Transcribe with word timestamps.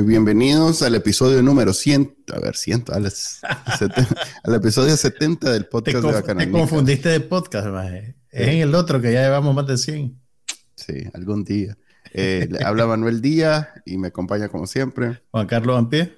Bienvenidos 0.00 0.82
al 0.82 0.94
episodio 0.94 1.42
número 1.42 1.72
100, 1.74 2.16
a 2.32 2.40
ver, 2.40 2.56
100, 2.56 2.84
al, 2.92 3.06
al 4.44 4.54
episodio 4.54 4.96
70 4.96 5.52
del 5.52 5.66
podcast 5.66 5.98
de 5.98 6.12
Bacanal. 6.12 6.46
Te 6.46 6.50
confundiste 6.50 7.08
de 7.10 7.20
podcast, 7.20 7.68
maje. 7.68 8.16
Es 8.30 8.48
en 8.48 8.60
el 8.60 8.74
otro 8.74 9.00
que 9.00 9.12
ya 9.12 9.22
llevamos 9.22 9.54
más 9.54 9.66
de 9.66 9.76
100. 9.76 10.18
Sí, 10.74 10.94
algún 11.12 11.44
día. 11.44 11.76
Eh, 12.14 12.48
le 12.50 12.64
habla 12.64 12.86
Manuel 12.86 13.20
Díaz 13.20 13.68
y 13.84 13.98
me 13.98 14.08
acompaña 14.08 14.48
como 14.48 14.66
siempre. 14.66 15.22
Juan 15.30 15.46
Carlos 15.46 15.78
Ampie. 15.78 16.16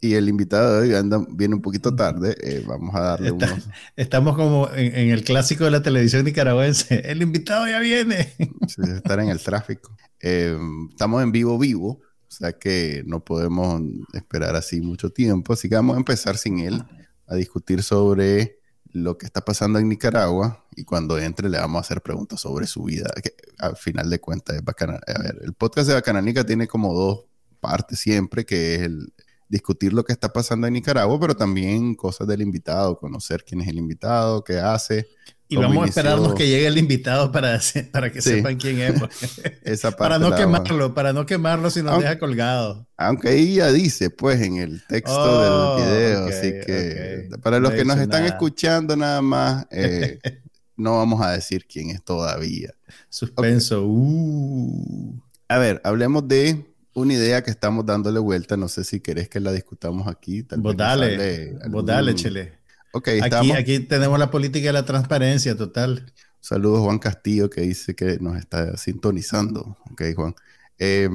Y 0.00 0.14
el 0.14 0.28
invitado 0.28 0.80
de 0.80 0.88
hoy 0.88 0.94
anda, 0.94 1.22
viene 1.30 1.56
un 1.56 1.62
poquito 1.62 1.94
tarde. 1.94 2.36
Eh, 2.40 2.64
vamos 2.66 2.94
a 2.94 3.00
darle 3.00 3.28
Está, 3.30 3.46
unos. 3.46 3.68
Estamos 3.96 4.36
como 4.36 4.70
en, 4.74 4.94
en, 4.94 5.10
el 5.10 5.24
clásico 5.24 5.64
de 5.64 5.72
la 5.72 5.82
televisión 5.82 6.24
nicaragüense. 6.24 7.02
El 7.10 7.20
invitado 7.20 7.66
ya 7.66 7.80
viene. 7.80 8.32
Sí, 8.66 8.82
estar 8.94 9.20
en 9.20 9.28
el 9.28 9.40
tráfico. 9.40 9.94
Eh, 10.20 10.56
estamos 10.90 11.22
en 11.22 11.32
vivo, 11.32 11.58
vivo. 11.58 12.00
O 12.30 12.32
sea 12.32 12.52
que 12.52 13.02
no 13.06 13.24
podemos 13.24 13.82
esperar 14.12 14.54
así 14.54 14.80
mucho 14.80 15.10
tiempo. 15.10 15.52
Así 15.52 15.68
que 15.68 15.74
vamos 15.74 15.96
a 15.96 15.98
empezar 15.98 16.36
sin 16.36 16.60
él 16.60 16.84
a 17.26 17.34
discutir 17.34 17.82
sobre 17.82 18.60
lo 18.92 19.18
que 19.18 19.26
está 19.26 19.44
pasando 19.44 19.80
en 19.80 19.88
Nicaragua. 19.88 20.64
Y 20.76 20.84
cuando 20.84 21.18
entre 21.18 21.48
le 21.48 21.58
vamos 21.58 21.78
a 21.78 21.80
hacer 21.80 22.02
preguntas 22.02 22.40
sobre 22.40 22.68
su 22.68 22.84
vida. 22.84 23.10
Que 23.20 23.34
al 23.58 23.76
final 23.76 24.08
de 24.08 24.20
cuentas 24.20 24.56
es 24.56 24.64
bacana. 24.64 25.00
A 25.08 25.22
ver, 25.22 25.38
el 25.42 25.54
podcast 25.54 25.88
de 25.88 25.94
Bacananica 25.94 26.46
tiene 26.46 26.68
como 26.68 26.94
dos 26.94 27.24
partes 27.58 27.98
siempre, 27.98 28.46
que 28.46 28.76
es 28.76 28.82
el 28.82 29.12
discutir 29.48 29.92
lo 29.92 30.04
que 30.04 30.12
está 30.12 30.32
pasando 30.32 30.68
en 30.68 30.74
Nicaragua, 30.74 31.18
pero 31.18 31.34
también 31.34 31.96
cosas 31.96 32.28
del 32.28 32.40
invitado, 32.42 32.96
conocer 32.96 33.42
quién 33.44 33.60
es 33.60 33.68
el 33.68 33.78
invitado, 33.78 34.44
qué 34.44 34.60
hace. 34.60 35.08
Y 35.50 35.56
vamos 35.56 35.74
inició... 35.74 35.82
a 35.82 35.88
esperarnos 35.88 36.34
que 36.34 36.46
llegue 36.46 36.68
el 36.68 36.78
invitado 36.78 37.32
para, 37.32 37.60
para 37.90 38.12
que 38.12 38.22
sí. 38.22 38.30
sepan 38.30 38.56
quién 38.56 38.78
es. 38.78 39.02
Esa 39.64 39.90
para 39.90 40.16
no 40.20 40.32
quemarlo, 40.32 40.78
vamos. 40.78 40.94
para 40.94 41.12
no 41.12 41.26
quemarlo 41.26 41.70
si 41.70 41.82
nos 41.82 41.94
aunque, 41.94 42.06
deja 42.06 42.20
colgado. 42.20 42.86
Aunque 42.96 43.30
ahí 43.30 43.56
ya 43.56 43.72
dice, 43.72 44.10
pues, 44.10 44.40
en 44.40 44.58
el 44.58 44.80
texto 44.86 45.12
oh, 45.12 45.76
del 45.76 45.86
video. 45.86 46.24
Okay, 46.26 46.38
así 46.38 46.50
que 46.64 47.26
okay. 47.26 47.38
para 47.42 47.58
los 47.58 47.72
no 47.72 47.76
que 47.76 47.84
nos 47.84 47.98
están 47.98 48.22
nada. 48.22 48.32
escuchando 48.32 48.96
nada 48.96 49.20
más, 49.22 49.66
eh, 49.72 50.20
no 50.76 50.98
vamos 50.98 51.20
a 51.20 51.32
decir 51.32 51.66
quién 51.66 51.90
es 51.90 52.04
todavía. 52.04 52.72
Suspenso. 53.08 53.80
Okay. 53.80 53.90
Uh. 53.92 55.20
A 55.48 55.58
ver, 55.58 55.80
hablemos 55.82 56.28
de 56.28 56.64
una 56.94 57.12
idea 57.12 57.42
que 57.42 57.50
estamos 57.50 57.84
dándole 57.84 58.20
vuelta. 58.20 58.56
No 58.56 58.68
sé 58.68 58.84
si 58.84 59.00
querés 59.00 59.28
que 59.28 59.40
la 59.40 59.50
discutamos 59.50 60.06
aquí. 60.06 60.44
Tal 60.44 60.60
vos 60.60 60.76
dale, 60.76 61.58
vos 61.70 61.84
dale, 61.84 62.14
Chele. 62.14 62.59
Ok, 62.92 63.08
estamos... 63.08 63.52
aquí, 63.52 63.76
aquí 63.76 63.80
tenemos 63.80 64.18
la 64.18 64.30
política 64.30 64.66
de 64.66 64.72
la 64.72 64.84
transparencia 64.84 65.56
total. 65.56 66.12
Saludos 66.40 66.80
Juan 66.80 66.98
Castillo 66.98 67.48
que 67.50 67.60
dice 67.60 67.94
que 67.94 68.18
nos 68.20 68.36
está 68.36 68.76
sintonizando. 68.76 69.76
Ok, 69.90 70.02
Juan. 70.16 70.34
Eh, 70.78 71.08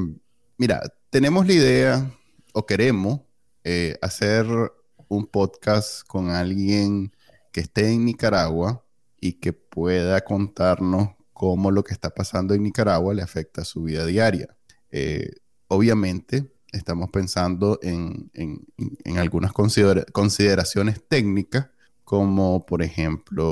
mira, 0.58 0.82
tenemos 1.10 1.46
la 1.48 1.54
idea 1.54 2.12
o 2.54 2.66
queremos 2.66 3.22
eh, 3.64 3.98
hacer 4.02 4.46
un 5.08 5.28
podcast 5.28 6.06
con 6.08 6.30
alguien 6.30 7.12
que 7.52 7.62
esté 7.62 7.92
en 7.92 8.06
Nicaragua 8.06 8.86
y 9.20 9.34
que 9.34 9.52
pueda 9.52 10.22
contarnos 10.22 11.10
cómo 11.34 11.72
lo 11.72 11.84
que 11.84 11.94
está 11.94 12.10
pasando 12.10 12.54
en 12.54 12.64
Nicaragua 12.64 13.14
le 13.14 13.22
afecta 13.22 13.64
a 13.64 13.66
su 13.66 13.84
vida 13.84 14.06
diaria. 14.06 14.56
Eh, 14.92 15.32
obviamente 15.68 16.55
estamos 16.76 17.10
pensando 17.10 17.80
en, 17.82 18.30
en, 18.34 18.66
en 19.04 19.18
algunas 19.18 19.54
considera 19.54 20.06
consideraciones 20.12 21.02
técnicas, 21.08 21.70
como 22.04 22.66
por 22.66 22.82
ejemplo 22.82 23.48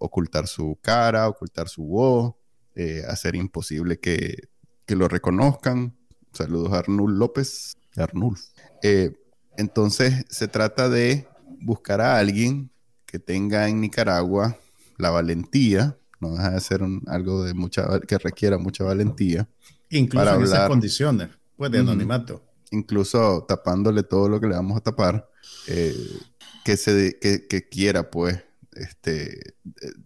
ocultar 0.00 0.46
su 0.46 0.78
cara, 0.82 1.28
ocultar 1.28 1.68
su 1.68 1.84
voz, 1.84 2.34
eh, 2.74 3.02
hacer 3.08 3.36
imposible 3.36 4.00
que, 4.00 4.48
que, 4.86 4.96
lo 4.96 5.08
reconozcan. 5.08 5.94
Saludos 6.32 6.72
a 6.72 6.78
Arnul 6.78 7.18
López. 7.18 7.76
Arnulf. 7.96 8.40
Eh, 8.82 9.12
entonces 9.56 10.24
se 10.28 10.48
trata 10.48 10.88
de 10.88 11.28
buscar 11.60 12.00
a 12.00 12.18
alguien 12.18 12.70
que 13.06 13.18
tenga 13.18 13.68
en 13.68 13.80
Nicaragua 13.80 14.56
la 14.96 15.10
valentía, 15.10 15.98
no 16.20 16.32
deja 16.32 16.50
de 16.50 16.60
ser 16.60 16.82
un, 16.82 17.02
algo 17.06 17.44
de 17.44 17.52
mucha, 17.54 18.00
que 18.00 18.16
requiera 18.18 18.56
mucha 18.56 18.84
valentía. 18.84 19.48
Incluso 19.90 20.24
para 20.24 20.36
en 20.36 20.42
hablar, 20.42 20.56
esas 20.56 20.68
condiciones, 20.68 21.28
pues 21.56 21.70
de 21.70 21.80
anonimato. 21.80 22.36
Mm, 22.36 22.51
incluso 22.72 23.44
tapándole 23.46 24.02
todo 24.02 24.28
lo 24.28 24.40
que 24.40 24.48
le 24.48 24.56
vamos 24.56 24.76
a 24.76 24.80
tapar, 24.80 25.28
eh, 25.68 25.94
que, 26.64 26.76
se, 26.76 27.18
que, 27.20 27.68
quiera 27.68 28.10
pues 28.10 28.42
este, 28.72 29.54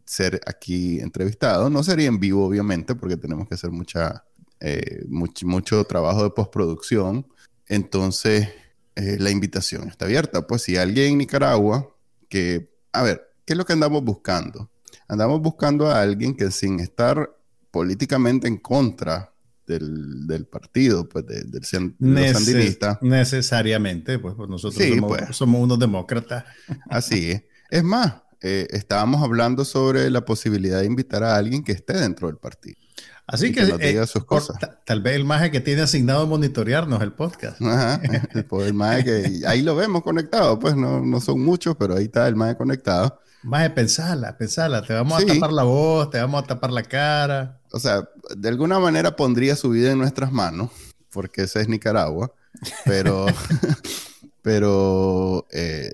ser 0.05 0.41
aquí 0.47 1.01
entrevistado. 1.01 1.71
No 1.71 1.83
sería 1.83 2.09
en 2.09 2.21
vivo, 2.21 2.45
obviamente, 2.45 2.95
porque 2.95 3.17
tenemos 3.17 3.49
que 3.49 3.55
hacer 3.55 3.71
mucha, 3.71 4.25
eh, 4.61 5.05
mucho, 5.09 5.85
trabajo 5.85 6.23
de 6.25 6.31
postproducción. 6.31 7.27
Entonces, 7.69 8.49
eh, 8.97 9.17
la 9.19 9.31
invitación 9.31 9.89
está 9.89 10.05
abierta. 10.05 10.47
Pues 10.47 10.63
si 10.63 10.77
alguien 10.77 11.13
en 11.13 11.19
Nicaragua 11.19 11.95
que, 12.29 12.71
a 12.93 13.03
ver, 13.03 13.23
¿qué 13.45 13.53
es 13.55 13.57
lo 13.57 13.65
que 13.65 13.73
andamos 13.73 14.03
buscando? 14.03 14.71
Andamos 15.09 15.41
buscando 15.41 15.87
a 15.87 16.01
alguien 16.01 16.37
que 16.37 16.51
sin 16.51 16.81
estar 16.81 17.37
políticamente 17.71 18.49
en 18.49 18.57
contra 18.57 19.33
del, 19.67 20.27
del, 20.27 20.47
partido, 20.47 21.09
pues 21.09 21.27
de, 21.27 21.43
del 21.45 21.51
de 21.51 21.95
Neces 21.99 22.45
sandinista. 22.45 22.99
Necesariamente, 23.03 24.19
pues, 24.19 24.35
pues 24.37 24.49
nosotros 24.49 24.83
sí, 24.83 24.95
somos, 24.95 25.19
pues. 25.19 25.37
somos, 25.37 25.61
unos 25.61 25.79
demócratas. 25.79 26.45
Así 26.89 27.31
es. 27.31 27.43
Es 27.71 27.83
más, 27.83 28.15
eh, 28.43 28.69
estábamos 28.71 29.23
hablando 29.23 29.65
sobre 29.65 30.09
la 30.11 30.25
posibilidad 30.25 30.81
de 30.81 30.87
invitar 30.87 31.25
a 31.25 31.37
alguien 31.37 31.65
que 31.65 31.73
esté 31.73 31.95
dentro 31.95 32.29
del 32.29 32.37
partido. 32.37 32.77
Así 33.27 33.53
que, 33.53 33.63
que 33.63 33.73
nos 33.73 33.79
diga 33.81 34.05
eh, 34.05 34.07
sus 34.07 34.25
cosas. 34.25 34.57
Tal 34.85 35.03
vez 35.03 35.17
el 35.17 35.25
maje 35.25 35.51
que 35.51 35.61
tiene 35.61 35.83
asignado 35.83 36.27
monitorearnos 36.29 37.03
el 37.03 37.13
podcast. 37.13 37.61
Ajá, 37.61 38.01
el, 38.05 38.47
el 38.61 38.75
maje 38.75 39.05
que 39.05 39.43
ahí 39.47 39.63
lo 39.63 39.75
vemos 39.75 40.03
conectado, 40.03 40.59
pues 40.61 40.77
no, 40.77 41.05
no 41.05 41.21
son 41.21 41.41
muchos, 41.45 41.77
pero 41.77 41.97
ahí 41.97 42.05
está 42.05 42.29
el 42.29 42.37
maje 42.37 42.57
conectado. 42.57 43.21
Maje, 43.43 43.71
pensala, 43.71 44.37
pensala, 44.39 44.83
te 44.83 44.93
vamos 44.93 45.21
sí. 45.23 45.31
a 45.31 45.35
tapar 45.35 45.53
la 45.53 45.65
voz, 45.65 46.11
te 46.11 46.19
vamos 46.21 46.43
a 46.45 46.47
tapar 46.47 46.71
la 46.71 46.83
cara. 46.83 47.56
O 47.73 47.79
sea, 47.79 48.09
de 48.37 48.49
alguna 48.49 48.79
manera 48.79 49.17
pondría 49.17 49.57
su 49.57 49.71
vida 49.71 49.93
en 49.93 49.99
nuestras 49.99 50.33
manos, 50.33 50.71
porque 51.11 51.43
esa 51.43 51.61
es 51.61 51.69
Nicaragua, 51.69 52.33
pero, 52.85 53.27
pero 54.43 55.47
eh, 55.51 55.93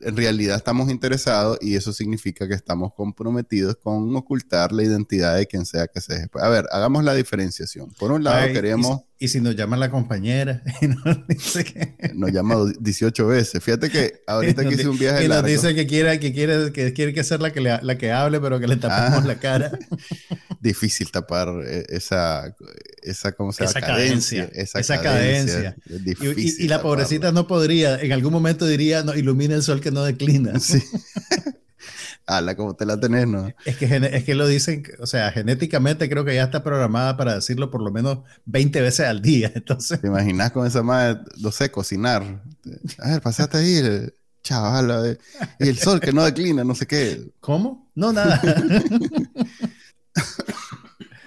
en 0.00 0.16
realidad 0.16 0.56
estamos 0.56 0.90
interesados 0.90 1.58
y 1.60 1.76
eso 1.76 1.92
significa 1.92 2.46
que 2.46 2.54
estamos 2.54 2.92
comprometidos 2.94 3.76
con 3.76 4.14
ocultar 4.16 4.72
la 4.72 4.82
identidad 4.82 5.36
de 5.36 5.46
quien 5.46 5.66
sea 5.66 5.86
que 5.86 6.00
sea. 6.00 6.26
A 6.34 6.48
ver, 6.48 6.66
hagamos 6.72 7.04
la 7.04 7.14
diferenciación. 7.14 7.90
Por 7.98 8.12
un 8.12 8.24
lado, 8.24 8.38
Ay, 8.38 8.52
queremos... 8.52 9.02
Y, 9.22 9.24
y, 9.24 9.28
si 9.28 9.40
nos 9.40 9.56
llama 9.56 9.76
la 9.76 9.90
compañera 9.90 10.62
y 10.80 10.88
nos 10.88 11.26
dice 11.26 11.64
que... 11.64 12.12
Nos 12.14 12.32
llama 12.32 12.56
18 12.80 13.26
veces. 13.26 13.62
Fíjate 13.62 13.90
que 13.90 14.22
ahorita 14.26 14.64
que 14.68 14.74
hice 14.74 14.88
un 14.88 14.98
viaje 14.98 15.24
Y 15.24 15.28
largo... 15.28 15.48
nos 15.48 15.62
dice 15.62 15.74
que 15.74 15.86
quiere 15.86 16.18
que, 16.18 16.32
quiere, 16.32 16.72
que, 16.72 16.92
quiere 16.92 17.12
que 17.12 17.24
ser 17.24 17.40
la 17.40 17.52
que, 17.52 17.60
le, 17.60 17.78
la 17.82 17.98
que 17.98 18.12
hable, 18.12 18.40
pero 18.40 18.58
que 18.60 18.66
le 18.66 18.76
tapemos 18.76 19.24
ah, 19.24 19.26
la 19.26 19.38
cara. 19.38 19.78
Difícil 20.60 21.10
tapar 21.10 21.48
eh, 21.66 21.84
esa... 21.88 22.54
Esa, 23.02 23.32
¿cómo 23.32 23.52
se 23.52 23.64
llama? 23.64 23.70
Esa 23.70 23.80
cadencia. 23.80 24.50
Esa, 24.52 24.78
esa 24.78 25.00
cadencia. 25.00 25.76
cadencia. 25.86 26.34
Y, 26.36 26.64
y, 26.64 26.68
la 26.68 26.80
pobrecita 26.80 27.32
no 27.32 27.48
podría, 27.48 28.00
en 28.00 28.12
algún 28.12 28.32
momento 28.32 28.64
diría, 28.66 29.02
no, 29.02 29.14
ilumina 29.14 29.56
el 29.56 29.62
sol 29.62 29.80
que 29.80 29.90
no 29.90 30.04
declina. 30.04 30.60
Sí. 30.60 30.80
Ala, 32.26 32.56
como 32.56 32.74
te 32.74 32.86
la 32.86 32.98
tenés, 33.00 33.26
¿no? 33.26 33.48
Es 33.64 33.76
que, 33.76 33.86
es 33.86 34.24
que 34.24 34.34
lo 34.34 34.46
dicen, 34.46 34.84
o 35.00 35.06
sea, 35.06 35.30
genéticamente 35.32 36.08
creo 36.08 36.24
que 36.24 36.34
ya 36.34 36.44
está 36.44 36.62
programada 36.62 37.16
para 37.16 37.34
decirlo 37.34 37.70
por 37.70 37.82
lo 37.82 37.90
menos 37.90 38.20
20 38.44 38.80
veces 38.80 39.06
al 39.06 39.22
día. 39.22 39.50
Entonces... 39.54 40.00
¿Te 40.00 40.06
imaginas 40.06 40.52
con 40.52 40.66
esa 40.66 40.82
madre, 40.82 41.20
no 41.38 41.50
sé, 41.50 41.70
cocinar? 41.70 42.42
A 42.98 43.10
ver, 43.10 43.22
pasaste 43.22 43.58
ahí, 43.58 43.76
el 43.76 44.14
chaval, 44.42 45.18
y 45.58 45.68
el 45.68 45.78
sol 45.78 46.00
que 46.00 46.12
no 46.12 46.24
declina, 46.24 46.64
no 46.64 46.74
sé 46.74 46.86
qué. 46.86 47.30
¿Cómo? 47.40 47.90
No, 47.94 48.12
nada. 48.12 48.40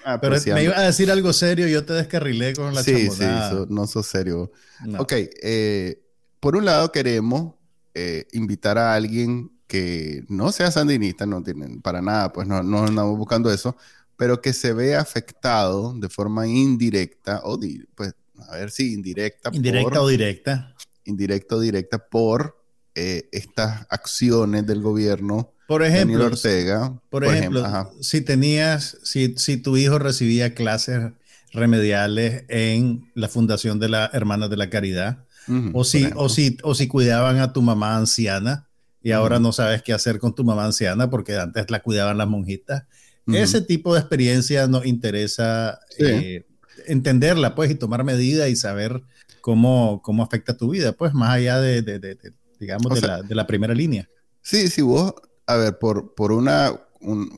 ah, 0.04 0.18
pero, 0.20 0.36
me 0.54 0.64
iba 0.64 0.78
a 0.78 0.82
decir 0.82 1.10
algo 1.10 1.32
serio 1.32 1.66
yo 1.66 1.84
te 1.84 1.94
descarrilé 1.94 2.54
con 2.54 2.74
la 2.74 2.82
Sí, 2.82 3.10
sí, 3.10 3.24
so, 3.50 3.66
no 3.68 3.86
sos 3.86 4.06
serio. 4.06 4.52
No. 4.84 5.00
Ok, 5.00 5.12
eh, 5.42 6.02
por 6.40 6.56
un 6.56 6.64
lado 6.64 6.92
queremos 6.92 7.54
eh, 7.94 8.26
invitar 8.32 8.78
a 8.78 8.94
alguien 8.94 9.50
que 9.66 10.24
no 10.28 10.52
sea 10.52 10.70
sandinista, 10.70 11.26
no 11.26 11.42
tienen 11.42 11.80
para 11.80 12.00
nada, 12.00 12.32
pues 12.32 12.46
no, 12.46 12.62
no 12.62 12.84
andamos 12.84 13.18
buscando 13.18 13.50
eso, 13.50 13.76
pero 14.16 14.40
que 14.40 14.52
se 14.52 14.72
vea 14.72 15.00
afectado 15.00 15.94
de 15.94 16.08
forma 16.08 16.46
indirecta, 16.46 17.40
o 17.44 17.56
di, 17.56 17.84
pues, 17.94 18.14
a 18.48 18.56
ver 18.56 18.70
si 18.70 18.92
indirecta. 18.92 19.50
Indirecta 19.52 19.90
por, 19.90 19.98
o 19.98 20.08
directa. 20.08 20.74
indirecta 21.04 21.56
o 21.56 21.60
directa 21.60 21.98
por 21.98 22.56
eh, 22.94 23.28
estas 23.32 23.86
acciones 23.90 24.66
del 24.66 24.80
gobierno. 24.80 25.52
Por 25.66 25.82
ejemplo, 25.82 26.18
Daniel 26.18 26.32
Ortega. 26.32 27.00
Por, 27.10 27.24
ejemplo, 27.24 27.92
si 28.00 28.20
tenías, 28.20 28.98
si, 29.02 29.34
si 29.36 29.56
tu 29.56 29.76
hijo 29.76 29.98
recibía 29.98 30.54
clases 30.54 31.12
remediales 31.52 32.44
en 32.48 33.10
la 33.14 33.28
Fundación 33.28 33.78
de 33.80 33.88
las 33.88 34.14
Hermanas 34.14 34.50
de 34.50 34.56
la 34.56 34.70
Caridad, 34.70 35.24
o, 35.72 35.84
si, 35.84 36.08
o, 36.16 36.28
si, 36.28 36.58
o 36.64 36.74
si 36.74 36.88
cuidaban 36.88 37.38
a 37.38 37.52
tu 37.52 37.62
mamá 37.62 37.96
anciana 37.96 38.65
y 39.02 39.12
ahora 39.12 39.38
no 39.38 39.52
sabes 39.52 39.82
qué 39.82 39.92
hacer 39.92 40.18
con 40.18 40.34
tu 40.34 40.44
mamá 40.44 40.64
anciana 40.64 41.08
porque 41.10 41.36
antes 41.36 41.70
la 41.70 41.82
cuidaban 41.82 42.18
las 42.18 42.28
monjitas. 42.28 42.84
Ese 43.26 43.60
tipo 43.60 43.92
de 43.92 44.00
experiencia 44.00 44.68
nos 44.68 44.86
interesa 44.86 45.80
eh, 45.98 46.46
entenderla, 46.86 47.54
pues, 47.54 47.70
y 47.70 47.74
tomar 47.74 48.04
medidas 48.04 48.48
y 48.48 48.56
saber 48.56 49.02
cómo, 49.40 50.00
cómo 50.02 50.22
afecta 50.22 50.56
tu 50.56 50.70
vida, 50.70 50.92
pues, 50.92 51.12
más 51.12 51.30
allá 51.30 51.60
de, 51.60 51.82
de, 51.82 51.98
de, 51.98 52.18
digamos, 52.60 53.00
de, 53.00 53.06
la, 53.06 53.22
de, 53.22 53.34
la, 53.34 53.46
primera 53.46 53.74
línea. 53.74 54.08
Sí, 54.42 54.68
sí, 54.68 54.82
vos, 54.82 55.14
a 55.46 55.56
ver, 55.56 55.78
por, 55.78 56.14
por 56.14 56.30
una, 56.30 56.72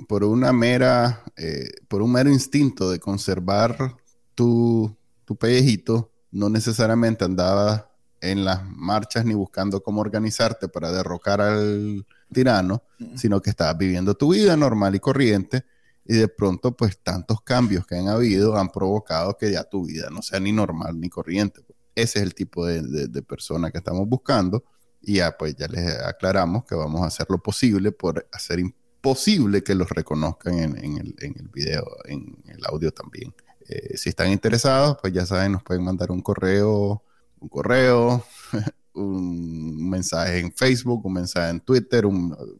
por 0.09 0.25
una 0.25 0.53
mera, 0.53 1.25
eh, 1.37 1.69
por 1.89 2.03
un 2.03 2.13
mero 2.13 2.31
instinto 2.31 2.91
de 2.91 2.99
conservar 2.99 3.97
tu, 4.35 4.95
tu 5.25 5.37
pellejito, 5.37 6.13
no 6.31 6.51
necesariamente 6.51 7.25
andaba 7.25 7.91
en 8.21 8.45
las 8.45 8.65
marchas 8.65 9.25
ni 9.25 9.35
buscando 9.35 9.83
cómo 9.83 10.01
organizarte 10.01 10.69
para 10.69 10.91
derrocar 10.91 11.41
al 11.41 12.07
tirano, 12.33 12.83
sino 13.15 13.41
que 13.41 13.51
estabas 13.51 13.79
viviendo 13.79 14.15
tu 14.15 14.33
vida 14.33 14.57
normal 14.57 14.95
y 14.95 15.01
corriente 15.01 15.65
y 16.05 16.17
de 16.17 16.29
pronto 16.29 16.77
pues 16.77 16.99
tantos 16.99 17.43
cambios 17.43 17.87
que 17.87 17.97
han 17.97 18.09
habido 18.09 18.57
han 18.57 18.71
provocado 18.71 19.37
que 19.37 19.53
ya 19.53 19.65
tu 19.65 19.87
vida 19.87 20.09
no 20.11 20.23
sea 20.23 20.41
ni 20.41 20.53
normal 20.53 20.99
ni 20.99 21.09
corriente. 21.09 21.61
Ese 21.95 22.19
es 22.21 22.25
el 22.25 22.35
tipo 22.35 22.65
de, 22.65 23.09
de, 23.09 23.23
persona 23.23 23.71
que 23.71 23.79
estamos 23.79 24.09
buscando 24.09 24.65
y 25.03 25.17
ya 25.17 25.37
pues 25.37 25.55
ya 25.57 25.67
les 25.69 25.99
aclaramos 26.01 26.65
que 26.65 26.75
vamos 26.75 27.03
a 27.03 27.07
hacer 27.07 27.27
lo 27.29 27.39
posible 27.39 27.93
por 27.93 28.27
hacer 28.33 28.61
imposible 28.61 29.63
que 29.63 29.75
los 29.75 29.89
reconozcan 29.91 30.59
en, 30.59 30.85
en, 30.85 30.99
el, 30.99 31.15
en 31.19 31.35
el, 31.39 31.49
video, 31.49 31.85
en 32.07 32.43
el 32.47 32.65
audio 32.67 32.93
también. 32.93 33.35
Eh, 33.69 33.97
si 33.99 34.09
están 34.09 34.31
interesados, 34.31 34.97
pues 35.01 35.13
ya 35.13 35.27
saben, 35.27 35.53
nos 35.53 35.63
pueden 35.63 35.85
mandar 35.85 36.11
un 36.11 36.23
correo 36.23 37.03
un 37.41 37.49
correo, 37.49 38.25
un 38.95 39.89
mensaje 39.89 40.39
en 40.39 40.53
Facebook, 40.53 41.05
un 41.07 41.13
mensaje 41.15 41.51
en 41.51 41.61
Twitter, 41.61 42.05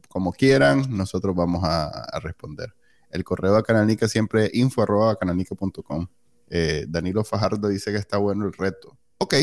como 0.07 0.31
quieran, 0.31 0.85
nosotros 0.95 1.35
vamos 1.35 1.63
a, 1.63 2.19
responder. 2.21 2.73
El 3.09 3.23
correo 3.23 3.55
a 3.55 3.63
Canalnica 3.63 4.07
siempre 4.07 4.49
info 4.53 4.83
arroba 4.83 5.15
canalnica.com. 5.15 6.07
Eh, 6.49 6.85
Danilo 6.87 7.23
Fajardo 7.23 7.67
dice 7.67 7.91
que 7.91 7.97
está 7.97 8.17
bueno 8.17 8.45
el 8.45 8.53
reto. 8.53 8.97
Ok, 9.17 9.35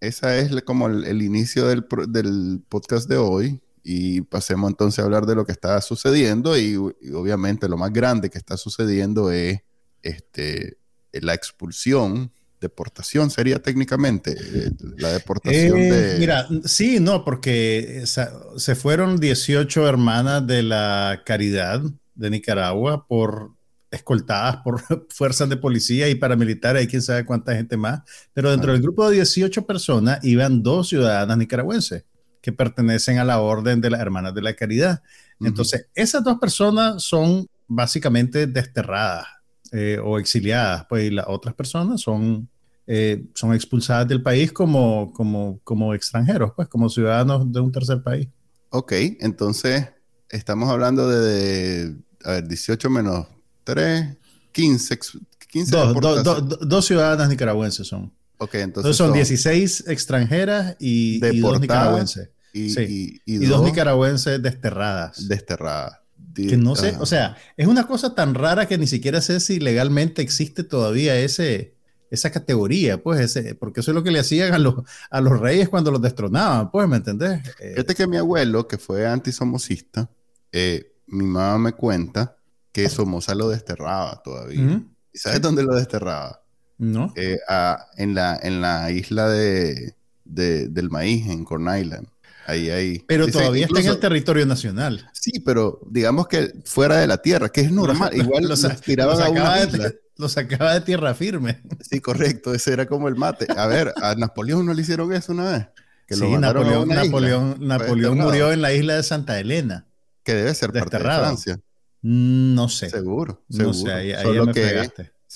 esa 0.00 0.36
es 0.36 0.62
como 0.62 0.88
el, 0.88 1.22
inicio 1.22 1.66
del, 1.66 1.84
podcast 2.68 3.08
de 3.08 3.16
hoy 3.16 3.60
y 3.82 4.22
pasemos 4.22 4.70
entonces 4.70 4.98
a 4.98 5.04
hablar 5.04 5.26
de 5.26 5.34
lo 5.34 5.44
que 5.44 5.52
está 5.52 5.80
sucediendo 5.80 6.56
y, 6.58 6.72
y 7.00 7.12
obviamente 7.12 7.68
lo 7.68 7.76
más 7.76 7.92
grande 7.92 8.30
que 8.30 8.38
está 8.38 8.56
sucediendo 8.56 9.30
es 9.30 9.60
este, 10.02 10.78
la 11.12 11.34
expulsión 11.34 12.32
deportación 12.64 13.30
sería 13.30 13.62
técnicamente 13.62 14.32
eh, 14.32 14.70
la 14.96 15.12
deportación 15.12 15.78
eh, 15.78 15.92
de... 15.92 16.18
Mira, 16.18 16.48
sí, 16.64 17.00
no, 17.00 17.24
porque 17.24 18.04
se 18.04 18.74
fueron 18.74 19.18
18 19.18 19.88
hermanas 19.88 20.46
de 20.46 20.62
la 20.62 21.22
Caridad 21.24 21.82
de 22.14 22.30
Nicaragua 22.30 23.06
por 23.06 23.52
escoltadas 23.94 24.56
por 24.58 24.80
fuerzas 25.08 25.48
de 25.48 25.56
policía 25.56 26.08
y 26.08 26.16
paramilitares 26.16 26.84
y 26.84 26.88
quién 26.88 27.02
sabe 27.02 27.24
cuánta 27.24 27.54
gente 27.54 27.76
más, 27.76 28.02
pero 28.32 28.50
dentro 28.50 28.72
del 28.72 28.82
grupo 28.82 29.08
de 29.08 29.16
18 29.16 29.66
personas 29.66 30.22
iban 30.22 30.62
dos 30.62 30.88
ciudadanas 30.88 31.38
nicaragüenses 31.38 32.04
que 32.40 32.52
pertenecen 32.52 33.18
a 33.18 33.24
la 33.24 33.40
orden 33.40 33.80
de 33.80 33.90
las 33.90 34.00
hermanas 34.00 34.34
de 34.34 34.42
la 34.42 34.54
caridad. 34.54 35.02
Entonces, 35.40 35.88
esas 35.94 36.22
dos 36.22 36.38
personas 36.38 37.02
son 37.02 37.48
básicamente 37.66 38.46
desterradas 38.46 39.26
eh, 39.72 39.98
o 40.02 40.18
exiliadas, 40.18 40.84
pues 40.88 41.04
y 41.04 41.10
las 41.10 41.24
otras 41.26 41.54
personas 41.54 42.02
son 42.02 42.48
eh, 42.86 43.24
son 43.34 43.54
expulsadas 43.54 44.06
del 44.08 44.22
país 44.22 44.52
como, 44.52 45.12
como, 45.12 45.60
como 45.64 45.94
extranjeros, 45.94 46.52
pues 46.54 46.68
como 46.68 46.88
ciudadanos 46.88 47.50
de 47.50 47.60
un 47.60 47.72
tercer 47.72 48.02
país. 48.02 48.28
Ok, 48.70 48.92
entonces 49.20 49.88
estamos 50.28 50.68
hablando 50.68 51.08
de, 51.08 51.94
a 52.24 52.32
ver, 52.32 52.48
18 52.48 52.90
menos 52.90 53.26
3, 53.64 54.16
15. 54.52 54.98
15 55.48 55.76
dos, 56.60 56.86
ciudadanas 56.86 57.28
nicaragüenses 57.28 57.86
son. 57.86 58.12
Ok, 58.38 58.56
entonces, 58.56 58.96
son, 58.96 59.12
16 59.12 59.84
extranjeras 59.86 60.76
y, 60.80 61.20
dos 61.40 61.60
nicaragüenses. 61.60 62.30
Y, 62.52 63.20
y, 63.24 63.46
dos, 63.46 63.62
nicaragüenses 63.62 64.42
desterradas. 64.42 65.28
Desterradas. 65.28 66.00
Que 66.34 66.56
no 66.56 66.74
sé, 66.74 66.96
o 66.98 67.06
sea, 67.06 67.36
es 67.56 67.68
una 67.68 67.86
cosa 67.86 68.16
tan 68.16 68.34
rara 68.34 68.66
que 68.66 68.76
ni 68.76 68.88
siquiera 68.88 69.20
sé 69.20 69.38
si 69.38 69.60
legalmente 69.60 70.20
existe 70.20 70.64
todavía 70.64 71.16
ese, 71.16 71.73
esa 72.14 72.30
categoría, 72.30 73.02
pues, 73.02 73.20
ese, 73.20 73.54
porque 73.54 73.80
eso 73.80 73.90
es 73.90 73.94
lo 73.94 74.02
que 74.02 74.10
le 74.10 74.20
hacían 74.20 74.54
a 74.54 74.58
los, 74.58 74.76
a 75.10 75.20
los 75.20 75.38
reyes 75.38 75.68
cuando 75.68 75.90
los 75.90 76.00
destronaban, 76.00 76.70
pues, 76.70 76.88
¿me 76.88 76.96
entendés? 76.96 77.42
Este 77.60 77.94
que 77.94 78.06
mi 78.06 78.16
abuelo, 78.16 78.66
que 78.66 78.78
fue 78.78 79.06
antisomocista, 79.06 80.08
eh, 80.52 80.92
mi 81.06 81.24
mamá 81.24 81.58
me 81.58 81.72
cuenta 81.72 82.36
que 82.72 82.88
Somoza 82.88 83.34
lo 83.34 83.48
desterraba 83.48 84.20
todavía. 84.22 84.82
¿Y 85.12 85.18
sabes 85.18 85.40
dónde 85.40 85.62
lo 85.62 85.76
desterraba? 85.76 86.42
No. 86.78 87.12
Eh, 87.16 87.38
en, 87.96 88.14
la, 88.14 88.38
en 88.42 88.60
la 88.60 88.90
isla 88.90 89.28
de, 89.28 89.94
del 90.24 90.90
maíz, 90.90 91.28
en 91.28 91.44
Corn 91.44 91.68
Island. 91.78 92.08
Ahí, 92.46 92.70
ahí. 92.70 93.04
Pero 93.06 93.26
todavía 93.28 93.66
está 93.66 93.80
en 93.80 93.86
el 93.86 94.00
territorio 94.00 94.44
nacional. 94.44 95.08
Sí, 95.12 95.40
pero 95.44 95.80
digamos 95.88 96.28
que 96.28 96.52
fuera 96.64 96.96
de 96.98 97.06
la 97.06 97.18
tierra, 97.18 97.48
que 97.48 97.62
es 97.62 97.72
normal. 97.72 98.14
Igual 98.14 98.44
los, 98.48 98.80
tiraban 98.82 99.20
a 99.20 99.30
una 99.30 99.62
isla 99.62 99.92
lo 100.16 100.28
sacaba 100.28 100.74
de 100.74 100.80
tierra 100.80 101.14
firme. 101.14 101.60
Sí, 101.80 102.00
correcto, 102.00 102.54
ese 102.54 102.72
era 102.72 102.86
como 102.86 103.08
el 103.08 103.16
mate. 103.16 103.46
A 103.56 103.66
ver, 103.66 103.92
a 104.00 104.14
Napoleón 104.14 104.66
no 104.66 104.74
le 104.74 104.82
hicieron 104.82 105.12
eso 105.12 105.32
una 105.32 105.50
vez. 105.52 105.68
Que 106.06 106.16
sí, 106.16 106.36
Napoleón, 106.36 106.88
Napoleón, 106.88 107.56
Napoleón 107.60 108.18
murió 108.18 108.52
en 108.52 108.62
la 108.62 108.72
isla 108.72 108.96
de 108.96 109.02
Santa 109.02 109.38
Elena. 109.40 109.86
Que 110.22 110.34
debe 110.34 110.54
ser 110.54 110.72
parte 110.72 110.98
de 110.98 111.02
Francia. 111.02 111.60
Mm, 112.02 112.54
no 112.54 112.68
sé. 112.68 112.90
Seguro, 112.90 113.44
seguro. 113.48 113.68
No 113.68 113.74
sé, 113.74 113.92
ahí, 113.92 114.12
ahí 114.12 114.40
me 114.40 114.52
que, 114.52 114.90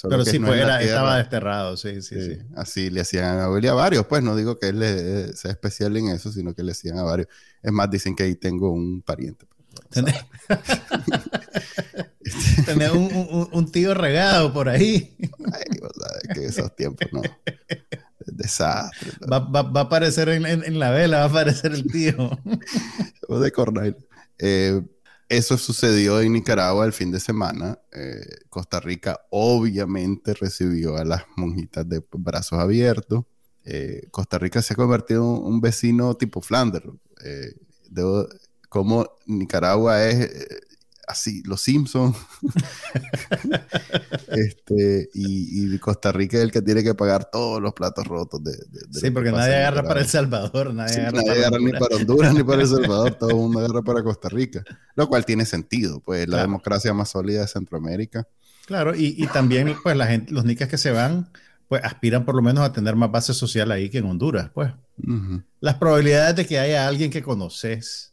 Pero 0.08 0.24
sí, 0.24 0.38
pues 0.38 0.60
era, 0.60 0.82
estaba 0.82 1.16
desterrado, 1.16 1.76
sí, 1.76 2.02
sí, 2.02 2.20
sí, 2.20 2.38
Así 2.54 2.90
le 2.90 3.00
hacían 3.00 3.38
a 3.38 3.44
a 3.44 3.74
varios, 3.74 4.06
pues 4.06 4.22
no 4.22 4.36
digo 4.36 4.58
que 4.58 4.68
él 4.68 5.32
sea 5.34 5.50
especial 5.50 5.96
en 5.96 6.08
eso, 6.08 6.30
sino 6.30 6.54
que 6.54 6.62
le 6.62 6.72
hacían 6.72 6.98
a 6.98 7.02
varios. 7.02 7.28
Es 7.62 7.72
más, 7.72 7.90
dicen 7.90 8.14
que 8.14 8.24
ahí 8.24 8.34
tengo 8.34 8.70
un 8.70 9.02
pariente. 9.02 9.46
Tener 12.66 12.92
un, 12.92 13.48
un, 13.52 13.72
tío 13.72 13.94
regado 13.94 14.52
por 14.52 14.68
ahí. 14.68 15.16
Ay, 15.52 15.64
vos 15.80 15.92
sabes 15.98 16.22
que 16.34 16.44
esos 16.44 16.76
tiempos 16.76 17.08
no. 17.12 17.22
Desastre. 18.26 19.12
Va, 19.30 19.38
va, 19.38 19.62
va, 19.62 19.80
a 19.80 19.84
aparecer 19.84 20.28
en, 20.28 20.44
en, 20.46 20.78
la 20.78 20.90
vela, 20.90 21.18
va 21.18 21.24
a 21.24 21.28
aparecer 21.28 21.72
el 21.72 21.90
tío. 21.90 22.38
de 23.36 23.52
Cornell. 23.52 23.96
Eh, 24.38 24.80
eso 25.28 25.58
sucedió 25.58 26.20
en 26.20 26.32
Nicaragua 26.32 26.86
el 26.86 26.92
fin 26.92 27.10
de 27.10 27.20
semana. 27.20 27.78
Eh, 27.92 28.24
Costa 28.48 28.80
Rica 28.80 29.20
obviamente 29.30 30.32
recibió 30.32 30.96
a 30.96 31.04
las 31.04 31.24
monjitas 31.36 31.86
de 31.86 32.02
brazos 32.12 32.58
abiertos. 32.58 33.24
Eh, 33.64 34.08
Costa 34.10 34.38
Rica 34.38 34.62
se 34.62 34.72
ha 34.72 34.76
convertido 34.76 35.22
en 35.22 35.52
un 35.52 35.60
vecino 35.60 36.16
tipo 36.16 36.40
Flanders. 36.40 36.86
debo, 37.90 38.26
como 38.68 39.08
Nicaragua 39.26 40.04
es 40.04 40.30
así, 41.08 41.42
los 41.44 41.62
Simpsons. 41.62 42.16
este, 44.28 45.08
y, 45.14 45.76
Costa 45.78 46.12
Rica 46.12 46.36
es 46.36 46.42
el 46.42 46.52
que 46.52 46.62
tiene 46.62 46.84
que 46.84 46.94
pagar 46.94 47.30
todos 47.30 47.60
los 47.60 47.72
platos 47.72 48.06
rotos. 48.06 48.42
De, 48.44 48.52
sí, 48.92 49.10
porque 49.10 49.32
nadie 49.32 49.56
agarra 49.56 49.82
para 49.82 50.00
El 50.00 50.06
Salvador, 50.06 50.74
nadie 50.74 51.00
agarra, 51.06 51.58
ni 51.58 51.72
para 51.72 51.96
Honduras 51.96 52.34
ni 52.34 52.42
para 52.44 52.62
El 52.62 52.68
Salvador, 52.68 53.14
todo 53.14 53.30
el 53.30 53.36
mundo 53.36 53.60
agarra 53.60 53.82
para 53.82 54.02
Costa 54.02 54.28
Rica. 54.28 54.62
Lo 54.94 55.08
cual 55.08 55.24
tiene 55.24 55.46
sentido, 55.46 56.00
pues 56.00 56.28
la 56.28 56.42
democracia 56.42 56.92
más 56.92 57.10
sólida 57.10 57.40
de 57.40 57.48
Centroamérica. 57.48 58.28
Claro, 58.66 58.94
y, 58.94 59.14
y, 59.16 59.26
también 59.28 59.74
pues 59.82 59.96
la 59.96 60.06
gente, 60.06 60.32
los 60.32 60.44
nicas 60.44 60.68
que 60.68 60.76
se 60.76 60.90
van, 60.90 61.30
pues 61.68 61.82
aspiran 61.82 62.26
por 62.26 62.34
lo 62.34 62.42
menos 62.42 62.64
a 62.64 62.72
tener 62.72 62.96
más 62.96 63.10
base 63.10 63.32
social 63.32 63.72
ahí 63.72 63.88
que 63.88 63.98
en 63.98 64.06
Honduras, 64.06 64.50
pues. 64.52 64.72
Las 65.60 65.76
probabilidades 65.76 66.36
de 66.36 66.44
que 66.44 66.58
haya 66.58 66.88
alguien 66.88 67.10
que 67.10 67.22
conoces 67.22 68.12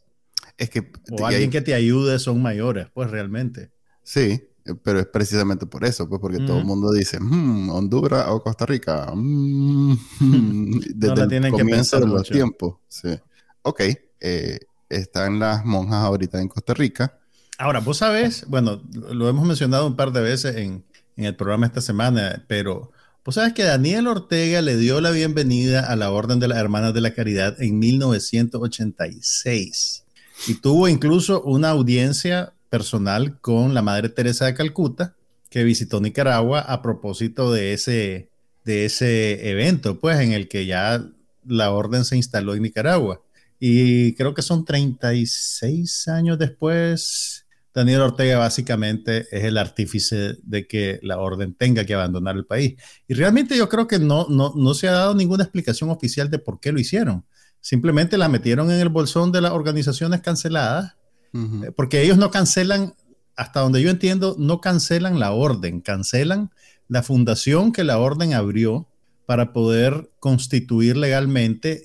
es 0.56 0.70
que... 0.70 0.90
O 1.10 1.26
alguien 1.26 1.50
que 1.50 1.60
te 1.60 1.74
ayude 1.74 2.18
son 2.18 2.40
mayores, 2.40 2.86
pues 2.92 3.10
realmente. 3.10 3.70
Sí, 4.02 4.40
pero 4.82 5.00
es 5.00 5.06
precisamente 5.06 5.66
por 5.66 5.84
eso, 5.84 6.08
pues 6.08 6.20
porque 6.20 6.38
todo 6.38 6.58
el 6.58 6.64
mundo 6.64 6.92
dice, 6.92 7.18
hmm, 7.20 7.70
Honduras 7.70 8.26
o 8.28 8.42
Costa 8.42 8.66
Rica, 8.66 9.12
mm, 9.14 9.96
desde 10.94 11.36
el 11.36 11.50
comienzo 11.50 12.00
de 12.00 12.06
los 12.06 12.28
tiempos. 12.28 12.76
Sí. 12.88 13.18
Ok, 13.62 13.82
eh, 14.20 14.58
están 14.88 15.38
las 15.38 15.64
monjas 15.64 16.04
ahorita 16.04 16.40
en 16.40 16.48
Costa 16.48 16.74
Rica. 16.74 17.18
Ahora, 17.58 17.80
vos 17.80 17.98
sabes, 17.98 18.44
bueno, 18.48 18.82
lo 18.92 19.28
hemos 19.28 19.46
mencionado 19.46 19.86
un 19.86 19.96
par 19.96 20.12
de 20.12 20.20
veces 20.20 20.56
en, 20.56 20.84
en 21.16 21.24
el 21.24 21.36
programa 21.36 21.66
esta 21.66 21.80
semana, 21.80 22.44
pero 22.48 22.92
Pues 23.22 23.36
sabes 23.36 23.54
que 23.54 23.64
Daniel 23.64 24.06
Ortega 24.06 24.62
le 24.62 24.76
dio 24.76 25.00
la 25.00 25.10
bienvenida 25.10 25.80
a 25.80 25.96
la 25.96 26.12
Orden 26.12 26.38
de 26.38 26.48
las 26.48 26.58
Hermanas 26.58 26.94
de 26.94 27.00
la 27.00 27.12
Caridad 27.12 27.60
en 27.60 27.78
1986 27.78 30.05
y 30.46 30.54
tuvo 30.54 30.88
incluso 30.88 31.42
una 31.42 31.70
audiencia 31.70 32.52
personal 32.70 33.40
con 33.40 33.74
la 33.74 33.82
Madre 33.82 34.08
Teresa 34.08 34.46
de 34.46 34.54
Calcuta 34.54 35.14
que 35.50 35.64
visitó 35.64 36.00
Nicaragua 36.00 36.60
a 36.60 36.82
propósito 36.82 37.52
de 37.52 37.72
ese, 37.72 38.28
de 38.64 38.84
ese 38.84 39.48
evento, 39.50 39.98
pues 39.98 40.20
en 40.20 40.32
el 40.32 40.48
que 40.48 40.66
ya 40.66 41.04
la 41.46 41.70
orden 41.70 42.04
se 42.04 42.16
instaló 42.16 42.54
en 42.54 42.62
Nicaragua. 42.62 43.22
Y 43.58 44.14
creo 44.14 44.34
que 44.34 44.42
son 44.42 44.64
36 44.64 46.08
años 46.08 46.38
después, 46.38 47.46
Daniel 47.76 48.02
Ortega 48.02 48.38
básicamente 48.38 49.26
es 49.30 49.44
el 49.44 49.58
artífice 49.58 50.36
de 50.42 50.66
que 50.66 50.98
la 51.02 51.18
orden 51.18 51.54
tenga 51.54 51.84
que 51.84 51.94
abandonar 51.94 52.36
el 52.36 52.46
país. 52.46 52.74
Y 53.06 53.14
realmente 53.14 53.56
yo 53.56 53.68
creo 53.68 53.86
que 53.86 53.98
no, 53.98 54.26
no, 54.28 54.74
se 54.74 54.88
ha 54.88 54.92
dado 54.92 55.14
ninguna 55.14 55.44
explicación 55.44 55.90
oficial 55.90 56.30
de 56.30 56.38
por 56.38 56.58
qué 56.58 56.72
lo 56.72 56.80
hicieron. 56.80 57.24
Simplemente 57.66 58.16
la 58.16 58.28
metieron 58.28 58.70
en 58.70 58.78
el 58.78 58.90
bolsón 58.90 59.32
de 59.32 59.40
las 59.40 59.50
organizaciones 59.50 60.20
canceladas, 60.20 60.94
eh, 61.34 61.72
porque 61.74 62.00
ellos 62.00 62.16
no 62.16 62.30
cancelan, 62.30 62.94
hasta 63.34 63.58
donde 63.58 63.82
yo 63.82 63.90
entiendo, 63.90 64.36
no 64.38 64.60
cancelan 64.60 65.18
la 65.18 65.32
orden, 65.32 65.80
cancelan 65.80 66.52
la 66.86 67.02
fundación 67.02 67.72
que 67.72 67.82
la 67.82 67.98
orden 67.98 68.34
abrió 68.34 68.86
para 69.26 69.52
poder 69.52 70.12
constituir 70.20 70.96
legalmente 70.96 71.82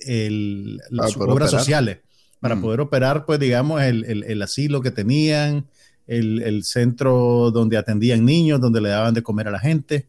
las 0.88 1.16
obras 1.16 1.50
sociales, 1.50 1.98
para 2.38 2.60
poder 2.60 2.80
operar, 2.80 3.26
pues 3.26 3.40
digamos, 3.40 3.82
el, 3.82 4.04
el 4.22 4.40
asilo 4.40 4.82
que 4.82 4.92
tenían, 4.92 5.66
el, 6.06 6.62
centro 6.62 7.50
donde 7.50 7.76
atendían 7.76 8.24
niños, 8.24 8.60
donde 8.60 8.80
le 8.80 8.90
daban 8.90 9.14
de 9.14 9.24
comer 9.24 9.48
a 9.48 9.50
la 9.50 9.58
gente. 9.58 10.06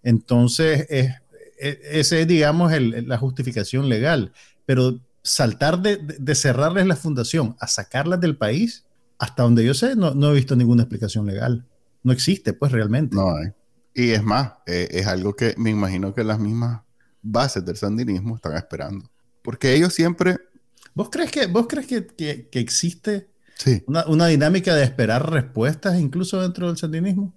Entonces, 0.00 0.86
es, 0.88 1.10
esa 1.58 2.18
es, 2.18 2.28
digamos, 2.28 2.70
la 2.80 3.18
justificación 3.18 3.88
legal. 3.88 4.30
Pero 4.64 5.00
saltar 5.28 5.80
de, 5.80 6.34
cerrarles 6.34 6.86
la 6.86 6.96
fundación 6.96 7.56
a 7.60 7.66
sacarlas 7.66 8.20
del 8.20 8.36
país, 8.36 8.84
hasta 9.18 9.42
donde 9.42 9.64
yo 9.64 9.74
sé, 9.74 9.96
no, 9.96 10.30
he 10.30 10.34
visto 10.34 10.56
ninguna 10.56 10.82
explicación 10.82 11.26
legal. 11.26 11.66
No 12.02 12.12
existe, 12.12 12.52
pues, 12.52 12.72
realmente. 12.72 13.16
No 13.16 13.34
hay. 13.34 13.48
Y 13.94 14.10
es 14.10 14.22
más, 14.22 14.52
eh, 14.66 14.88
es 14.90 15.06
algo 15.06 15.34
que 15.34 15.54
me 15.58 15.70
imagino 15.70 16.14
que 16.14 16.22
las 16.22 16.38
mismas 16.38 16.82
bases 17.22 17.64
del 17.64 17.76
sandinismo 17.76 18.36
están 18.36 18.56
esperando. 18.56 19.10
Porque 19.42 19.74
ellos 19.74 19.92
siempre... 19.92 20.38
¿Vos 20.94 21.08
crees 21.10 21.30
que, 21.30 21.46
vos 21.46 21.66
crees 21.68 21.86
que, 21.86 22.48
que 22.50 22.60
existe 22.60 23.28
Sí. 23.58 23.82
Una, 23.86 24.26
dinámica 24.26 24.74
de 24.74 24.84
esperar 24.84 25.30
respuestas 25.30 25.98
incluso 25.98 26.40
dentro 26.40 26.68
del 26.68 26.76
sandinismo. 26.76 27.34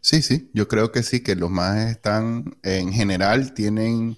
Sí, 0.00 0.22
sí, 0.22 0.50
yo 0.54 0.68
creo 0.68 0.92
que 0.92 1.02
sí, 1.02 1.20
que 1.20 1.34
los 1.34 1.50
más 1.50 1.90
están, 1.90 2.56
en 2.62 2.92
general, 2.92 3.52
tienen 3.52 4.16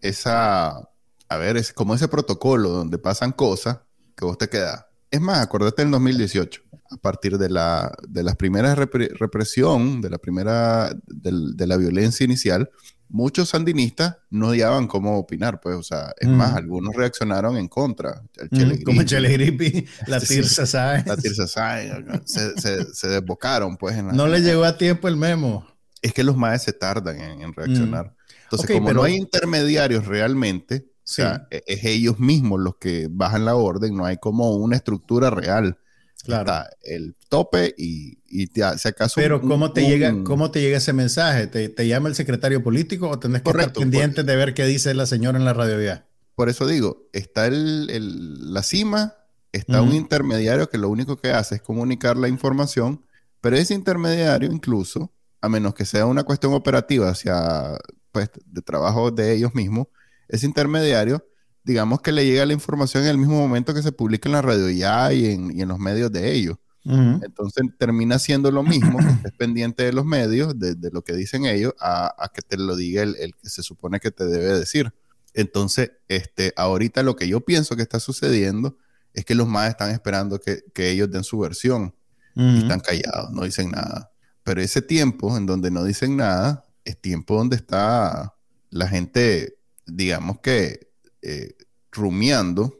esa, 0.00 0.88
a 1.34 1.36
ver, 1.38 1.56
es 1.56 1.72
como 1.72 1.94
ese 1.94 2.08
protocolo 2.08 2.68
donde 2.68 2.98
pasan 2.98 3.32
cosas 3.32 3.80
que 4.16 4.24
vos 4.24 4.38
te 4.38 4.48
quedas. 4.48 4.86
Es 5.10 5.20
más, 5.20 5.40
acuérdate 5.40 5.82
del 5.82 5.90
2018, 5.90 6.62
a 6.90 6.96
partir 6.96 7.36
de 7.36 7.50
la, 7.50 7.92
de 8.08 8.22
las 8.22 8.36
primeras 8.36 8.78
represión, 8.78 10.00
de 10.00 10.10
la 10.10 10.18
primera, 10.18 10.96
de 11.06 11.66
la 11.66 11.76
violencia 11.76 12.24
inicial, 12.24 12.70
muchos 13.12 13.50
sandinistas 13.50 14.16
no 14.30 14.48
odiaban 14.48 14.86
cómo 14.88 15.18
opinar, 15.18 15.60
pues, 15.60 15.76
o 15.76 15.82
sea, 15.82 16.14
es 16.18 16.28
más, 16.28 16.52
mm. 16.52 16.56
algunos 16.56 16.96
reaccionaron 16.96 17.56
en 17.58 17.68
contra. 17.68 18.22
El 18.50 18.78
mm, 18.78 18.82
como 18.82 19.02
Chele 19.02 19.28
Gripi, 19.32 19.86
la 20.06 20.18
Tirsa 20.18 20.66
Sáenz. 20.66 21.06
La 21.06 21.16
Tirsa 21.16 21.46
Sáenz, 21.46 22.24
se, 22.24 23.08
desbocaron, 23.08 23.76
pues. 23.76 24.02
no 24.02 24.26
le 24.26 24.40
llegó 24.40 24.64
a 24.64 24.76
tiempo 24.78 25.08
el 25.08 25.16
memo. 25.16 25.66
Es 26.00 26.12
que 26.14 26.24
los 26.24 26.36
maes 26.36 26.62
se 26.62 26.72
tardan 26.72 27.20
en, 27.20 27.52
reaccionar. 27.52 28.06
Mm. 28.06 28.22
Entonces, 28.44 28.76
como 28.76 28.92
no 28.92 29.04
hay 29.04 29.14
intermediarios 29.14 30.06
realmente, 30.06 30.91
o 31.02 31.06
sea, 31.12 31.48
e, 31.50 31.62
es 31.66 31.84
ellos 31.84 32.18
mismos 32.20 32.60
los 32.60 32.76
que 32.76 33.08
bajan 33.10 33.44
la 33.44 33.56
orden, 33.56 33.96
no 33.96 34.04
hay 34.04 34.18
como 34.18 34.56
una 34.56 34.76
estructura 34.76 35.30
real. 35.30 35.78
Claro. 36.24 36.52
el 36.82 37.16
tope 37.28 37.74
y, 37.76 38.20
y 38.28 38.46
si 38.46 38.62
acaso. 38.62 39.14
Pero 39.16 39.40
¿cómo 39.40 39.72
te, 39.72 39.84
llega, 39.88 40.14
¿cómo 40.22 40.52
te 40.52 40.60
llega 40.60 40.76
ese 40.76 40.92
mensaje? 40.92 41.48
¿Te, 41.48 41.88
llama 41.88 42.08
el 42.08 42.14
secretario 42.14 42.62
político 42.62 43.08
o 43.08 43.18
tenés 43.18 43.42
que 43.42 43.50
estar 43.50 43.72
pendiente 43.72 44.22
de 44.22 44.36
ver 44.36 44.54
qué 44.54 44.64
dice 44.64 44.94
la 44.94 45.06
señora 45.06 45.36
en 45.36 45.44
la 45.44 45.52
radio 45.52 45.82
ya? 45.82 46.06
Por 46.36 46.48
eso 46.48 46.66
digo, 46.66 47.08
está 47.12 47.48
el, 47.48 48.54
la 48.54 48.62
cima, 48.62 49.16
está 49.50 49.82
un 49.82 49.94
intermediario 49.94 50.68
que 50.68 50.78
lo 50.78 50.88
único 50.88 51.16
que 51.16 51.30
hace 51.32 51.56
es 51.56 51.62
comunicar 51.62 52.16
la 52.16 52.28
información, 52.28 53.04
pero 53.40 53.56
ese 53.56 53.74
intermediario 53.74 54.50
incluso, 54.52 55.12
a 55.40 55.48
menos 55.48 55.74
que 55.74 55.84
sea 55.84 56.06
una 56.06 56.22
cuestión 56.22 56.54
operativa 56.54 57.10
hacia, 57.10 57.76
pues, 58.12 58.30
de 58.46 58.62
trabajo 58.62 59.10
de 59.10 59.34
ellos 59.34 59.54
mismos, 59.54 59.88
ese 60.32 60.46
intermediario 60.46 61.24
digamos 61.64 62.00
que 62.00 62.12
le 62.12 62.24
llega 62.24 62.46
la 62.46 62.52
información 62.52 63.04
en 63.04 63.10
el 63.10 63.18
mismo 63.18 63.38
momento 63.38 63.74
que 63.74 63.82
se 63.82 63.92
publica 63.92 64.28
en 64.28 64.32
la 64.32 64.42
radio 64.42 64.68
ya 64.70 65.12
y 65.12 65.26
en, 65.26 65.56
y 65.56 65.62
en 65.62 65.68
los 65.68 65.78
medios 65.78 66.10
de 66.10 66.32
ellos. 66.32 66.56
Entonces 66.84 67.64
termina 67.78 68.18
siendo 68.18 68.50
lo 68.50 68.64
mismo 68.64 68.98
que 68.98 69.06
estés 69.06 69.32
pendiente 69.38 69.84
de 69.84 69.92
los 69.92 70.04
medios, 70.04 70.58
de, 70.58 70.74
de 70.74 70.90
lo 70.90 71.02
que 71.02 71.12
dicen 71.12 71.46
ellos, 71.46 71.74
a, 71.78 72.12
a, 72.18 72.28
que 72.28 72.42
te 72.42 72.56
lo 72.56 72.74
diga 72.74 73.02
el, 73.04 73.14
el, 73.20 73.36
que 73.36 73.48
se 73.48 73.62
supone 73.62 74.00
que 74.00 74.10
te 74.10 74.24
debe 74.24 74.58
decir. 74.58 74.92
Entonces, 75.32 75.92
este, 76.08 76.52
ahorita 76.56 77.04
lo 77.04 77.14
que 77.14 77.28
yo 77.28 77.40
pienso 77.42 77.76
que 77.76 77.82
está 77.82 78.00
sucediendo 78.00 78.76
es 79.14 79.24
que 79.24 79.36
los 79.36 79.46
más 79.46 79.68
están 79.68 79.90
esperando 79.90 80.40
que, 80.40 80.64
que 80.74 80.90
ellos 80.90 81.10
den 81.10 81.22
su 81.22 81.38
versión 81.38 81.94
y 82.34 82.58
están 82.58 82.80
callados, 82.80 83.30
no 83.30 83.44
dicen 83.44 83.70
nada. 83.70 84.10
Pero 84.42 84.60
ese 84.60 84.82
tiempo 84.82 85.36
en 85.36 85.46
donde 85.46 85.70
no 85.70 85.84
dicen 85.84 86.16
nada 86.16 86.64
es 86.84 87.00
tiempo 87.00 87.36
donde 87.36 87.56
está 87.56 88.34
la 88.70 88.88
gente, 88.88 89.54
digamos 89.86 90.40
que 90.40 90.88
eh, 91.22 91.54
rumiando 91.90 92.78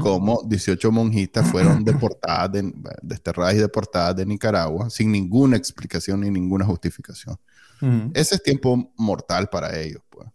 como 0.00 0.42
18 0.46 0.90
monjitas 0.90 1.46
fueron 1.50 1.84
deportadas, 1.84 2.62
desterradas 3.02 3.54
y 3.54 3.58
deportadas 3.58 4.16
de 4.16 4.24
Nicaragua 4.24 4.88
sin 4.88 5.12
ninguna 5.12 5.58
explicación 5.58 6.20
ni 6.20 6.30
ninguna 6.30 6.64
justificación. 6.64 7.36
Ese 8.14 8.36
es 8.36 8.42
tiempo 8.42 8.90
mortal 8.96 9.48
para 9.50 9.78
ellos, 9.78 10.02
pues. 10.08 10.28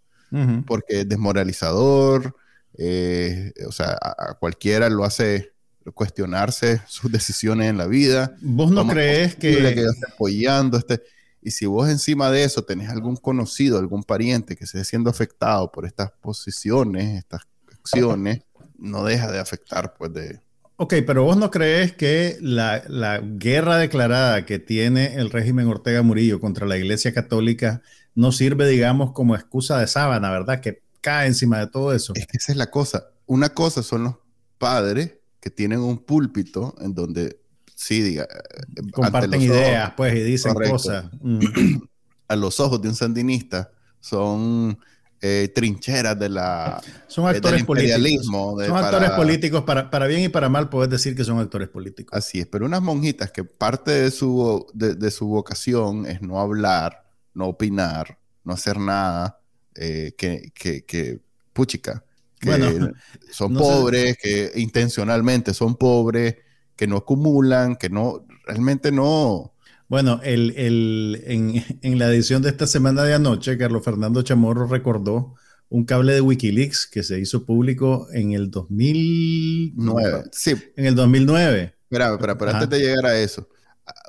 Porque 0.67 1.01
es 1.01 1.09
desmoralizador, 1.09 2.35
eh, 2.77 3.53
o 3.67 3.71
sea, 3.71 3.97
a, 4.01 4.35
cualquiera 4.39 4.89
lo 4.89 5.03
hace 5.03 5.51
cuestionarse 5.93 6.81
sus 6.87 7.11
decisiones 7.11 7.69
en 7.69 7.77
la 7.77 7.87
vida. 7.87 8.35
¿Vos 8.41 8.71
no 8.71 8.87
crees 8.87 9.35
que... 9.35 9.73
que 9.73 9.85
apoyando 10.11 10.77
este... 10.77 11.01
Y 11.43 11.51
si 11.51 11.65
vos 11.65 11.89
encima 11.89 12.31
de 12.31 12.43
eso 12.43 12.63
tenés 12.63 12.89
algún 12.89 13.17
conocido, 13.17 13.77
algún 13.77 14.03
pariente 14.03 14.55
que 14.55 14.63
esté 14.63 14.83
siendo 14.85 15.09
afectado 15.09 15.71
por 15.71 15.85
estas 15.85 16.11
posiciones, 16.21 17.17
estas 17.17 17.41
acciones, 17.71 18.43
no 18.77 19.03
deja 19.03 19.31
de 19.31 19.39
afectar, 19.39 19.93
pues, 19.93 20.13
de... 20.13 20.39
Ok, 20.77 20.95
pero 21.05 21.23
vos 21.23 21.37
no 21.37 21.51
crees 21.51 21.93
que 21.93 22.37
la, 22.41 22.81
guerra 23.21 23.77
declarada 23.77 24.45
que 24.45 24.57
tiene 24.57 25.15
el 25.15 25.29
régimen 25.29 25.67
Ortega 25.67 26.01
Murillo 26.01 26.39
contra 26.39 26.65
la 26.65 26.77
Iglesia 26.77 27.13
Católica 27.13 27.81
no 28.15 28.31
sirve, 28.31 28.67
digamos, 28.67 29.11
como 29.11 29.35
excusa 29.35 29.79
de 29.79 29.87
sábana, 29.87 30.31
¿verdad? 30.31 30.61
Que 30.61 30.81
cae 31.01 31.27
encima 31.27 31.59
de 31.59 31.67
todo 31.67 31.93
eso. 31.93 32.13
Es 32.15 32.25
que 32.25 32.37
esa 32.37 32.53
es 32.53 32.57
la 32.57 32.71
cosa. 32.71 33.09
Una 33.25 33.49
cosa 33.49 33.83
son 33.83 34.05
los 34.05 34.15
padres 34.57 35.17
que 35.39 35.49
tienen 35.49 35.79
un 35.79 35.97
púlpito 35.97 36.75
en 36.79 36.95
donde 36.95 37.42
sí, 37.83 38.01
diga. 38.01 38.23
Eh, 38.23 38.81
Comparten 38.91 39.41
ideas, 39.41 39.93
pues, 39.95 40.15
y 40.15 40.21
dicen 40.21 40.53
cosas. 40.53 41.05
Mm. 41.21 41.39
A 42.27 42.35
los 42.35 42.59
ojos 42.59 42.81
de 42.81 42.87
un 42.87 42.95
sandinista 42.95 43.69
son 43.99 44.79
eh, 45.21 45.51
trincheras 45.53 46.17
de 46.17 46.29
la, 46.29 46.81
son 47.07 47.25
eh, 47.25 47.35
actores 47.35 47.59
imperialismo. 47.59 48.53
Políticos. 48.53 48.77
son 48.77 48.85
actores 48.85 49.09
políticos, 49.11 49.63
para, 49.63 49.89
para, 49.91 50.07
bien 50.07 50.21
y 50.21 50.29
para 50.29 50.49
mal, 50.49 50.69
puedes 50.69 50.89
decir 50.89 51.15
que 51.15 51.23
son 51.23 51.39
actores 51.39 51.67
políticos. 51.67 52.17
Así 52.17 52.39
es, 52.39 52.47
pero 52.47 52.65
unas 52.65 52.81
monjitas 52.81 53.31
que 53.31 53.43
parte 53.43 53.91
de 53.91 54.09
su, 54.09 54.65
de, 54.73 55.11
su 55.11 55.27
vocación 55.27 56.05
es 56.05 56.21
no 56.21 56.39
hablar, 56.39 57.05
no 57.33 57.47
opinar, 57.47 58.17
no 58.43 58.53
hacer 58.53 58.79
nada, 58.79 59.39
que, 59.73 60.51
que, 60.55 60.85
que, 60.85 61.19
puchica, 61.51 62.03
que 62.39 62.91
son 63.31 63.53
pobres, 63.53 64.17
que 64.17 64.53
intencionalmente 64.55 65.53
son 65.53 65.75
pobres, 65.75 66.35
que 66.75 66.87
no 66.87 66.97
acumulan, 66.97 67.75
que 67.75 67.89
no, 67.89 68.25
realmente 68.45 68.91
no. 68.91 69.53
Bueno, 69.87 70.19
el, 70.23 70.53
el, 70.57 71.23
en, 71.25 71.63
en, 71.81 71.99
la 71.99 72.07
edición 72.07 72.41
de 72.41 72.49
esta 72.49 72.67
semana 72.67 73.03
de 73.03 73.13
anoche, 73.13 73.57
Carlos 73.57 73.83
Fernando 73.83 74.21
Chamorro 74.21 74.67
recordó 74.67 75.35
un 75.69 75.85
cable 75.85 76.13
de 76.13 76.21
Wikileaks 76.21 76.87
que 76.87 77.03
se 77.03 77.19
hizo 77.19 77.45
público 77.45 78.07
en 78.13 78.33
el 78.33 78.51
2009. 78.51 80.25
Sí. 80.31 80.55
En 80.75 80.85
el 80.85 80.95
2009. 80.95 81.75
Espera, 81.83 82.13
espera, 82.13 82.37
pero 82.37 82.51
antes 82.51 82.69
de 82.69 82.79
llegar 82.79 83.05
a 83.05 83.19
eso, 83.19 83.49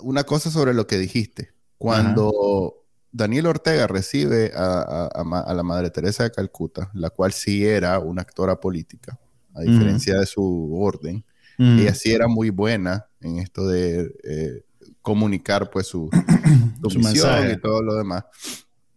una 0.02 0.24
cosa 0.24 0.50
sobre 0.50 0.74
lo 0.74 0.86
que 0.86 0.98
dijiste. 0.98 1.52
Cuando 1.78 2.84
Daniel 3.12 3.46
Ortega 3.46 3.86
recibe 3.86 4.52
a, 4.54 5.06
a, 5.06 5.54
la 5.54 5.62
Madre 5.62 5.90
Teresa 5.90 6.24
de 6.24 6.30
Calcuta, 6.30 6.90
la 6.94 7.10
cual 7.10 7.32
sí 7.32 7.64
era 7.64 7.98
una 7.98 8.22
actora 8.22 8.60
política, 8.60 9.18
a 9.54 9.60
diferencia 9.62 10.18
de 10.18 10.26
su 10.26 10.74
orden, 10.74 11.24
Mm. 11.58 11.78
Ella 11.80 11.94
sí 11.94 12.12
era 12.12 12.28
muy 12.28 12.50
buena 12.50 13.06
en 13.20 13.38
esto 13.38 13.66
de 13.66 14.12
eh, 14.24 14.64
comunicar 15.02 15.70
pues 15.70 15.86
su, 15.86 16.08
su, 16.88 16.98
misión 16.98 17.50
y 17.50 17.60
todo 17.60 17.82
lo 17.82 17.94
demás. 17.94 18.24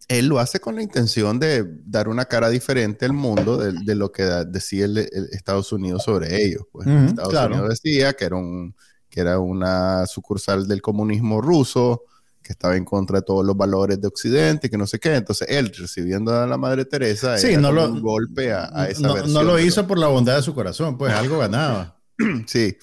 él 0.08 0.26
lo 0.26 0.38
hace 0.38 0.58
con 0.58 0.76
la 0.76 0.82
intención 0.82 1.38
de 1.38 1.64
dar 1.84 2.08
una 2.08 2.24
cara 2.24 2.48
diferente 2.48 3.04
al 3.04 3.12
mundo 3.12 3.58
de, 3.58 3.94
lo 3.94 4.10
que 4.10 4.22
decía 4.22 4.86
el, 4.86 4.98
Estados 5.32 5.72
Unidos 5.72 6.02
sobre 6.04 6.42
ellos. 6.42 6.62
Pues 6.72 6.86
Estados 6.86 7.50
Unidos 7.50 7.68
decía 7.68 8.14
que 8.14 8.24
era, 8.24 8.36
un, 8.36 8.74
que 9.10 9.20
era 9.20 9.38
una 9.38 10.06
sucursal 10.06 10.66
del 10.66 10.80
comunismo 10.80 11.40
ruso, 11.40 12.04
que 12.42 12.54
estaba 12.54 12.76
en 12.76 12.86
contra 12.86 13.18
de 13.18 13.26
todos 13.26 13.44
los 13.44 13.54
valores 13.54 14.00
de 14.00 14.08
Occidente, 14.08 14.70
que 14.70 14.78
no 14.78 14.86
sé 14.86 14.98
qué. 14.98 15.14
Entonces 15.14 15.46
él, 15.50 15.70
recibiendo 15.76 16.34
a 16.34 16.46
la 16.46 16.56
Madre 16.56 16.86
Teresa, 16.86 17.36
sí, 17.36 17.58
no 17.58 17.70
lo, 17.70 17.86
un 17.86 18.00
golpe 18.00 18.54
a, 18.54 18.88
esa 18.88 19.06
no, 19.06 19.12
versión. 19.12 19.34
No 19.34 19.42
lo 19.42 19.58
hizo 19.58 19.86
por 19.86 19.98
la 19.98 20.06
bondad 20.06 20.36
de 20.36 20.42
su 20.42 20.54
corazón, 20.54 20.96
pues 20.96 21.12
algo 21.12 21.38
ganaba. 21.38 21.97
sí, 22.46 22.76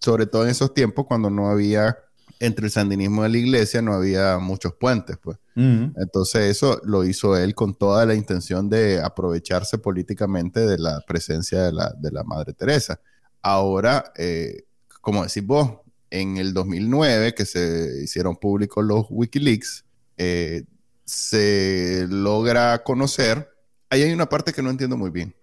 sobre 0.00 0.26
todo 0.26 0.44
en 0.44 0.50
esos 0.50 0.74
tiempos 0.74 1.06
cuando 1.06 1.30
no 1.30 1.48
había 1.48 1.96
entre 2.40 2.66
el 2.66 2.70
sandinismo 2.70 3.26
y 3.26 3.32
la 3.32 3.38
iglesia 3.38 3.82
no 3.82 3.94
había 3.94 4.38
muchos 4.38 4.74
puentes, 4.74 5.16
pues. 5.18 5.38
Entonces 5.56 6.42
eso 6.42 6.80
lo 6.84 7.04
hizo 7.04 7.36
él 7.36 7.56
con 7.56 7.74
toda 7.74 8.06
la 8.06 8.14
intención 8.14 8.70
de 8.70 9.02
aprovecharse 9.02 9.76
políticamente 9.76 10.60
de 10.60 10.78
la 10.78 11.00
presencia 11.00 11.64
de 11.64 11.72
la, 11.72 11.92
de 11.98 12.12
la 12.12 12.22
Madre 12.22 12.52
Teresa. 12.52 13.00
Ahora, 13.42 14.12
eh, 14.16 14.66
como 15.00 15.24
decís 15.24 15.44
vos, 15.44 15.80
en 16.10 16.36
el 16.36 16.54
2009 16.54 17.34
que 17.34 17.44
se 17.44 18.04
hicieron 18.04 18.36
públicos 18.36 18.84
los 18.84 19.06
Wikileaks, 19.10 19.84
eh, 20.16 20.64
se 21.04 22.06
logra 22.08 22.84
conocer, 22.84 23.48
ahí 23.90 24.02
hay 24.02 24.12
una 24.12 24.28
parte 24.28 24.52
que 24.52 24.62
no 24.62 24.70
entiendo 24.70 24.96
muy 24.96 25.10
bien. 25.10 25.34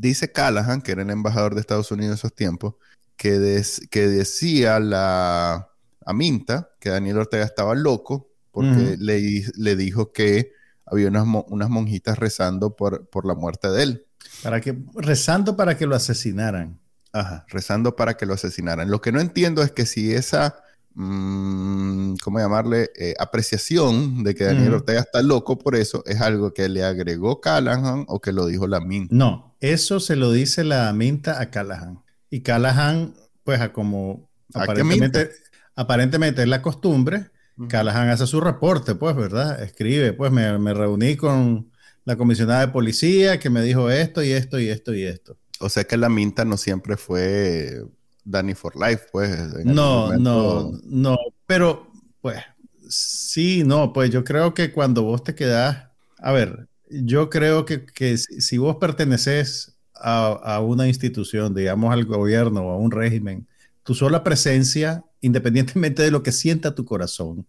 Dice 0.00 0.30
Callahan, 0.30 0.80
que 0.80 0.92
era 0.92 1.02
el 1.02 1.10
embajador 1.10 1.54
de 1.54 1.60
Estados 1.60 1.90
Unidos 1.90 2.10
en 2.10 2.14
esos 2.14 2.34
tiempos, 2.34 2.74
que, 3.16 3.62
que 3.90 4.06
decía 4.06 4.78
la, 4.78 5.70
a 6.06 6.12
Minta 6.12 6.70
que 6.78 6.90
Daniel 6.90 7.18
Ortega 7.18 7.44
estaba 7.44 7.74
loco 7.74 8.30
porque 8.52 8.96
le, 8.98 9.44
le, 9.56 9.76
dijo 9.76 10.12
que 10.12 10.52
había 10.86 11.08
unas, 11.08 11.24
unas 11.48 11.68
monjitas 11.68 12.18
rezando 12.18 12.76
por, 12.76 13.08
por, 13.08 13.26
la 13.26 13.34
muerte 13.34 13.68
de 13.68 13.82
él. 13.82 14.06
Para 14.42 14.60
que, 14.60 14.76
rezando 14.94 15.56
para 15.56 15.76
que 15.76 15.86
lo 15.86 15.94
asesinaran. 15.94 16.80
Ajá, 17.12 17.44
rezando 17.48 17.94
para 17.94 18.16
que 18.16 18.26
lo 18.26 18.34
asesinaran. 18.34 18.90
Lo 18.90 19.00
que 19.00 19.12
no 19.12 19.20
entiendo 19.20 19.62
es 19.62 19.72
que 19.72 19.86
si 19.86 20.12
esa, 20.12 20.62
mm, 20.94 22.16
¿cómo 22.22 22.38
llamarle? 22.38 22.90
Eh, 22.96 23.14
apreciación 23.18 24.24
de 24.24 24.34
que 24.34 24.44
Daniel 24.44 24.74
Ortega 24.74 25.00
está 25.00 25.22
loco 25.22 25.58
por 25.58 25.76
eso 25.76 26.02
es 26.06 26.20
algo 26.20 26.52
que 26.52 26.68
le 26.68 26.84
agregó 26.84 27.40
Callahan 27.40 28.04
o 28.08 28.20
que 28.20 28.32
lo 28.32 28.46
dijo 28.46 28.66
la 28.66 28.80
Minta. 28.80 29.14
No, 29.14 29.56
eso 29.60 30.00
se 30.00 30.16
lo 30.16 30.32
dice 30.32 30.64
la 30.64 30.92
Minta 30.92 31.40
a 31.40 31.50
Callahan. 31.50 32.02
Y 32.30 32.40
Callahan, 32.40 33.14
pues 33.44 33.60
a 33.60 33.72
como 33.72 34.28
aparentemente 34.54 35.30
aparentemente 35.78 36.42
es 36.42 36.48
la 36.48 36.60
costumbre. 36.60 37.30
Callahan 37.68 38.08
hace 38.08 38.26
su 38.26 38.40
reporte, 38.40 38.94
pues, 38.94 39.16
¿verdad? 39.16 39.62
Escribe, 39.62 40.12
pues 40.12 40.30
me, 40.30 40.74
reuní 40.74 41.16
con 41.16 41.70
la 42.04 42.16
comisionada 42.16 42.66
de 42.66 42.72
policía 42.72 43.38
que 43.38 43.50
me 43.50 43.62
dijo 43.62 43.90
esto 43.90 44.22
y 44.22 44.30
esto 44.30 44.60
y 44.60 44.68
esto 44.68 44.94
y 44.94 45.04
esto. 45.04 45.36
O 45.60 45.68
sea 45.68 45.84
que 45.84 45.96
la 45.96 46.08
minta 46.08 46.44
no 46.44 46.56
siempre 46.56 46.96
fue 46.96 47.84
Danny 48.28 48.54
for 48.54 48.74
Life, 48.76 49.06
pues. 49.10 49.64
No, 49.64 50.12
no, 50.16 50.72
no, 50.84 51.16
pero 51.46 51.90
pues 52.20 52.38
sí, 52.88 53.62
no, 53.64 53.92
pues 53.92 54.10
yo 54.10 54.24
creo 54.24 54.54
que 54.54 54.72
cuando 54.72 55.02
vos 55.02 55.24
te 55.24 55.34
quedás, 55.34 55.88
a 56.18 56.32
ver, 56.32 56.68
yo 56.90 57.30
creo 57.30 57.64
que, 57.64 58.18
si 58.18 58.58
vos 58.58 58.76
perteneces 58.76 59.76
a, 59.94 60.28
a, 60.28 60.60
una 60.60 60.86
institución, 60.86 61.54
digamos 61.54 61.92
al 61.92 62.04
gobierno 62.04 62.62
o 62.62 62.70
a 62.70 62.76
un 62.76 62.90
régimen, 62.90 63.46
tu 63.82 63.94
sola 63.94 64.22
presencia 64.22 65.04
independientemente 65.20 66.02
de 66.02 66.10
lo 66.10 66.22
que 66.22 66.32
sienta 66.32 66.74
tu 66.74 66.84
corazón, 66.84 67.46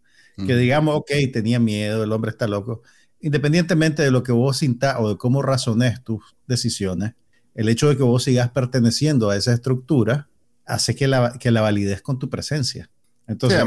que 0.48 0.55
digamos, 0.55 0.95
ok, 0.95 1.12
tenía 1.33 1.59
miedo, 1.59 2.01
el 2.01 2.13
hombre 2.13 2.31
está 2.31 2.48
loco, 2.48 2.81
independientemente 3.19 4.03
de 4.03 4.09
lo 4.09 4.24
que 4.24 4.31
vos 4.31 4.59
sintas 4.59 4.95
o 4.98 5.09
de 5.09 5.17
cómo 5.17 5.41
razones 5.41 6.01
tus 6.01 6.38
decisiones, 6.47 7.15
el 7.56 7.67
hecho 7.67 7.89
de 7.89 7.97
que 7.97 8.03
vos 8.03 8.23
sigas 8.23 8.49
perteneciendo 8.51 9.30
a 9.30 9.36
esa 9.36 9.53
estructura 9.53 10.28
hace 10.69 10.95
que 10.95 11.08
la, 11.08 11.34
que 11.39 11.51
la 11.51 11.62
valides 11.62 12.01
con 12.01 12.19
tu 12.19 12.29
presencia. 12.29 12.89
Entonces, 13.27 13.60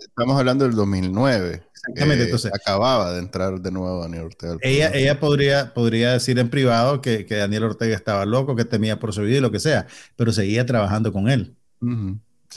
estamos 0.00 0.38
hablando 0.38 0.64
del 0.64 0.74
2009. 0.74 1.62
Exactamente, 1.74 2.24
entonces. 2.24 2.52
Acababa 2.54 3.12
de 3.12 3.18
entrar 3.18 3.60
de 3.60 3.70
nuevo 3.70 4.00
Daniel 4.00 4.24
Ortega. 4.24 4.56
Ella, 4.62 4.90
ella 4.94 5.20
podría, 5.20 5.74
podría 5.74 6.12
decir 6.12 6.38
en 6.38 6.48
privado 6.48 7.02
que, 7.02 7.26
que, 7.26 7.36
Daniel 7.36 7.64
Ortega 7.64 7.94
estaba 7.94 8.24
loco, 8.24 8.56
que 8.56 8.64
temía 8.64 8.98
por 8.98 9.12
su 9.12 9.22
vida 9.22 9.38
y 9.38 9.40
lo 9.40 9.50
que 9.50 9.60
sea, 9.60 9.86
pero 10.16 10.32
seguía 10.32 10.64
trabajando 10.64 11.12
con 11.12 11.28
él. 11.28 11.54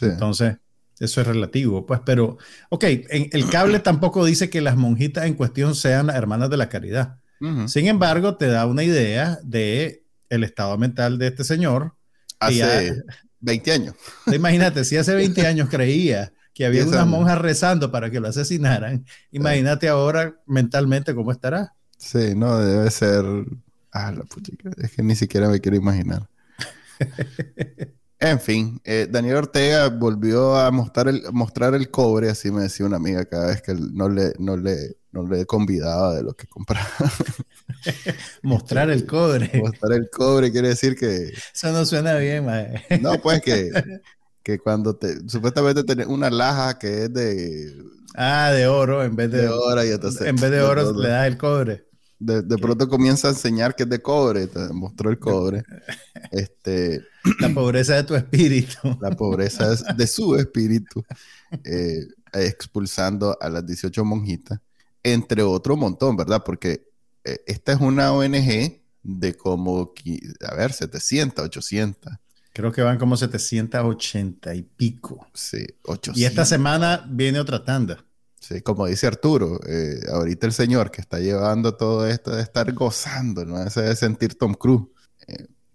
Entonces, 0.02 0.58
eso 1.00 1.22
es 1.22 1.28
relativo, 1.28 1.86
pues, 1.86 2.00
pero, 2.06 2.38
ok, 2.70 2.84
en, 2.84 3.30
el 3.32 3.50
cable 3.50 3.80
tampoco 3.80 4.24
dice 4.24 4.50
que 4.50 4.62
las 4.62 4.78
monjitas 4.78 5.26
en 5.26 5.34
cuestión 5.34 5.76
sean 5.76 6.08
las 6.08 6.16
hermanas 6.16 6.50
de 6.50 6.58
la 6.58 6.70
caridad. 6.70 7.20
Sin 7.66 7.88
embargo, 7.88 8.38
te 8.38 8.48
da 8.48 8.66
una 8.66 8.86
idea 8.86 9.38
de 9.44 10.06
el 10.30 10.46
estado 10.46 10.78
mental 10.78 11.18
de 11.18 11.28
este 11.28 11.44
señor. 11.44 11.94
Hace 12.40 12.94
20 13.44 13.72
años. 13.72 13.96
Imagínate, 14.28 14.84
si 14.86 14.98
hace 14.98 15.14
20 15.14 15.46
años 15.48 15.70
creía 15.70 16.34
que 16.54 16.66
había 16.66 16.86
unas 16.86 17.08
monjas 17.08 17.38
rezando 17.38 17.92
para 17.92 18.10
que 18.10 18.20
lo 18.20 18.28
asesinaran, 18.28 19.06
imagínate 19.32 19.90
ahora 19.90 20.36
mentalmente 20.46 21.14
cómo 21.14 21.32
estará. 21.32 21.74
Sí, 21.98 22.34
no, 22.36 22.58
debe 22.60 22.90
ser... 22.92 23.26
Ah, 23.92 24.12
la 24.12 24.24
puchica, 24.24 24.72
es 24.78 24.92
que 24.92 25.04
ni 25.04 25.16
siquiera 25.16 25.50
me 25.50 25.60
quiero 25.60 25.78
imaginar. 25.78 26.28
En 28.24 28.40
fin, 28.40 28.80
eh, 28.86 29.06
Daniel 29.12 29.36
Ortega 29.36 29.90
volvió 29.90 30.56
a 30.56 30.72
mostrar 30.72 31.10
el, 31.10 31.24
mostrar 31.34 31.76
el 31.76 31.92
cobre, 31.92 32.30
así 32.30 32.52
me 32.52 32.62
decía 32.62 32.86
una 32.86 32.96
amiga 32.96 33.26
cada 33.26 33.48
vez 33.48 33.62
que 33.62 33.74
no 33.74 34.08
le, 34.08 34.32
no 34.40 34.56
le, 34.56 34.96
no 35.12 35.28
le 35.28 35.46
convidaba 35.46 36.16
de 36.16 36.24
lo 36.24 36.34
que 36.34 36.48
compraba. 36.48 36.88
mostrar 38.42 38.90
el 38.90 39.06
cobre. 39.06 39.52
Mostrar 39.62 39.94
el 39.94 40.10
cobre 40.10 40.52
quiere 40.52 40.70
decir 40.70 40.96
que... 40.96 41.32
Eso 41.54 41.72
no 41.72 41.86
suena 41.86 42.16
bien, 42.16 42.46
mae. 42.46 42.84
No, 43.02 43.20
pues 43.22 43.42
que, 43.42 43.72
que 44.44 44.60
cuando 44.60 44.96
te... 44.96 45.28
Supuestamente 45.28 45.84
tenés 45.84 46.08
una 46.08 46.30
laja 46.30 46.78
que 46.78 47.06
es 47.06 47.14
de... 47.14 47.74
Ah, 48.16 48.52
de 48.52 48.68
oro 48.68 49.04
en 49.04 49.16
vez 49.16 49.32
de... 49.32 49.44
de 49.44 49.48
oro 49.48 49.84
y 49.84 49.90
entonces, 49.90 50.28
en 50.28 50.36
vez 50.36 50.52
de 50.52 50.62
oro 50.62 50.94
le 50.94 51.10
das 51.10 51.28
el 51.28 51.38
cobre. 51.38 51.88
De, 52.20 52.42
de 52.42 52.58
pronto 52.58 52.88
comienza 52.88 53.28
a 53.28 53.32
enseñar 53.32 53.76
que 53.76 53.84
es 53.84 53.90
de 53.90 54.02
cobre, 54.02 54.48
te 54.48 54.60
mostró 54.72 55.10
el 55.10 55.20
cobre. 55.20 55.64
Este, 56.32 57.04
la 57.40 57.54
pobreza 57.54 57.96
de 57.96 58.04
tu 58.04 58.16
espíritu. 58.16 58.98
La 59.00 59.12
pobreza 59.12 59.76
de 59.76 60.08
su 60.08 60.36
espíritu, 60.36 61.04
eh, 61.64 62.08
expulsando 62.34 63.38
a 63.40 63.50
las 63.50 63.66
18 63.66 64.04
monjitas, 64.04 64.60
entre 65.04 65.44
otro 65.44 65.76
montón, 65.76 66.18
¿verdad? 66.18 66.42
Porque 66.44 66.88
esta 67.24 67.74
es 67.74 67.80
una 67.80 68.14
ONG 68.14 68.82
de 69.04 69.34
como, 69.36 69.94
a 70.48 70.56
ver, 70.56 70.74
700, 70.74 71.46
800. 71.46 72.14
Creo 72.54 72.72
que 72.72 72.82
van 72.82 72.98
como 72.98 73.18
780 73.18 74.56
y 74.56 74.62
pico. 74.62 75.28
Sí, 75.34 75.66
800. 75.84 76.18
Y 76.18 76.26
esta 76.26 76.46
semana 76.46 77.06
viene 77.10 77.40
otra 77.40 77.64
tanda. 77.64 78.04
Sí, 78.40 78.62
como 78.62 78.88
dice 78.88 79.08
Arturo, 79.08 79.60
eh, 79.66 80.02
ahorita 80.12 80.46
el 80.46 80.54
señor 80.54 80.92
que 80.92 81.02
está 81.02 81.20
llevando 81.20 81.76
todo 81.76 82.06
esto 82.06 82.36
de 82.36 82.42
estar 82.42 82.72
gozando, 82.74 83.46
¿no? 83.46 83.64
Ese 83.64 83.82
de 83.82 83.96
sentir 83.96 84.38
Tom 84.38 84.54
Cruise 84.54 84.88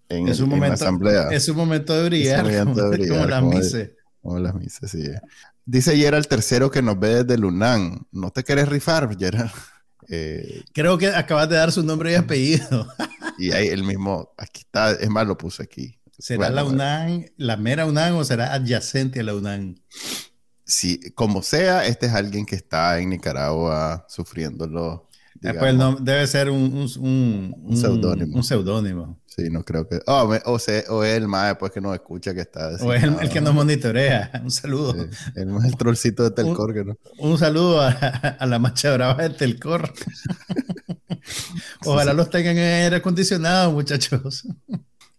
en, 0.09 0.29
es 0.29 0.41
un 0.41 0.51
momento, 0.51 0.69
la 0.69 0.75
asamblea. 0.75 1.29
Es 1.31 1.49
un 1.49 1.57
momento 1.57 1.95
de 1.95 2.05
brillar, 2.09 2.65
como, 2.65 3.27
las 3.27 3.43
mises. 3.43 3.91
Como 4.23 4.39
las 4.39 4.55
mises, 4.55 4.91
sí. 4.91 5.05
Dice 5.65 5.97
Gerald 5.97 6.27
tercero 6.27 6.71
que 6.71 6.81
nos 6.83 6.99
ve 6.99 7.25
desde 7.25 7.39
Lunán. 7.39 8.07
¿No 8.11 8.31
te 8.31 8.43
quieres 8.43 8.69
rifar, 8.69 9.17
Gerald? 9.19 9.51
Eh, 10.09 10.63
Creo 10.73 10.99
que 10.99 11.09
acabas 11.09 11.49
de 11.49 11.57
dar 11.57 11.73
su 11.73 11.83
nombre 11.83 12.13
y 12.13 12.15
apellido. 12.15 12.87
y 13.39 13.53
ahí 13.53 13.69
el 13.69 13.85
mismo, 13.85 14.33
aquí 14.37 14.63
está, 14.63 14.93
es 14.93 15.09
más, 15.09 15.27
lo 15.27 15.37
puse 15.37 15.63
aquí. 15.63 15.99
¿Será 16.19 16.51
la 16.51 16.65
UNAM, 16.65 17.27
la 17.37 17.57
mera 17.57 17.87
UNAM 17.87 18.17
o 18.17 18.25
será 18.25 18.53
adyacente 18.53 19.21
a 19.21 19.23
la 19.23 19.35
UNAM? 19.35 19.77
Sí, 20.65 21.01
como 21.15 21.43
sea, 21.43 21.87
este 21.87 22.07
es 22.07 22.13
alguien 22.13 22.45
que 22.45 22.57
está 22.57 22.99
en 22.99 23.11
Nicaragua 23.11 24.05
sufriéndolo. 24.09 25.09
Eh, 25.43 25.55
pues 25.57 25.75
no, 25.75 25.95
debe 25.95 26.27
ser 26.27 26.51
un, 26.51 26.89
un, 26.99 27.55
un, 27.63 27.77
seudónimo. 27.77 28.37
Un 28.37 28.43
seudónimo. 28.43 29.21
Sí, 29.39 29.51
no 29.51 29.65
creo 29.65 29.87
que. 29.87 30.01
Oh, 30.07 30.37
o, 30.47 30.59
sea, 30.59 30.83
o 30.89 31.05
es 31.05 31.17
el 31.17 31.29
más 31.29 31.51
después 31.51 31.71
que 31.71 31.81
nos 31.81 31.95
escucha 31.95 32.35
que 32.35 32.41
está. 32.41 32.71
O 32.81 32.93
es 32.93 33.05
el, 33.05 33.31
que 33.31 33.41
nos 33.41 33.55
monitorea. 33.55 34.33
Un 34.43 34.51
saludo. 34.51 34.97
el, 35.37 35.49
el 35.65 35.77
trollcito 35.77 36.25
de 36.25 36.33
Telcor. 36.33 36.75
que 36.75 36.85
no. 36.85 36.99
un 37.21 37.39
saludo 37.39 37.81
a, 37.81 37.91
a, 37.91 38.47
la 38.47 38.59
macha 38.59 38.93
brava 38.93 39.23
de 39.23 39.31
Telcor. 39.31 39.93
Ojalá 41.87 42.15
los 42.15 42.31
tengan 42.31 42.59
en 42.59 42.83
aire 42.83 42.97
acondicionado, 42.97 43.71
muchachos. 43.71 44.45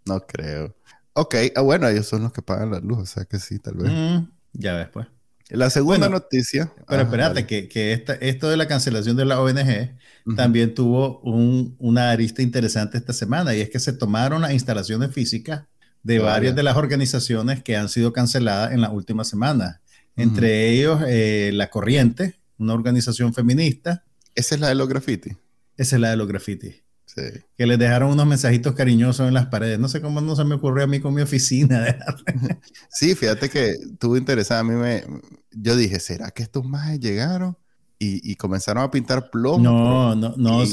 no 0.05 0.19
creo. 0.27 0.75
Ok, 1.13 1.35
ah, 1.55 1.61
bueno, 1.61 1.87
ellos 1.87 2.05
son 2.05 2.23
los 2.23 2.33
que 2.33 2.41
pagan 2.41 2.71
la 2.71 2.81
luz, 2.81 2.99
o 2.99 3.05
sea 3.05 3.23
que 3.23 3.39
sí, 3.39 3.57
tal 3.59 3.75
vez. 3.75 3.89
Mm, 3.89 4.29
ya 4.51 4.73
ves, 4.73 4.89
pues. 4.91 5.07
La 5.49 5.69
segunda 5.69 6.09
noticia. 6.09 6.71
Pero 6.87 7.03
espérate, 7.03 7.45
que, 7.45 7.67
que 7.67 7.93
esta, 7.93 8.13
esto 8.15 8.49
de 8.49 8.57
la 8.57 8.67
cancelación 8.67 9.17
de 9.17 9.25
la 9.25 9.41
ONG 9.41 9.95
también 10.35 10.75
tuvo 10.75 11.19
un, 11.21 11.75
una 11.79 12.11
arista 12.11 12.41
interesante 12.41 12.97
esta 12.97 13.13
semana 13.13 13.55
y 13.55 13.61
es 13.61 13.69
que 13.69 13.79
se 13.79 13.93
tomaron 13.93 14.41
las 14.41 14.51
instalaciones 14.53 15.11
físicas 15.11 15.63
de 16.03 16.19
varias 16.19 16.55
de 16.55 16.63
las 16.63 16.77
organizaciones 16.77 17.63
que 17.63 17.75
han 17.75 17.89
sido 17.89 18.13
canceladas 18.13 18.71
en 18.71 18.81
las 18.81 18.91
últimas 18.91 19.27
semanas. 19.27 19.79
Entre 20.15 20.69
ellos, 20.69 21.01
eh, 21.07 21.51
La 21.53 21.69
Corriente, 21.69 22.35
una 22.57 22.73
organización 22.73 23.33
feminista. 23.33 24.03
Esa 24.35 24.55
es 24.55 24.61
la 24.61 24.69
de 24.69 24.75
los 24.75 24.87
graffiti. 24.87 25.31
Esa 25.77 25.95
es 25.95 26.01
la 26.01 26.09
de 26.11 26.17
los 26.17 26.27
graffiti. 26.27 26.83
Sí. 27.15 27.23
Que 27.57 27.65
les 27.65 27.79
dejaron 27.79 28.11
unos 28.11 28.27
mensajitos 28.27 28.75
cariñosos 28.75 29.27
en 29.27 29.33
las 29.33 29.47
paredes. 29.47 29.79
No 29.79 29.89
sé 29.89 29.99
cómo 29.99 30.21
no 30.21 30.35
se 30.35 30.43
me 30.43 30.55
ocurrió 30.55 30.83
a 30.83 30.87
mí 30.87 30.99
con 30.99 31.13
mi 31.13 31.23
oficina. 31.23 31.97
sí, 32.89 33.15
fíjate 33.15 33.49
que 33.49 33.71
estuvo 33.71 34.15
interesada. 34.15 34.59
A 34.59 34.63
mí 34.63 34.75
me. 34.75 35.03
Yo 35.51 35.75
dije, 35.75 35.99
¿será 35.99 36.29
que 36.29 36.43
estos 36.43 36.63
más 36.65 36.99
llegaron? 36.99 37.57
Y, 38.01 38.35
comenzaron 38.37 38.83
a 38.83 38.91
pintar 38.91 39.29
plomo. 39.29 39.61
No, 39.61 40.15
no, 40.15 40.33
no. 40.37 40.63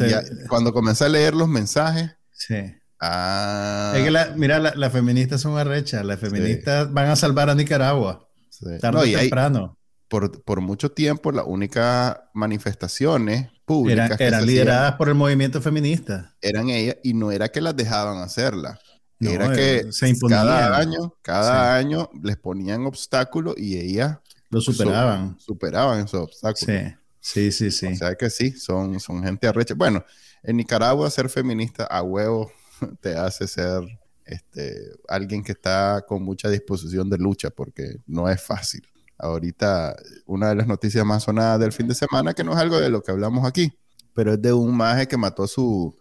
cuando 0.48 0.72
comencé 0.72 1.06
a 1.06 1.08
leer 1.08 1.34
los 1.34 1.48
mensajes. 1.48 2.12
Sí. 2.30 2.54
Ah. 3.00 3.94
Es 3.96 4.04
que 4.04 4.12
la, 4.12 4.34
mira, 4.36 4.60
las 4.60 4.92
feministas 4.92 5.40
son 5.40 5.58
arrechas. 5.58 6.04
Las 6.04 6.20
feministas 6.20 6.92
van 6.92 7.08
a 7.08 7.16
salvar 7.16 7.50
a 7.50 7.56
Nicaragua. 7.56 8.28
Sí. 8.50 8.66
Tarde 8.80 9.16
o 9.16 9.18
temprano. 9.18 9.76
Por, 10.08 10.42
por, 10.42 10.60
mucho 10.60 10.92
tiempo, 10.92 11.32
las 11.32 11.44
únicas 11.46 12.16
manifestaciones 12.32 13.50
públicas. 13.64 14.20
eran 14.20 14.46
lideradas 14.46 14.94
por 14.94 15.08
el 15.08 15.14
movimiento 15.14 15.60
feminista. 15.60 16.34
Eran 16.40 16.68
ellas, 16.70 16.96
y 17.02 17.14
no 17.14 17.32
era 17.32 17.48
que 17.48 17.60
las 17.60 17.76
dejaban 17.76 18.18
hacerla. 18.18 18.78
era 19.20 19.52
que 19.52 19.76
eh, 19.78 19.92
se 19.92 20.14
cada 20.28 20.76
año, 20.78 21.14
cada 21.22 21.76
año 21.76 22.10
les 22.22 22.36
ponían 22.36 22.86
obstáculos 22.86 23.54
y 23.56 23.78
ellas 23.78 24.18
lo 24.50 24.60
superaban. 24.60 25.38
superaban 25.38 26.04
esos 26.04 26.20
obstáculos. 26.22 26.60
Sí. 26.60 26.94
Sí, 27.26 27.50
sí, 27.50 27.72
sí. 27.72 27.86
O 27.86 27.96
sea 27.96 28.14
que 28.14 28.30
sí, 28.30 28.52
son, 28.52 29.00
son 29.00 29.24
gente 29.24 29.48
arrecha. 29.48 29.74
Bueno, 29.74 30.04
en 30.44 30.56
Nicaragua 30.58 31.10
ser 31.10 31.28
feminista 31.28 31.84
a 31.84 32.00
huevo 32.00 32.52
te 33.00 33.16
hace 33.16 33.48
ser 33.48 33.82
este, 34.24 34.92
alguien 35.08 35.42
que 35.42 35.50
está 35.50 36.04
con 36.06 36.22
mucha 36.22 36.48
disposición 36.48 37.10
de 37.10 37.18
lucha, 37.18 37.50
porque 37.50 37.96
no 38.06 38.28
es 38.28 38.40
fácil. 38.40 38.86
Ahorita, 39.18 39.96
una 40.26 40.50
de 40.50 40.56
las 40.56 40.66
noticias 40.66 41.04
más 41.04 41.24
sonadas 41.24 41.60
del 41.60 41.72
fin 41.72 41.88
de 41.88 41.94
semana, 41.94 42.34
que 42.34 42.44
no 42.44 42.52
es 42.52 42.58
algo 42.58 42.78
de 42.78 42.90
lo 42.90 43.02
que 43.02 43.12
hablamos 43.12 43.46
aquí, 43.46 43.72
pero 44.14 44.34
es 44.34 44.42
de 44.42 44.52
un 44.52 44.76
maje 44.76 45.08
que 45.08 45.16
mató 45.16 45.44
a 45.44 45.48
su, 45.48 45.94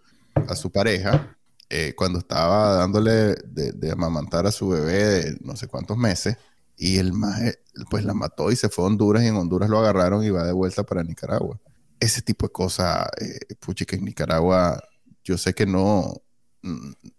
a 0.48 0.56
su 0.56 0.72
pareja 0.72 1.36
eh, 1.70 1.94
cuando 1.96 2.20
estaba 2.20 2.76
dándole 2.76 3.36
de, 3.46 3.92
amamantar 3.92 4.46
a 4.46 4.52
su 4.52 4.70
bebé 4.70 5.04
de 5.04 5.38
no 5.42 5.56
sé 5.56 5.68
cuántos 5.68 5.98
meses. 5.98 6.38
Y 6.78 6.98
el 6.98 7.14
maje, 7.14 7.60
pues 7.90 8.04
la 8.04 8.14
mató 8.14 8.52
y 8.52 8.56
se 8.56 8.70
fue 8.70 8.84
a 8.84 8.88
Honduras 8.88 9.24
y 9.24 9.28
en 9.28 9.36
Honduras 9.36 9.70
lo 9.70 9.80
agarraron 9.80 10.24
y 10.24 10.30
va 10.30 10.46
de 10.46 10.52
vuelta 10.52 10.84
para 10.84 11.04
Nicaragua. 11.04 11.60
Ese 12.00 12.22
tipo 12.22 12.48
de 12.48 12.52
cosas, 12.52 13.08
eh, 13.20 13.56
puchi, 13.60 13.86
que 13.86 13.96
en 13.96 14.06
Nicaragua 14.06 14.82
yo 15.24 15.38
sé 15.38 15.54
que 15.54 15.66
no, 15.66 16.22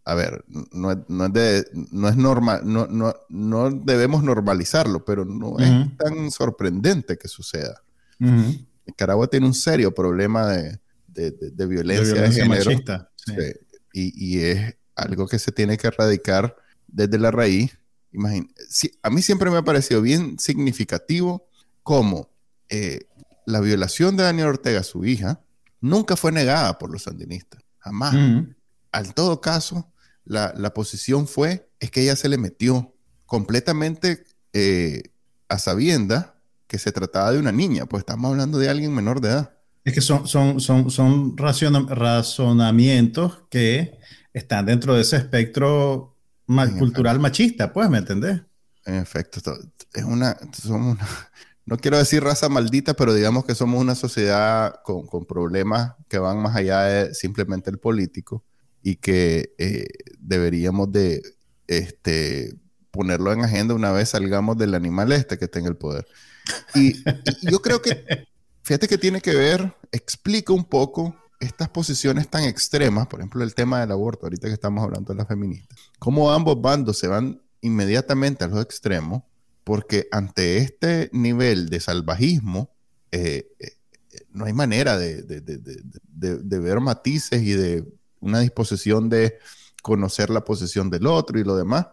a 0.04 0.14
ver, 0.14 0.44
no, 0.72 0.92
es, 0.92 0.98
de, 1.32 1.66
no 1.92 2.09
es 2.09 2.16
normal, 2.16 2.62
no, 2.64 2.87
no, 2.87 3.14
no 3.28 3.70
debemos 3.70 4.22
normalizarlo, 4.22 5.04
pero 5.04 5.24
no 5.24 5.59
es 5.59 5.96
tan 5.96 6.30
sorprendente 6.30 7.16
que 7.16 7.28
suceda. 7.28 7.82
Nicaragua 8.87 9.28
tiene 9.28 9.46
un 9.46 9.54
serio 9.54 9.94
problema 9.94 10.48
de, 10.48 10.80
de, 11.06 11.66
violencia 11.66 12.22
de, 12.22 12.32
género. 12.32 12.64
Machista, 12.64 13.11
y, 13.92 14.37
y, 14.37 14.40
es 14.40 14.76
algo 14.94 15.26
que 15.26 15.38
se 15.38 15.52
tiene 15.52 15.76
que 15.76 15.87
erradicar 15.87 16.56
desde 16.87 17.18
la 17.18 17.30
raíz 17.30 17.78
a 19.02 19.11
mí 19.11 19.22
siempre 19.22 19.50
me 19.50 19.59
ha 19.59 19.62
parecido 19.62 20.00
bien 20.02 20.38
significativo 20.38 21.48
cómo 21.82 22.30
eh, 22.68 23.06
la 23.46 23.61
violación 23.61 24.16
de 24.16 24.24
Daniel 24.24 24.48
Ortega, 24.48 24.82
su 24.82 25.04
hija, 25.04 25.40
nunca 25.80 26.16
fue 26.16 26.32
negada 26.32 26.78
por 26.78 26.90
los 26.90 27.04
sandinistas. 27.04 27.62
Jamás. 27.78 28.14
Al 28.96 29.12
todo 29.12 29.42
caso, 29.42 29.92
la, 30.24 30.72
posición 30.72 31.28
fue, 31.28 31.68
es 31.80 31.90
que 31.90 32.00
ella 32.00 32.16
se 32.16 32.30
le 32.30 32.38
metió 32.38 32.94
completamente 33.26 34.24
eh, 34.54 35.02
a 35.50 35.59
sabienda 35.59 36.37
que 36.66 36.78
se 36.78 36.92
trataba 36.92 37.32
de 37.32 37.38
una 37.38 37.52
niña, 37.52 37.85
pues 37.85 38.00
estamos 38.00 38.30
hablando 38.30 38.59
de 38.59 38.70
alguien 38.70 38.94
menor 38.94 39.20
de 39.20 39.28
edad. 39.28 39.52
Es 39.85 39.92
que 39.92 40.00
son, 40.00 40.26
son, 40.26 40.61
son, 40.61 40.90
son 40.90 41.37
razonamientos 41.37 43.42
que 43.50 43.98
están 44.32 44.64
dentro 44.64 44.94
de 44.94 45.02
ese 45.02 45.18
espectro 45.18 46.16
cultural 46.78 47.20
machista, 47.20 47.74
pues, 47.74 47.90
¿me 47.90 47.98
entendés? 47.98 48.40
En 48.87 48.94
efecto, 48.94 49.42
es 49.92 50.04
una, 50.04 50.38
somos 50.54 50.96
no 51.66 51.76
quiero 51.76 51.98
decir 51.98 52.24
raza 52.24 52.48
maldita, 52.48 52.94
pero 52.94 53.12
digamos 53.12 53.44
que 53.44 53.54
somos 53.54 53.78
una 53.78 53.94
sociedad 53.94 54.80
con, 54.82 55.26
problemas 55.26 55.96
que 56.09 56.18
van 56.18 56.40
más 56.40 56.56
allá 56.56 56.80
de 56.85 57.14
simplemente 57.14 57.68
el 57.68 57.78
político 57.78 58.42
y 58.87 58.94
que 58.94 59.53
eh, 59.59 59.88
deberíamos 60.20 60.92
de 60.92 61.20
este, 61.66 62.55
ponerlo 62.92 63.33
en 63.33 63.42
agenda 63.42 63.75
una 63.75 63.90
vez 63.90 64.11
salgamos 64.11 64.57
del 64.59 64.77
animal 64.77 65.11
este 65.11 65.38
que 65.38 65.49
tenga 65.49 65.68
el 65.68 65.77
poder. 65.77 66.07
Y, 66.72 66.90
y 67.40 67.51
yo 67.51 67.61
creo 67.61 67.83
que, 67.83 68.05
fíjate 68.62 68.87
que 68.87 68.96
tiene 68.96 69.20
que 69.20 69.35
ver, 69.35 69.75
explica 69.90 70.53
un 70.53 70.64
poco 70.64 71.16
estas 71.40 71.68
posiciones 71.68 72.29
tan 72.29 72.44
extremas, 72.44 73.09
por 73.09 73.18
ejemplo, 73.18 73.42
el 73.42 73.57
tema 73.57 73.81
del 73.81 73.90
aborto, 73.90 74.27
ahorita 74.27 74.46
que 74.46 74.55
estamos 74.55 74.85
hablando 74.85 75.12
de 75.12 75.18
las 75.18 75.27
feministas, 75.27 75.77
cómo 75.99 76.31
ambos 76.31 76.61
bandos 76.61 76.96
se 76.96 77.09
van 77.09 77.42
inmediatamente 77.62 78.44
a 78.44 78.46
los 78.46 78.62
extremos, 78.62 79.25
porque 79.64 80.07
ante 80.12 80.59
este 80.59 81.11
nivel 81.12 81.70
de 81.70 81.81
salvajismo, 81.81 82.70
eh, 83.11 83.49
eh, 83.59 83.72
no 84.31 84.44
hay 84.44 84.53
manera 84.53 84.96
de, 84.96 85.25
ver 86.61 86.81
matices 86.81 87.42
y 87.42 87.53
de 87.53 87.85
una 88.26 88.40
disposición 88.40 89.08
de 89.08 89.38
conocer 89.82 90.30
la 90.30 90.44
posición 90.44 90.90
del 90.90 91.06
otro 91.06 91.38
y 91.38 91.44
lo 91.44 91.56
demás. 91.56 91.86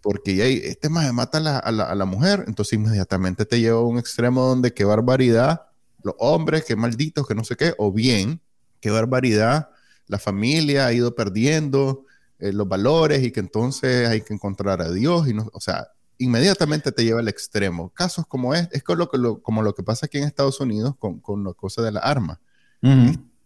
Porque 0.00 0.36
ya 0.36 0.44
este 0.44 0.88
más 0.88 1.12
mata 1.12 1.38
a 1.38 1.40
la, 1.40 1.58
a 1.58 1.94
la, 1.94 2.04
mujer, 2.04 2.44
entonces 2.46 2.74
inmediatamente 2.74 3.44
te 3.44 3.60
lleva 3.60 3.78
a 3.78 3.82
un 3.82 3.98
extremo 3.98 4.42
donde 4.42 4.72
qué 4.72 4.84
barbaridad, 4.84 5.66
los 6.02 6.14
hombres, 6.18 6.64
qué 6.64 6.76
malditos, 6.76 7.26
que 7.26 7.34
no 7.34 7.44
sé 7.44 7.56
qué, 7.56 7.74
o 7.78 7.92
bien, 7.92 8.40
qué 8.80 8.90
barbaridad, 8.90 9.70
la 10.08 10.18
familia 10.18 10.86
ha 10.86 10.92
ido 10.92 11.14
perdiendo 11.14 12.04
eh, 12.38 12.52
los 12.52 12.68
valores 12.68 13.22
y 13.22 13.30
que 13.30 13.40
entonces 13.40 14.08
hay 14.08 14.22
que 14.22 14.34
encontrar 14.34 14.82
a 14.82 14.90
Dios, 14.90 15.28
y 15.28 15.34
no, 15.34 15.48
o 15.52 15.60
sea, 15.60 15.88
inmediatamente 16.18 16.92
te 16.92 17.04
lleva 17.04 17.20
al 17.20 17.28
extremo. 17.28 17.90
Casos 17.90 18.26
como 18.26 18.54
es, 18.54 18.68
es 18.72 18.82
como 18.82 18.96
lo, 18.98 19.08
que, 19.08 19.42
como 19.42 19.62
lo 19.62 19.74
que 19.74 19.82
pasa 19.82 20.06
aquí 20.06 20.18
en 20.18 20.24
Estados 20.24 20.60
Unidos 20.60 20.94
con, 20.98 21.20
con 21.20 21.44
la 21.44 21.52
cosa 21.52 21.82
de 21.82 21.92
la 21.92 22.00
arma. 22.00 22.40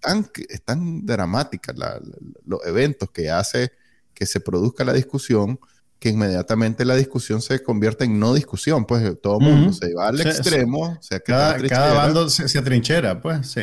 Tan, 0.07 0.31
es, 0.49 0.63
tan, 0.63 1.05
dramática 1.05 1.75
los 2.45 2.65
eventos 2.67 3.11
que 3.11 3.31
hace 3.31 3.73
que 4.15 4.27
se 4.27 4.41
produzca 4.41 4.85
la 4.85 4.93
discusión 4.93 5.59
que 5.99 6.11
inmediatamente 6.11 6.85
la 6.85 6.95
discusión 6.95 7.41
se 7.41 7.63
convierte 7.63 8.05
en 8.05 8.19
no 8.19 8.35
discusión, 8.35 8.85
pues 8.85 9.21
todo 9.21 9.39
el 9.41 9.47
mundo 9.47 9.73
se 9.73 9.95
va 9.95 10.09
al 10.09 10.21
extremo, 10.21 10.99
sea, 11.01 11.21
cada, 11.21 11.59
cada, 11.69 11.95
bando 11.95 12.29
se, 12.29 12.59
atrinchera, 12.59 13.21
pues 13.21 13.47
sí. 13.49 13.63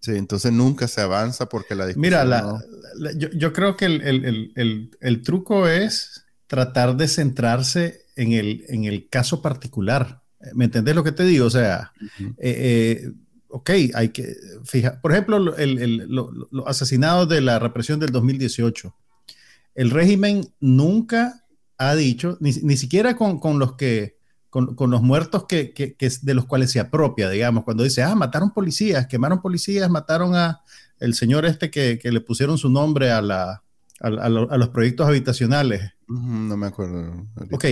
Sí, 0.00 0.12
entonces 0.12 0.52
nunca 0.52 0.86
se 0.86 1.00
avanza 1.00 1.48
porque 1.48 1.74
la 1.74 1.86
discusión... 1.86 2.00
Mira, 2.02 2.60
yo, 3.16 3.52
creo 3.52 3.76
que 3.76 3.86
el, 3.86 5.22
truco 5.24 5.68
es 5.68 6.24
tratar 6.46 6.96
de 6.96 7.08
centrarse 7.08 8.06
en 8.16 8.32
el, 8.32 8.64
en 8.68 8.84
el 8.84 9.08
caso 9.08 9.42
particular. 9.42 10.22
¿Me 10.54 10.66
entendés 10.66 10.94
lo 10.94 11.04
que 11.04 11.12
te 11.12 11.24
digo? 11.24 11.46
O 11.46 11.50
sea, 11.50 11.92
eh, 12.20 12.34
eh, 12.38 13.12
ok, 13.48 13.70
hay 13.94 14.10
que 14.10 14.36
fijar, 14.64 15.00
por 15.00 15.12
ejemplo, 15.12 15.38
los 15.38 16.66
asesinados 16.66 17.28
de 17.28 17.40
la 17.40 17.58
represión 17.58 17.98
del 17.98 18.10
2018. 18.10 18.94
El 19.74 19.90
régimen 19.90 20.52
nunca 20.60 21.44
ha 21.78 21.94
dicho, 21.94 22.36
ni, 22.40 22.76
siquiera 22.76 23.16
con, 23.16 23.58
los 23.58 23.74
que, 23.76 24.18
con, 24.50 24.90
los 24.90 25.02
muertos 25.02 25.46
que, 25.48 25.72
que, 25.72 25.96
de 26.22 26.34
los 26.34 26.46
cuales 26.46 26.70
se 26.70 26.80
apropia, 26.80 27.30
digamos, 27.30 27.64
cuando 27.64 27.84
dice, 27.84 28.02
ah, 28.02 28.14
mataron 28.14 28.52
policías, 28.52 29.06
quemaron 29.06 29.40
policías, 29.40 29.88
mataron 29.88 30.34
a 30.34 30.62
el 30.98 31.14
señor 31.14 31.44
este 31.46 31.70
que, 31.70 32.00
le 32.02 32.20
pusieron 32.20 32.58
su 32.58 32.68
nombre 32.68 33.12
a, 33.12 33.22
la, 33.22 33.62
a, 34.00 34.28
los 34.28 34.68
proyectos 34.70 35.06
habitacionales. 35.06 35.92
No 36.08 36.56
me 36.56 36.66
acuerdo. 36.66 37.26
Ok, 37.52 37.64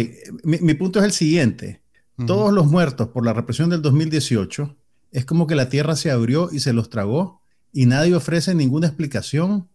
mi, 0.44 0.74
punto 0.74 1.00
es 1.00 1.04
el 1.04 1.12
siguiente. 1.12 1.82
Todos 2.26 2.52
los 2.52 2.66
muertos 2.66 3.08
por 3.08 3.26
la 3.26 3.34
represión 3.34 3.68
del 3.68 3.82
2018 3.82 4.74
es 5.16 5.24
como 5.24 5.46
que 5.46 5.54
la 5.54 5.70
tierra 5.70 5.96
se 5.96 6.10
abrió 6.10 6.50
y 6.52 6.60
se 6.60 6.74
los 6.74 6.90
tragó 6.90 7.40
y 7.72 7.86
nadie 7.86 8.14
ofrece 8.14 8.54
ninguna 8.54 8.88
explicación, 8.88 9.66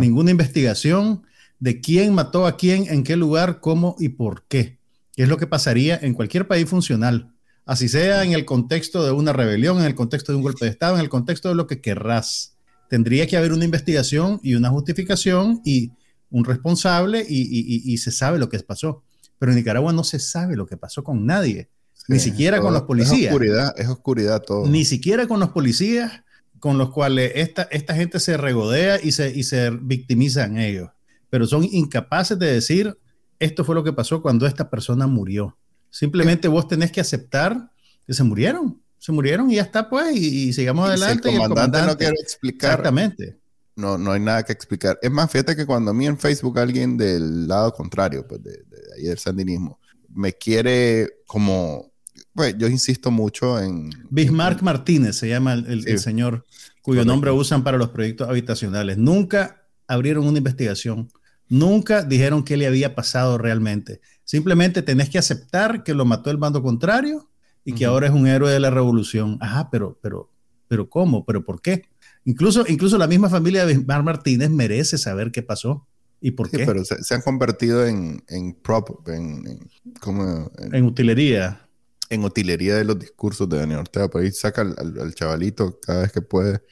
ninguna 0.00 0.30
investigación, 0.30 1.22
de 1.58 1.82
quién 1.82 2.14
mató 2.14 2.46
a 2.46 2.56
quién, 2.56 2.86
en 2.88 3.04
qué 3.04 3.14
lugar, 3.14 3.60
cómo 3.60 3.94
y 3.98 4.08
por 4.08 4.46
qué. 4.48 4.78
¿Qué 5.14 5.24
es 5.24 5.28
lo 5.28 5.36
que 5.36 5.46
pasaría 5.46 5.98
en 6.00 6.14
cualquier 6.14 6.48
país 6.48 6.66
funcional? 6.66 7.34
Así 7.66 7.90
sea 7.90 8.24
en 8.24 8.32
el 8.32 8.46
contexto 8.46 9.04
de 9.04 9.10
una 9.10 9.34
rebelión, 9.34 9.80
en 9.80 9.84
el 9.84 9.94
contexto 9.94 10.32
de 10.32 10.36
un 10.36 10.42
golpe 10.42 10.64
de 10.64 10.70
Estado, 10.70 10.94
en 10.94 11.02
el 11.02 11.10
contexto 11.10 11.50
de 11.50 11.56
lo 11.56 11.66
que 11.66 11.82
querrás. 11.82 12.56
Tendría 12.88 13.26
que 13.26 13.36
haber 13.36 13.52
una 13.52 13.66
investigación 13.66 14.40
y 14.42 14.54
una 14.54 14.70
justificación 14.70 15.60
y 15.62 15.92
un 16.30 16.46
responsable 16.46 17.22
y, 17.28 17.98
se 17.98 18.12
sabe 18.12 18.38
lo 18.38 18.48
que 18.48 18.58
pasó. 18.60 19.02
Pero 19.38 19.52
en 19.52 19.58
Nicaragua 19.58 19.92
no 19.92 20.04
se 20.04 20.20
sabe 20.20 20.56
lo 20.56 20.64
que 20.64 20.78
pasó 20.78 21.04
con 21.04 21.26
nadie, 21.26 21.68
ni 22.08 22.18
siquiera 22.18 22.60
con 22.60 22.72
los 22.72 22.82
policías. 22.82 23.20
Es 23.20 23.26
oscuridad, 23.28 23.74
es 23.76 23.88
oscuridad 23.88 24.42
todo. 24.42 24.66
Ni 24.66 24.84
siquiera 24.84 25.26
con 25.26 25.40
los 25.40 25.50
policías 25.50 26.22
con 26.58 26.78
los 26.78 26.90
cuales 26.90 27.32
esta, 27.34 27.62
esta 27.64 27.94
gente 27.94 28.18
se 28.18 28.36
regodea 28.36 28.98
y 29.02 29.12
se, 29.12 29.30
y 29.30 29.42
se 29.44 29.70
victimizan 29.70 30.56
ellos 30.56 30.88
pero 31.30 31.46
son 31.46 31.64
incapaces 31.64 32.38
de 32.38 32.52
decir, 32.52 32.98
esto 33.38 33.64
fue 33.64 33.74
lo 33.74 33.84
que 33.84 33.92
pasó 33.92 34.22
cuando 34.22 34.46
esta 34.46 34.70
persona 34.70 35.06
murió. 35.06 35.56
Simplemente 35.90 36.48
vos 36.48 36.68
tenés 36.68 36.92
que 36.92 37.00
aceptar 37.00 37.70
que 38.06 38.14
se 38.14 38.22
murieron. 38.22 38.80
Se 38.98 39.12
murieron 39.12 39.50
y 39.50 39.56
ya 39.56 39.62
está, 39.62 39.88
pues, 39.88 40.16
y, 40.16 40.52
sigamos 40.52 40.88
adelante. 40.88 41.30
el 41.30 41.38
comandante, 41.38 41.82
no 41.86 41.96
quiere 41.96 42.16
explicar. 42.20 42.70
Exactamente. 42.70 43.38
No, 43.74 43.98
no 43.98 44.12
hay 44.12 44.20
nada 44.20 44.42
que 44.42 44.52
explicar. 44.52 44.98
Es 45.02 45.10
más, 45.10 45.30
fíjate 45.30 45.54
que 45.54 45.66
cuando 45.66 45.90
a 45.90 45.94
mí 45.94 46.06
en 46.06 46.18
Facebook 46.18 46.58
alguien 46.58 46.96
del 46.96 47.46
lado 47.46 47.72
contrario, 47.74 48.26
pues 48.26 48.42
de, 48.42 48.52
de 48.52 48.78
ahí 48.96 49.02
del 49.02 49.18
sandinismo, 49.18 49.78
me 50.16 50.32
quiere 50.32 51.10
como, 51.26 51.92
pues 52.34 52.56
yo 52.58 52.66
insisto 52.68 53.10
mucho 53.10 53.60
en... 53.60 53.90
Bismarck 54.10 54.62
Martínez 54.62 55.16
se 55.16 55.28
llama 55.28 55.52
el, 55.52 55.98
señor 55.98 56.44
cuyo 56.82 57.04
nombre 57.04 57.30
usan 57.30 57.62
para 57.62 57.78
los 57.78 57.90
proyectos 57.90 58.28
habitacionales. 58.28 58.96
Nunca 58.96 59.66
abrieron 59.86 60.26
una 60.26 60.38
investigación, 60.38 61.08
nunca 61.48 62.02
dijeron 62.02 62.44
qué 62.44 62.56
le 62.56 62.66
había 62.66 62.94
pasado 62.94 63.38
realmente. 63.38 64.00
Simplemente 64.24 64.82
tenés 64.82 65.10
que 65.10 65.18
aceptar 65.18 65.82
que 65.82 65.94
lo 65.94 66.04
mató 66.04 66.30
el 66.30 66.36
bando 66.36 66.62
contrario 66.62 67.28
y 67.64 67.72
que 67.72 67.84
ahora 67.84 68.06
es 68.06 68.12
un 68.12 68.26
héroe 68.26 68.52
de 68.52 68.60
la 68.60 68.70
revolución. 68.70 69.38
Ajá, 69.40 69.68
pero, 69.70 69.98
pero, 70.00 70.30
pero 70.68 70.88
¿cómo? 70.88 71.24
¿Pero 71.24 71.44
por 71.44 71.60
qué? 71.60 71.88
Incluso, 72.24 72.64
incluso 72.68 72.96
la 72.98 73.06
misma 73.06 73.28
familia 73.28 73.66
de 73.66 73.74
Bismarck 73.74 74.04
Martínez 74.04 74.50
merece 74.50 74.98
saber 74.98 75.32
qué 75.32 75.42
pasó. 75.42 75.86
¿Y 76.20 76.32
por 76.32 76.50
qué? 76.50 76.64
Pero 76.64 76.84
se, 76.84 77.14
han 77.14 77.22
convertido 77.22 77.86
en, 77.86 78.22
en 78.28 78.54
prop, 78.54 79.06
en, 79.08 79.68
como, 80.00 80.50
en, 80.58 80.84
utilería. 80.84 81.68
En 82.08 82.24
utilería 82.24 82.76
de 82.76 82.84
los 82.84 82.98
discursos 82.98 83.48
de 83.48 83.58
Daniel 83.58 83.80
Ortega. 83.80 84.08
Por 84.08 84.22
ahí 84.22 84.32
saca 84.32 84.62
al, 84.62 85.14
chavalito 85.14 85.78
cada 85.80 86.02
vez 86.02 86.12
que 86.12 86.22
puede, 86.22 86.62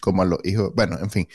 como 0.00 0.22
a 0.22 0.24
los 0.24 0.38
hijos. 0.44 0.72
Bueno, 0.74 0.98
en 0.98 1.10
fin. 1.10 1.28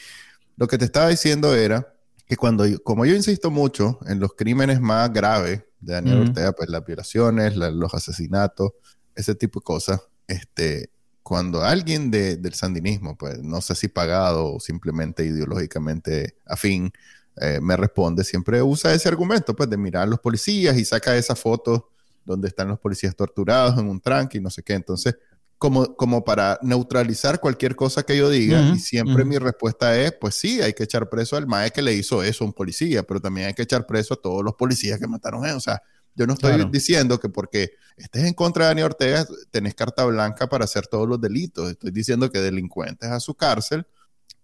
Lo 0.58 0.68
que 0.68 0.78
te 0.78 0.86
estaba 0.86 1.10
diciendo 1.10 1.54
era 1.56 1.94
que 2.26 2.38
cuando, 2.38 2.66
como 2.84 3.06
yo 3.06 3.16
insisto 3.16 3.52
mucho 3.52 4.00
en 4.08 4.20
los 4.20 4.34
crímenes 4.34 4.82
más 4.82 5.12
graves 5.14 5.64
de 5.80 5.94
Daniel 5.94 6.30
Ortega, 6.30 6.54
pues 6.54 6.70
las 6.70 6.84
violaciones, 6.84 7.56
los 7.56 7.94
asesinatos, 7.94 8.72
ese 9.16 9.36
tipo 9.36 9.60
de 9.60 9.64
cosas, 9.64 10.02
este, 10.28 10.90
cuando 11.22 11.64
alguien 11.64 12.12
del 12.12 12.54
sandinismo, 12.54 13.18
pues 13.18 13.42
no 13.42 13.62
sé 13.62 13.76
si 13.76 13.88
pagado 13.88 14.54
o 14.54 14.60
simplemente 14.60 15.26
ideológicamente 15.26 16.38
afín, 16.46 16.92
eh, 17.38 17.60
me 17.62 17.76
responde, 17.76 18.24
siempre 18.24 18.62
usa 18.62 18.94
ese 18.94 19.10
argumento, 19.10 19.56
pues 19.56 19.70
de 19.70 19.78
mirar 19.78 20.04
a 20.04 20.08
los 20.08 20.20
policías 20.20 20.78
y 20.78 20.86
saca 20.86 21.16
esa 21.18 21.36
foto 21.36 21.90
donde 22.24 22.48
están 22.48 22.68
los 22.68 22.80
policías 22.80 23.16
torturados 23.16 23.78
en 23.78 23.88
un 23.88 24.00
tranque 24.00 24.38
y 24.38 24.42
no 24.42 24.50
sé 24.50 24.64
qué. 24.64 24.74
Entonces, 24.74 25.16
como, 25.58 25.96
como 25.96 26.24
para 26.24 26.60
neutralizar 26.62 27.40
cualquier 27.40 27.76
cosa 27.76 28.04
que 28.04 28.18
yo 28.18 28.30
diga, 28.30 28.62
y 28.76 28.80
siempre 28.80 29.24
mi 29.24 29.38
respuesta 29.38 29.98
es, 30.00 30.12
pues 30.14 30.36
sí, 30.36 30.62
hay 30.62 30.74
que 30.74 30.84
echar 30.84 31.10
preso 31.10 31.38
al 31.38 31.48
mae 31.48 31.72
que 31.72 31.82
le 31.82 31.94
hizo 31.94 32.24
eso 32.24 32.44
a 32.44 32.48
un 32.48 32.54
policía, 32.54 33.04
pero 33.04 33.20
también 33.20 33.48
hay 33.48 33.54
que 33.54 33.64
echar 33.64 33.86
preso 33.86 34.16
a 34.16 34.18
todos 34.18 34.44
los 34.44 34.56
policías 34.56 35.00
que 35.00 35.08
mataron 35.08 35.46
a 35.46 35.50
él. 35.52 35.56
O 35.56 35.62
sea, 35.62 35.82
yo 36.16 36.26
no 36.28 36.34
estoy 36.34 36.64
diciendo 36.72 37.20
que 37.20 37.30
porque 37.30 37.72
estés 37.98 38.24
en 38.24 38.34
contra 38.34 38.66
de 38.66 38.70
Dani 38.70 38.82
Ortega 38.84 39.26
tenés 39.52 39.76
carta 39.76 40.06
blanca 40.06 40.48
para 40.48 40.66
hacer 40.66 40.88
todos 40.88 41.08
los 41.08 41.20
delitos. 41.20 41.72
Estoy 41.72 41.92
diciendo 41.92 42.32
que 42.32 42.40
delincuentes 42.40 43.10
a 43.10 43.20
su 43.20 43.36
cárcel 43.36 43.86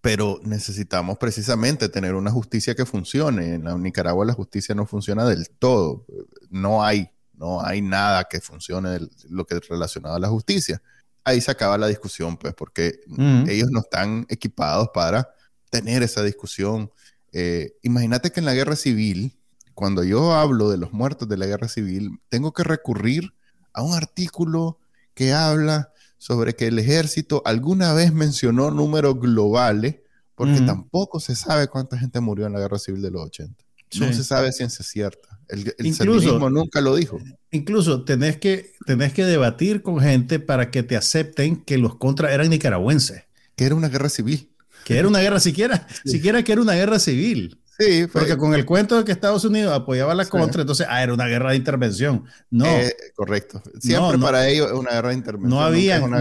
pero 0.02 0.40
necesitamos 0.44 1.20
precisamente 1.20 1.88
tener 1.88 2.16
una 2.16 2.32
justicia 2.32 2.74
que 2.74 2.86
funcione. 2.88 3.54
En 3.54 3.64
la 3.64 3.78
Nicaragua 3.78 4.26
la 4.26 4.34
justicia 4.34 4.74
no 4.74 4.88
funciona 4.88 5.26
del 5.26 5.50
todo. 5.52 6.06
No 6.50 6.84
hay, 6.84 7.12
no 7.34 7.64
hay 7.64 7.84
nada 7.84 8.24
que 8.24 8.42
funcione 8.42 8.90
de 8.90 9.08
lo 9.30 9.46
que 9.46 9.56
es 9.56 9.68
relacionado 9.68 10.16
a 10.16 10.20
la 10.20 10.28
justicia. 10.28 10.82
Ahí 11.24 11.40
se 11.40 11.52
acaba 11.52 11.78
la 11.78 11.88
discusión, 11.88 12.36
pues, 12.36 12.56
porque 12.56 13.02
ellos 13.48 13.70
no 13.72 13.82
están 13.82 14.26
equipados 14.28 14.90
para 14.92 15.30
tener 15.70 16.02
esa 16.02 16.24
discusión. 16.24 16.92
Eh, 17.32 17.78
imagínate 17.84 18.32
que 18.32 18.40
en 18.40 18.48
la 18.48 18.56
guerra 18.56 18.76
civil, 18.76 19.38
cuando 19.76 20.04
yo 20.04 20.34
hablo 20.34 20.72
de 20.72 20.78
los 20.78 20.94
muertos 20.94 21.30
de 21.30 21.38
la 21.38 21.46
guerra 21.46 21.68
civil, 21.68 22.20
tengo 22.30 22.54
que 22.54 22.64
recurrir 22.64 23.36
a 23.72 23.84
un 23.84 23.94
artículo 23.94 24.80
que 25.14 25.34
habla 25.34 25.91
sobre 26.22 26.56
que 26.56 26.68
el 26.68 26.78
ejército 26.78 27.42
alguna 27.46 27.96
vez 27.96 28.14
mencionó 28.14 28.70
números 28.70 29.20
globales, 29.20 29.96
porque 30.36 30.62
tampoco 30.62 31.20
se 31.20 31.36
sabe 31.36 31.68
cuánta 31.68 31.98
gente 31.98 32.20
murió 32.20 32.46
en 32.46 32.54
la 32.54 32.60
guerra 32.60 32.78
civil 32.78 33.02
de 33.02 33.10
los 33.10 33.24
80. 33.24 33.66
No 34.00 34.14
se 34.14 34.24
sabe 34.24 34.52
ciencia 34.52 34.86
cierta. 34.86 35.40
El, 35.48 35.74
el 35.80 35.86
incluso, 35.88 36.38
nunca 36.52 36.80
lo 36.80 36.96
dijo. 36.96 37.18
Incluso 37.50 38.04
tenés 38.04 38.38
que, 38.38 38.72
tenés 38.86 39.14
que 39.14 39.26
debatir 39.26 39.82
con 39.82 40.00
gente 40.00 40.40
para 40.40 40.70
que 40.70 40.84
te 40.84 40.96
acepten 40.96 41.56
que 41.56 41.80
los 41.80 41.96
contras 41.96 42.32
eran 42.32 42.52
nicaragüenses. 42.52 43.24
Que 43.56 43.66
era 43.66 43.74
una 43.74 43.90
guerra 43.90 44.10
civil. 44.10 44.52
Que 44.86 45.00
era 45.00 45.08
una 45.08 45.22
guerra 45.22 45.40
siquiera, 45.40 45.88
siquiera 46.06 46.44
que 46.44 46.52
era 46.52 46.62
una 46.62 46.74
guerra 46.74 47.00
civil. 47.00 47.60
Sí, 47.82 48.08
porque 48.12 48.38
con 48.38 48.54
el 48.54 48.66
cuento 48.66 48.98
de 48.98 49.04
que 49.04 49.12
Estados 49.12 49.44
Unidos 49.44 49.74
apoyaba 49.74 50.14
la 50.14 50.26
contra, 50.26 50.62
entonces 50.62 50.86
ah, 50.90 51.02
era 51.02 51.14
una 51.14 51.26
guerra 51.26 51.52
de 51.52 51.58
intervención. 51.58 52.26
No. 52.52 52.66
Eh, 52.66 52.96
correcto. 53.16 53.62
Siempre 53.80 54.20
para 54.20 54.48
ellos 54.48 54.68
es 54.68 54.74
una 54.74 54.92
guerra 54.92 55.10
de 55.10 55.16
intervención. 55.16 55.50
No, 55.50 55.62
habían, 55.62 56.12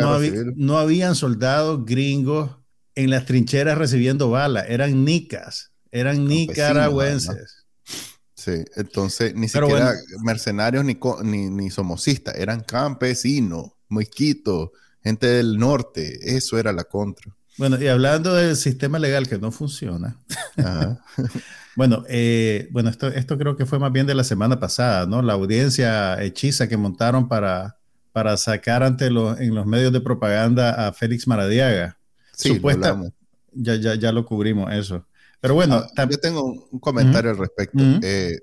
no, 0.56 0.78
habían 0.78 1.14
soldados 1.14 1.84
gringos 1.84 2.56
en 2.94 3.10
las 3.10 3.26
trincheras 3.26 3.76
recibiendo 3.76 4.30
balas, 4.30 4.66
eran 4.68 5.04
nicas, 5.04 5.72
eran 5.90 6.26
nicaragüenses. 6.26 7.66
Sí, 8.34 8.64
entonces 8.76 9.34
ni 9.34 9.48
siquiera 9.48 9.92
mercenarios 10.22 10.82
ni, 10.84 10.98
ni, 11.24 11.50
ni 11.50 11.70
somocistas, 11.70 12.36
eran 12.36 12.60
campesinos, 12.60 13.72
mosquitos, 13.88 14.70
gente 15.02 15.26
del 15.26 15.58
norte, 15.58 16.36
eso 16.36 16.58
era 16.58 16.72
la 16.72 16.84
contra. 16.84 17.36
Bueno, 17.60 17.76
y 17.78 17.88
hablando 17.88 18.32
del 18.32 18.56
sistema 18.56 18.98
legal 18.98 19.28
que 19.28 19.36
no 19.36 19.52
funciona. 19.52 20.16
bueno, 21.76 22.04
eh, 22.08 22.68
bueno 22.70 22.88
esto, 22.88 23.08
esto 23.08 23.36
creo 23.36 23.54
que 23.54 23.66
fue 23.66 23.78
más 23.78 23.92
bien 23.92 24.06
de 24.06 24.14
la 24.14 24.24
semana 24.24 24.58
pasada, 24.58 25.04
¿no? 25.04 25.20
La 25.20 25.34
audiencia 25.34 26.22
hechiza 26.22 26.68
que 26.68 26.78
montaron 26.78 27.28
para, 27.28 27.76
para 28.12 28.38
sacar 28.38 28.82
ante 28.82 29.10
los, 29.10 29.38
en 29.38 29.54
los 29.54 29.66
medios 29.66 29.92
de 29.92 30.00
propaganda 30.00 30.88
a 30.88 30.94
Félix 30.94 31.26
Maradiaga. 31.28 31.98
Sí, 32.32 32.54
Supuesta, 32.54 32.98
ya, 33.52 33.74
ya, 33.74 33.94
ya 33.94 34.10
lo 34.10 34.24
cubrimos 34.24 34.72
eso. 34.72 35.06
Pero 35.38 35.52
bueno, 35.52 35.84
ah, 35.98 36.08
yo 36.10 36.16
tengo 36.16 36.66
un 36.70 36.80
comentario 36.80 37.30
al 37.30 37.36
respecto. 37.36 37.84
Eh, 38.00 38.38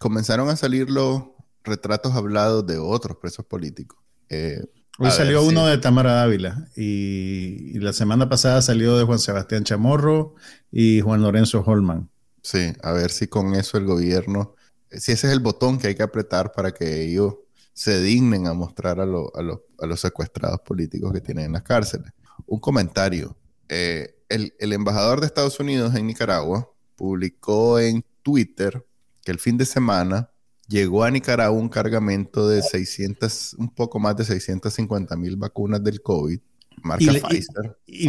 comenzaron 0.00 0.48
a 0.48 0.56
salir 0.56 0.88
los 0.88 1.24
retratos 1.62 2.14
hablados 2.14 2.66
de 2.66 2.78
otros 2.78 3.18
presos 3.18 3.44
políticos. 3.44 3.98
Eh, 4.30 4.64
Hoy 4.98 5.10
salió 5.10 5.42
uno 5.42 5.66
de 5.66 5.78
Tamara 5.78 6.12
Dávila 6.12 6.68
y, 6.76 7.78
la 7.78 7.92
semana 7.92 8.28
pasada 8.28 8.60
salió 8.60 8.96
de 8.96 9.04
Juan 9.04 9.18
Sebastián 9.18 9.64
Chamorro 9.64 10.34
y 10.70 11.00
Juan 11.00 11.22
Lorenzo 11.22 11.62
Holman. 11.66 12.10
Sí, 12.42 12.72
a 12.82 12.92
ver 12.92 13.10
si 13.10 13.26
con 13.26 13.54
eso 13.54 13.78
el 13.78 13.86
gobierno, 13.86 14.54
si 14.90 15.12
ese 15.12 15.28
es 15.28 15.32
el 15.32 15.40
botón 15.40 15.78
que 15.78 15.88
hay 15.88 15.94
que 15.94 16.02
apretar 16.02 16.52
para 16.52 16.72
que 16.72 17.02
ellos 17.02 17.36
se 17.72 18.02
dignen 18.02 18.46
a 18.46 18.52
mostrar 18.52 19.00
a, 19.00 19.06
los 19.06 20.00
secuestrados 20.00 20.60
políticos 20.60 21.12
que 21.12 21.20
tienen 21.20 21.46
en 21.46 21.52
las 21.52 21.62
cárceles. 21.62 22.12
Un 22.46 22.60
comentario. 22.60 23.36
Eh, 23.68 24.14
el, 24.28 24.54
el 24.58 24.72
embajador 24.72 25.20
de 25.20 25.26
Estados 25.26 25.58
Unidos 25.58 25.94
en 25.94 26.06
Nicaragua 26.06 26.70
publicó 26.96 27.78
en 27.78 28.04
Twitter 28.22 28.84
que 29.22 29.32
el 29.32 29.38
fin 29.38 29.56
de 29.56 29.64
semana 29.64 30.31
llegó 30.72 31.04
a 31.04 31.10
Nicaragua 31.10 31.58
un 31.58 31.68
cargamento 31.68 32.48
de 32.48 32.62
600, 32.62 33.54
un 33.58 33.68
poco 33.68 34.00
más 34.00 34.16
de 34.16 34.24
650 34.24 35.14
mil 35.16 35.36
vacunas 35.36 35.84
del 35.84 36.00
COVID, 36.00 36.40
marca 36.82 37.12
Pfizer. 37.28 37.78
Y, 37.86 38.08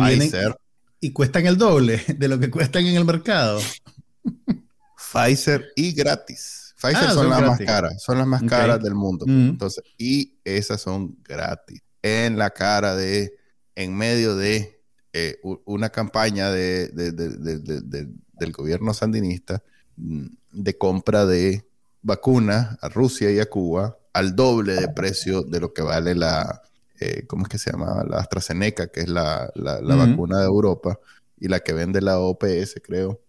y, 1.02 1.12
cuestan 1.12 1.46
el 1.46 1.58
doble 1.58 2.02
de 2.18 2.28
lo 2.28 2.40
que 2.40 2.50
cuestan 2.50 2.86
en 2.86 2.96
el 2.96 3.06
mercado. 3.06 3.60
Pfizer 5.12 5.66
y 5.76 5.92
gratis. 5.92 6.74
Pfizer 6.78 7.10
ah, 7.10 7.14
son, 7.14 7.30
las 7.30 7.42
más 7.42 7.60
caras, 7.60 8.02
son 8.02 8.18
las 8.18 8.28
más 8.28 8.44
caras 8.44 8.82
del 8.82 8.96
mundo. 8.96 9.26
Mm. 9.28 9.50
Entonces, 9.50 9.84
y 9.98 10.38
esas 10.44 10.82
son 10.82 11.18
gratis. 11.24 11.82
En 12.02 12.38
la 12.38 12.50
cara 12.50 12.96
de, 12.96 13.34
en 13.76 13.96
medio 13.96 14.36
de 14.36 14.82
eh, 15.14 15.40
una 15.66 15.90
campaña 15.90 16.50
de, 16.50 16.90
del 16.90 18.52
gobierno 18.52 18.94
sandinista 18.94 19.64
mm, 19.96 20.28
de 20.52 20.78
compra 20.78 21.26
de 21.26 21.66
vacunas 22.04 22.78
a 22.82 22.90
Rusia 22.90 23.32
y 23.32 23.40
a 23.40 23.50
Cuba 23.50 23.98
al 24.14 24.36
doble 24.36 24.76
de 24.76 24.90
precio 24.90 25.42
de 25.42 25.60
lo 25.60 25.74
que 25.74 25.82
vale 25.82 26.14
la, 26.14 26.62
eh, 27.00 27.26
¿cómo 27.28 27.44
es 27.44 27.50
que 27.50 27.58
se 27.58 27.72
llama? 27.72 28.04
La 28.08 28.18
AstraZeneca, 28.18 28.88
que 28.88 29.02
es 29.02 29.10
la, 29.10 29.52
vacuna 29.56 30.40
de 30.40 30.46
Europa, 30.46 31.00
y 31.40 31.48
la 31.48 31.60
que 31.62 31.74
vende 31.74 32.00
la 32.02 32.20
OPS, 32.20 32.82
creo, 32.84 33.20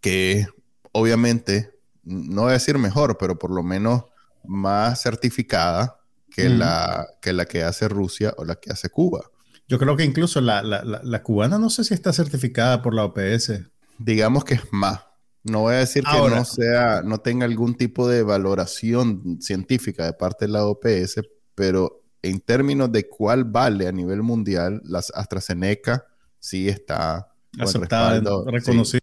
que 0.00 0.46
obviamente, 0.92 1.70
no 2.04 2.42
voy 2.42 2.50
a 2.50 2.54
decir 2.54 2.76
mejor, 2.78 3.16
pero 3.18 3.38
por 3.38 3.50
lo 3.50 3.62
menos 3.62 4.04
más 4.44 5.00
certificada 5.00 6.00
que, 6.30 6.48
la, 6.48 7.06
que 7.20 7.32
la 7.32 7.46
que 7.46 7.62
hace 7.62 7.88
Rusia 7.88 8.34
o 8.36 8.44
la 8.44 8.56
que 8.56 8.70
hace 8.70 8.90
Cuba. 8.90 9.30
Yo 9.68 9.78
creo 9.78 9.96
que 9.96 10.04
incluso 10.04 10.40
la, 10.40 10.62
la, 10.62 11.22
cubana 11.22 11.58
no 11.58 11.70
sé 11.70 11.84
si 11.84 11.94
está 11.94 12.12
certificada 12.12 12.82
por 12.82 12.94
la 12.94 13.04
OPS. 13.04 13.62
Digamos 13.98 14.44
que 14.44 14.54
es 14.54 14.62
más. 14.70 15.00
No 15.44 15.62
voy 15.62 15.74
a 15.74 15.78
decir 15.78 16.04
que 16.04 16.30
no 16.30 16.44
sea, 16.44 17.02
no 17.04 17.18
tenga 17.18 17.44
algún 17.44 17.74
tipo 17.74 18.08
de 18.08 18.22
valoración 18.22 19.38
científica 19.40 20.04
de 20.04 20.12
parte 20.12 20.46
de 20.46 20.52
la 20.52 20.64
OPS, 20.64 21.20
pero 21.54 22.04
en 22.22 22.40
términos 22.40 22.92
de 22.92 23.08
cuál 23.08 23.44
vale 23.44 23.88
a 23.88 23.92
nivel 23.92 24.22
mundial, 24.22 24.80
las 24.84 25.10
AstraZeneca 25.14 26.06
sí 26.38 26.68
está 26.68 27.28
aceptada, 27.58 28.22
reconocida 28.46 29.00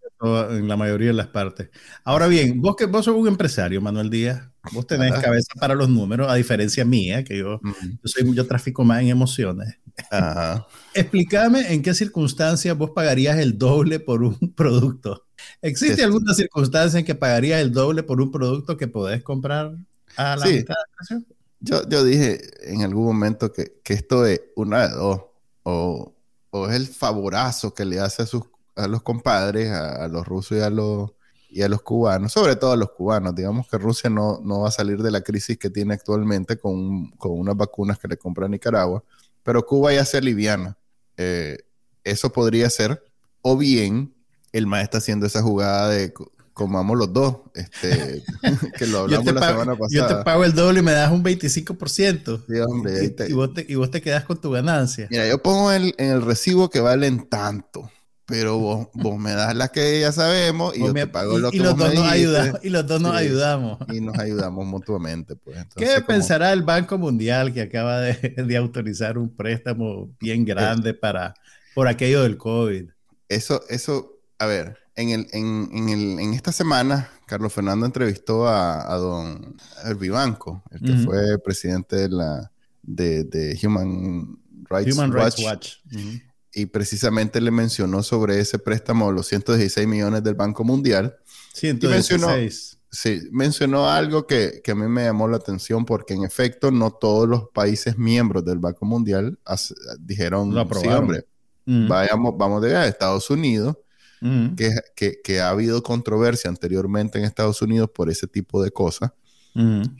en 0.51 0.67
la 0.67 0.77
mayoría 0.77 1.07
de 1.07 1.13
las 1.13 1.27
partes. 1.27 1.69
Ahora 2.03 2.27
bien, 2.27 2.61
vos 2.61 2.75
que 2.75 2.85
vos 2.85 3.05
sos 3.05 3.15
un 3.15 3.27
empresario, 3.27 3.81
Manuel 3.81 4.09
Díaz, 4.09 4.49
Vos 4.73 4.85
tenés 4.85 5.13
cabeza 5.19 5.53
para 5.59 5.73
los 5.73 5.89
números, 5.89 6.29
a 6.29 6.35
diferencia 6.35 6.83
mía, 6.83 7.23
que 7.23 7.37
yo, 7.37 7.61
yo, 7.63 7.97
soy, 8.03 8.35
yo 8.35 8.45
trafico 8.45 8.83
más 8.83 9.01
en 9.01 9.07
emociones. 9.07 9.79
Ajá. 10.11 10.67
Explícame 10.93 11.73
en 11.73 11.81
qué 11.81 11.93
circunstancias 11.93 12.77
vos 12.77 12.91
pagarías 12.91 13.37
el 13.39 13.57
doble 13.57 13.99
por 13.99 14.23
un 14.23 14.37
producto. 14.55 15.25
¿Existe 15.61 16.03
alguna 16.03 16.33
circunstancia 16.33 16.99
en 16.99 17.05
que 17.05 17.15
pagarías 17.15 17.61
el 17.61 17.71
doble 17.71 18.03
por 18.03 18.21
un 18.21 18.31
producto 18.31 18.77
que 18.77 18.87
podés 18.87 19.23
comprar 19.23 19.75
a 20.15 20.35
la 20.35 20.45
mitad 20.45 20.75
de 20.75 20.95
precio? 20.95 21.23
Yo, 21.59 21.87
yo 21.89 22.03
dije 22.03 22.39
en 22.71 22.83
algún 22.83 23.05
momento 23.05 23.51
que, 23.51 23.79
que 23.83 23.93
esto 23.93 24.25
es 24.25 24.41
una 24.55 24.87
de 24.87 24.95
dos. 24.95 25.21
O, 25.63 26.13
o, 26.51 26.67
es 26.67 26.75
el 26.75 26.87
favorazo 26.87 27.73
que 27.73 27.85
le 27.85 27.99
hace 27.99 28.23
a, 28.23 28.25
sus, 28.25 28.43
a 28.75 28.87
los 28.87 29.03
compadres, 29.03 29.69
a, 29.69 30.07
los 30.07 30.25
rusos 30.25 30.57
y 30.57 30.61
a 30.61 30.69
los, 30.69 31.11
y 31.49 31.61
a 31.61 31.69
los 31.69 31.81
cubanos, 31.81 32.31
sobre 32.31 32.55
todo 32.55 32.71
a 32.71 32.77
los 32.77 32.91
cubanos. 32.91 33.35
Digamos 33.35 33.67
que 33.67 33.77
Rusia 33.77 34.09
no, 34.09 34.39
no 34.43 34.61
va 34.61 34.69
a 34.69 34.71
salir 34.71 35.01
de 35.01 35.11
la 35.11 35.21
crisis 35.21 35.57
que 35.57 35.69
tiene 35.69 35.93
actualmente 35.93 36.57
con, 36.57 37.09
con 37.11 37.31
unas 37.31 37.57
vacunas 37.57 37.99
que 37.99 38.07
le 38.07 38.17
compra 38.17 38.45
a 38.45 38.49
Nicaragua, 38.49 39.03
pero 39.43 39.65
Cuba 39.65 39.93
ya 39.93 40.05
se 40.05 40.21
liviana. 40.21 40.77
Eh, 41.17 41.57
eso 42.03 42.31
podría 42.31 42.69
ser, 42.69 43.03
o 43.41 43.57
bien 43.57 44.13
el 44.53 44.67
maestro 44.67 44.85
está 44.85 44.97
haciendo 44.99 45.25
esa 45.25 45.41
jugada 45.41 45.89
de 45.89 46.13
comamos 46.59 46.97
los 46.97 47.13
dos, 47.13 47.37
este, 47.55 48.21
que 48.77 48.85
lo 48.85 48.99
hablamos 48.99 49.33
la 49.33 49.47
semana 49.47 49.77
pasada. 49.77 49.87
Yo 49.89 50.05
te 50.07 50.23
pago 50.25 50.43
el 50.43 50.53
doble 50.53 50.81
y 50.81 50.83
me 50.83 50.91
das 50.91 51.09
un 51.09 51.23
25%. 51.23 52.43
Sí, 52.45 52.59
hombre. 52.59 53.05
Y, 53.05 53.09
te, 53.11 53.29
y, 53.29 53.33
vos 53.33 53.53
te, 53.53 53.65
y, 53.65 53.75
vos 53.75 53.89
te, 53.89 54.01
quedas 54.01 54.25
con 54.25 54.41
tu 54.41 54.51
ganancia. 54.51 55.07
Mira, 55.09 55.25
yo 55.25 55.41
pongo 55.41 55.71
el, 55.71 55.95
en 55.97 56.11
el 56.11 56.21
recibo 56.21 56.69
que 56.69 56.81
valen 56.81 57.29
tanto, 57.29 57.89
pero 58.25 58.57
vos, 58.57 58.89
vos 58.93 59.17
me 59.17 59.31
das 59.31 59.55
la 59.55 59.69
que 59.69 60.01
ya 60.01 60.11
sabemos 60.11 60.75
y 60.75 60.81
yo 60.81 60.93
te 60.93 61.07
pago 61.07 61.37
lo 61.37 61.49
que 61.49 61.59
los 61.59 61.77
dos 61.77 61.93
nos 61.93 62.11
ayudamos, 62.11 62.59
Y 62.61 62.69
los 62.69 62.85
dos 62.85 63.01
nos 63.01 63.15
ayudamos. 63.15 63.77
Y 63.87 64.01
nos 64.01 64.19
ayudamos 64.19 64.65
mutuamente. 64.65 65.37
Pues. 65.37 65.65
¿Qué 65.77 66.01
pensará 66.05 66.51
el 66.51 66.63
Banco 66.63 66.97
Mundial 66.97 67.53
que 67.53 67.61
acaba 67.61 68.01
de, 68.01 68.13
de 68.35 68.57
autorizar 68.57 69.17
un 69.17 69.33
préstamo 69.33 70.13
bien 70.19 70.43
grande 70.43 70.93
para, 70.93 71.35
por 71.73 71.87
aquello 71.87 72.23
del 72.23 72.35
COVID? 72.35 72.89
Eso, 73.29 73.61
eso, 73.69 74.18
a 74.39 74.45
ver, 74.45 74.77
en, 74.95 75.09
el, 75.09 75.27
en, 75.31 75.69
en, 75.73 75.89
el, 75.89 76.19
en, 76.19 76.33
esta 76.33 76.53
semana, 76.53 77.09
Carlos 77.25 77.53
Fernando 77.53 77.85
entrevistó 77.85 78.47
a, 78.47 78.91
a 78.91 78.97
don 78.97 79.57
Herbibanco, 79.83 80.63
el 80.71 80.81
que 80.81 80.93
fue 81.05 81.37
presidente 81.39 81.97
de, 81.97 82.09
la, 82.09 82.51
de, 82.81 83.25
de 83.25 83.59
Human 83.61 84.37
Rights 84.69 84.95
Human 84.95 85.11
Watch. 85.11 85.37
Rights 85.37 85.43
Watch. 85.43 85.73
Y 86.53 86.65
precisamente 86.67 87.41
le 87.41 87.51
mencionó 87.51 88.01
sobre 88.01 88.39
ese 88.39 88.59
préstamo 88.59 89.09
de 89.09 89.15
los 89.15 89.27
116 89.27 89.87
millones 89.87 90.23
del 90.23 90.35
Banco 90.35 90.63
Mundial. 90.63 91.17
116. 91.53 92.19
Mencionó, 92.19 92.79
sí, 92.89 93.29
mencionó 93.31 93.89
algo 93.89 94.25
que, 94.25 94.61
que, 94.63 94.71
a 94.71 94.75
mí 94.75 94.87
me 94.87 95.03
llamó 95.03 95.27
la 95.27 95.37
atención 95.37 95.85
porque 95.85 96.13
en 96.13 96.23
efecto 96.23 96.71
no 96.71 96.91
todos 96.91 97.27
los 97.27 97.49
países 97.49 97.97
miembros 97.97 98.45
del 98.45 98.59
Banco 98.59 98.85
Mundial 98.85 99.37
dijeron, 99.99 100.53
sí, 100.81 100.87
hombre, 100.87 101.25
vayamos, 101.65 102.37
vamos 102.37 102.61
de 102.61 102.75
a 102.75 102.87
Estados 102.87 103.29
Unidos 103.29 103.75
que, 104.95 105.21
que, 105.23 105.39
ha 105.39 105.49
habido 105.49 105.81
controversia 105.83 106.49
anteriormente 106.49 107.19
en 107.19 107.25
Estados 107.25 107.61
Unidos 107.61 107.89
por 107.93 108.09
ese 108.09 108.27
tipo 108.27 108.61
de 108.63 108.71
cosas. 108.71 109.11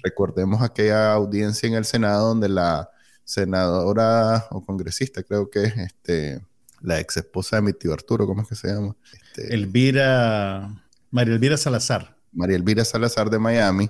Recordemos 0.04 0.62
aquella 0.62 1.14
audiencia 1.14 1.68
en 1.68 1.74
el 1.76 1.86
Senado 1.86 2.30
donde 2.30 2.50
la 2.50 2.90
senadora 3.24 4.48
o 4.52 4.66
congresista, 4.66 5.22
creo 5.24 5.50
que 5.50 5.64
es 5.64 5.78
este, 5.78 6.42
la 6.82 7.00
ex 7.00 7.18
esposa 7.18 7.58
de 7.58 7.62
mi 7.62 7.74
tío 7.74 7.94
Arturo, 7.94 8.26
¿cómo 8.26 8.42
es 8.42 8.48
que 8.48 8.56
se 8.56 8.70
llama? 8.70 8.96
Este, 9.14 9.54
Elvira, 9.54 10.84
María 11.12 11.34
Elvira 11.34 11.58
Salazar. 11.58 12.16
María 12.32 12.56
Elvira 12.56 12.86
Salazar 12.86 13.30
de 13.30 13.40
Miami, 13.40 13.90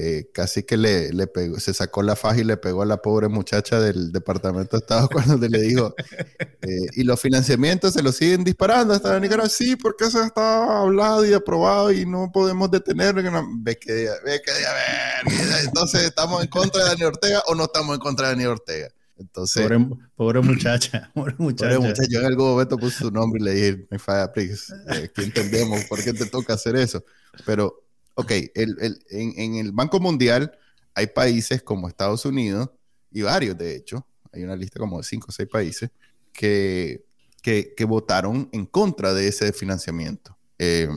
eh, 0.00 0.30
casi 0.32 0.62
que 0.62 0.76
le, 0.76 1.12
le 1.12 1.26
pegó, 1.26 1.58
se 1.58 1.74
sacó 1.74 2.02
la 2.02 2.14
faja 2.14 2.38
y 2.38 2.44
le 2.44 2.56
pegó 2.56 2.82
a 2.82 2.86
la 2.86 3.02
pobre 3.02 3.26
muchacha 3.26 3.80
del 3.80 4.12
Departamento 4.12 4.76
de 4.76 4.80
Estado 4.82 5.08
cuando 5.12 5.48
le 5.48 5.60
dijo, 5.60 5.92
eh, 6.38 6.86
y 6.92 7.02
los 7.02 7.20
financiamientos 7.20 7.94
se 7.94 8.02
los 8.02 8.14
siguen 8.14 8.44
disparando 8.44 8.94
hasta 8.94 9.18
Nicaragua, 9.18 9.48
sí, 9.48 9.74
porque 9.74 10.04
eso 10.04 10.22
está 10.22 10.82
hablado 10.82 11.26
y 11.26 11.32
aprobado 11.32 11.90
y 11.90 12.06
no 12.06 12.30
podemos 12.32 12.70
detenerlo. 12.70 13.20
Ve 13.58 13.76
que, 13.76 14.08
ve 14.24 14.40
que, 14.44 14.52
a 14.52 14.72
ver, 14.72 15.64
entonces 15.64 16.04
estamos 16.04 16.44
en 16.44 16.48
contra 16.48 16.84
de 16.84 16.90
Daniel 16.90 17.08
Ortega 17.08 17.42
o 17.48 17.56
no 17.56 17.64
estamos 17.64 17.96
en 17.96 18.00
contra 18.00 18.28
de 18.28 18.34
Daniel 18.34 18.50
Ortega. 18.50 18.88
Entonces, 19.16 19.68
pobre, 20.14 20.40
muchacha, 20.42 21.10
pobre 21.12 21.34
muchacha. 21.38 21.70
Pobre 21.74 21.80
muchacha. 21.80 22.08
Yo 22.08 22.20
en 22.20 22.26
algún 22.26 22.50
momento 22.50 22.78
puse 22.78 22.98
su 22.98 23.10
nombre 23.10 23.40
y 23.42 23.44
le 23.44 23.52
dije, 23.52 23.86
me 23.90 23.98
falla, 23.98 24.32
please, 24.32 24.72
eh, 24.90 25.10
que 25.12 25.22
entendemos 25.22 25.86
por 25.86 26.00
qué 26.04 26.12
te 26.12 26.26
toca 26.26 26.54
hacer 26.54 26.76
eso. 26.76 27.04
Pero 27.44 27.87
ok, 28.18 28.32
el, 28.54 28.76
el, 28.80 28.98
en, 29.10 29.32
en, 29.36 29.54
el 29.54 29.70
Banco 29.70 30.00
Mundial 30.00 30.50
hay 30.92 31.06
países 31.06 31.62
como 31.62 31.86
Estados 31.86 32.24
Unidos 32.24 32.68
y 33.12 33.22
varios, 33.22 33.56
de 33.56 33.76
hecho, 33.76 34.04
hay 34.32 34.42
una 34.42 34.56
lista 34.56 34.80
como 34.80 34.98
de 34.98 35.04
cinco 35.04 35.26
o 35.28 35.32
seis 35.32 35.48
países 35.48 35.90
que, 36.32 37.04
que, 37.40 37.74
que 37.76 37.84
votaron 37.84 38.48
en 38.50 38.66
contra 38.66 39.14
de 39.14 39.28
ese 39.28 39.52
financiamiento. 39.52 40.36
Eh, 40.58 40.88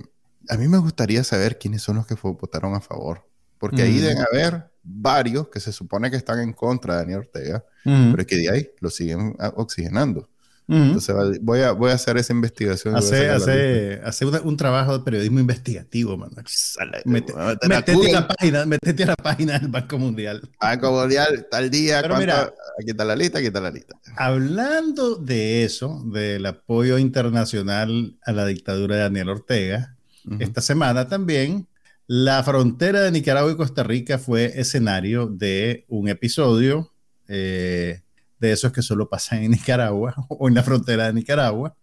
a 0.49 0.57
mí 0.57 0.67
me 0.67 0.79
gustaría 0.79 1.23
saber 1.23 1.59
quiénes 1.59 1.83
son 1.83 1.97
los 1.97 2.07
que 2.07 2.15
votaron 2.15 2.73
a 2.73 2.81
favor, 2.81 3.29
porque 3.59 3.83
ahí 3.83 3.99
deben 3.99 4.17
haber 4.17 4.71
varios 4.81 5.49
que 5.49 5.59
se 5.59 5.71
supone 5.71 6.09
que 6.09 6.17
están 6.17 6.39
en 6.39 6.53
contra 6.53 6.95
de 6.95 6.99
Daniel 7.01 7.19
Ortega, 7.19 7.63
pero 7.83 8.25
que 8.25 8.35
de 8.37 8.49
ahí 8.49 8.69
lo 8.79 8.89
siguen 8.89 9.35
oxigenando. 9.55 10.27
Entonces 10.71 11.15
voy 11.41 11.59
a, 11.59 11.73
voy 11.73 11.91
a 11.91 11.95
hacer 11.95 12.17
esa 12.17 12.31
investigación. 12.31 12.95
Hace, 12.95 13.29
hace, 13.29 13.99
hace 14.05 14.25
un 14.25 14.55
trabajo 14.55 14.97
de 14.97 15.03
periodismo 15.03 15.39
investigativo, 15.39 16.17
mano. 16.17 16.31
Mete, 17.03 17.33
metete, 17.67 18.15
a 18.15 18.21
la 18.21 18.27
página, 18.27 18.65
metete 18.65 19.03
a 19.03 19.07
la 19.07 19.15
página 19.17 19.59
del 19.59 19.67
Banco 19.67 19.97
Mundial. 19.97 20.41
Banco 20.61 20.91
Mundial, 20.91 21.47
tal 21.51 21.69
día, 21.69 22.01
Pero 22.01 22.17
mira, 22.17 22.53
aquí 22.79 22.91
está 22.91 23.03
la 23.03 23.17
lista, 23.17 23.39
aquí 23.39 23.47
está 23.47 23.59
la 23.59 23.71
lista. 23.71 23.97
Hablando 24.15 25.15
de 25.15 25.65
eso, 25.65 26.01
del 26.05 26.45
apoyo 26.45 26.97
internacional 26.97 28.17
a 28.23 28.31
la 28.31 28.45
dictadura 28.45 28.95
de 28.95 29.01
Daniel 29.01 29.29
Ortega, 29.29 29.97
esta 30.39 30.61
semana 30.61 31.07
también 31.07 31.67
la 32.07 32.43
frontera 32.43 33.01
de 33.01 33.11
Nicaragua 33.11 33.51
y 33.51 33.55
Costa 33.55 33.83
Rica 33.83 34.17
fue 34.19 34.59
escenario 34.59 35.27
de 35.27 35.85
un 35.87 36.09
episodio 36.09 36.91
eh, 37.27 38.01
de 38.41 38.51
esos 38.51 38.73
que 38.73 38.81
solo 38.81 39.07
pasan 39.07 39.43
en 39.43 39.51
Nicaragua 39.51 40.13
o 40.27 40.49
en 40.49 40.55
la 40.55 40.63
frontera 40.63 41.05
de 41.05 41.13
Nicaragua. 41.13 41.75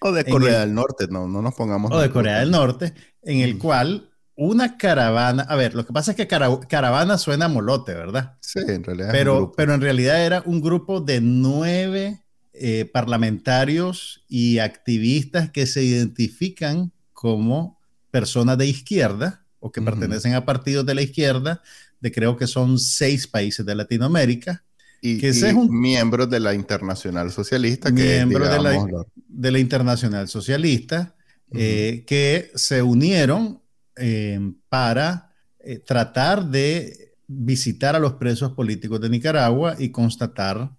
O 0.00 0.12
de 0.12 0.24
Corea 0.24 0.60
del 0.60 0.74
Norte, 0.74 1.06
no, 1.08 1.26
no 1.28 1.42
nos 1.42 1.54
pongamos. 1.54 1.92
O 1.92 1.98
de 1.98 2.10
Corea 2.10 2.40
del 2.40 2.50
Norte, 2.50 2.94
en 3.22 3.40
el 3.40 3.58
cual 3.58 4.10
una 4.36 4.76
caravana, 4.76 5.44
a 5.44 5.56
ver, 5.56 5.74
lo 5.74 5.86
que 5.86 5.92
pasa 5.92 6.10
es 6.10 6.16
que 6.16 6.26
caravana 6.26 7.18
suena 7.18 7.48
molote, 7.48 7.94
¿verdad? 7.94 8.36
Sí, 8.40 8.60
en 8.66 8.84
realidad. 8.84 9.08
Pero, 9.12 9.52
pero 9.56 9.74
en 9.74 9.80
realidad 9.80 10.24
era 10.24 10.42
un 10.44 10.60
grupo 10.60 11.00
de 11.00 11.20
nueve 11.20 12.24
eh, 12.52 12.84
parlamentarios 12.92 14.24
y 14.28 14.58
activistas 14.58 15.50
que 15.50 15.66
se 15.66 15.82
identifican 15.84 16.92
como 17.12 17.80
personas 18.10 18.58
de 18.58 18.66
izquierda 18.66 19.46
o 19.58 19.72
que 19.72 19.80
pertenecen 19.80 20.34
a 20.34 20.44
partidos 20.44 20.84
de 20.84 20.94
la 20.94 21.02
izquierda, 21.02 21.62
de 22.00 22.12
creo 22.12 22.36
que 22.36 22.46
son 22.46 22.78
seis 22.78 23.26
países 23.26 23.64
de 23.64 23.74
Latinoamérica, 23.74 24.63
y, 25.04 25.18
que 25.18 25.28
es 25.28 25.42
un 25.42 25.68
miembro 25.78 26.26
de 26.26 26.40
la 26.40 26.54
Internacional 26.54 27.30
Socialista. 27.30 27.90
Miembro 27.90 28.48
de, 28.48 28.58
la, 28.58 29.04
de 29.14 29.50
la 29.52 29.58
Internacional 29.58 30.28
Socialista, 30.28 31.14
eh, 31.52 32.04
que 32.06 32.50
se 32.54 32.80
unieron 32.80 33.60
eh, 33.96 34.40
para 34.70 35.30
eh, 35.60 35.78
tratar 35.78 36.48
de 36.48 37.16
visitar 37.26 37.94
a 37.94 37.98
los 37.98 38.14
presos 38.14 38.52
políticos 38.52 38.98
de 38.98 39.10
Nicaragua 39.10 39.76
y 39.78 39.90
constatar 39.90 40.70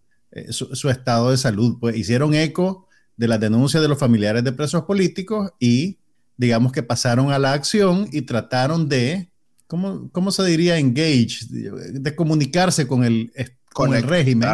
su, 0.50 0.90
estado 0.90 1.30
de 1.30 1.38
salud. 1.38 1.78
Pues 1.80 1.96
hicieron 1.96 2.34
eco 2.34 2.88
de 3.16 3.28
las 3.28 3.40
denuncias 3.40 3.84
de 3.84 3.90
los 3.90 4.00
familiares 4.00 4.44
de 4.44 4.54
presos 4.54 4.86
políticos 4.86 5.52
y 5.60 6.00
digamos 6.36 6.72
que 6.72 6.82
pasaron 6.82 7.32
a 7.32 7.38
la 7.38 7.54
acción 7.54 8.10
y 8.12 8.24
trataron 8.24 8.90
de, 8.90 9.30
¿cómo, 9.68 10.10
cómo 10.12 10.32
se 10.32 10.44
diría? 10.46 10.80
Engage, 10.80 11.46
de 11.48 12.16
comunicarse 12.16 12.88
con 12.88 13.06
el 13.06 13.32
con 13.76 13.94
el 13.94 14.04
régimen, 14.04 14.50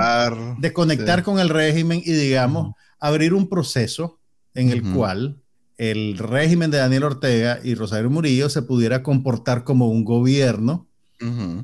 de 0.57 0.73
conectar 0.73 1.21
con 1.21 1.37
el 1.37 1.49
régimen 1.49 2.01
y, 2.03 2.11
digamos, 2.11 2.73
abrir 2.99 3.35
un 3.35 3.47
proceso 3.47 4.19
en 4.55 4.69
el 4.69 4.81
cual 4.81 5.43
el 5.77 6.17
régimen 6.17 6.71
de 6.71 6.79
Daniel 6.79 7.03
Ortega 7.03 7.59
y 7.63 7.75
Rosario 7.75 8.09
Murillo 8.09 8.49
se 8.49 8.63
pudiera 8.63 9.03
comportar 9.03 9.63
como 9.63 9.89
un 9.89 10.03
gobierno 10.03 10.87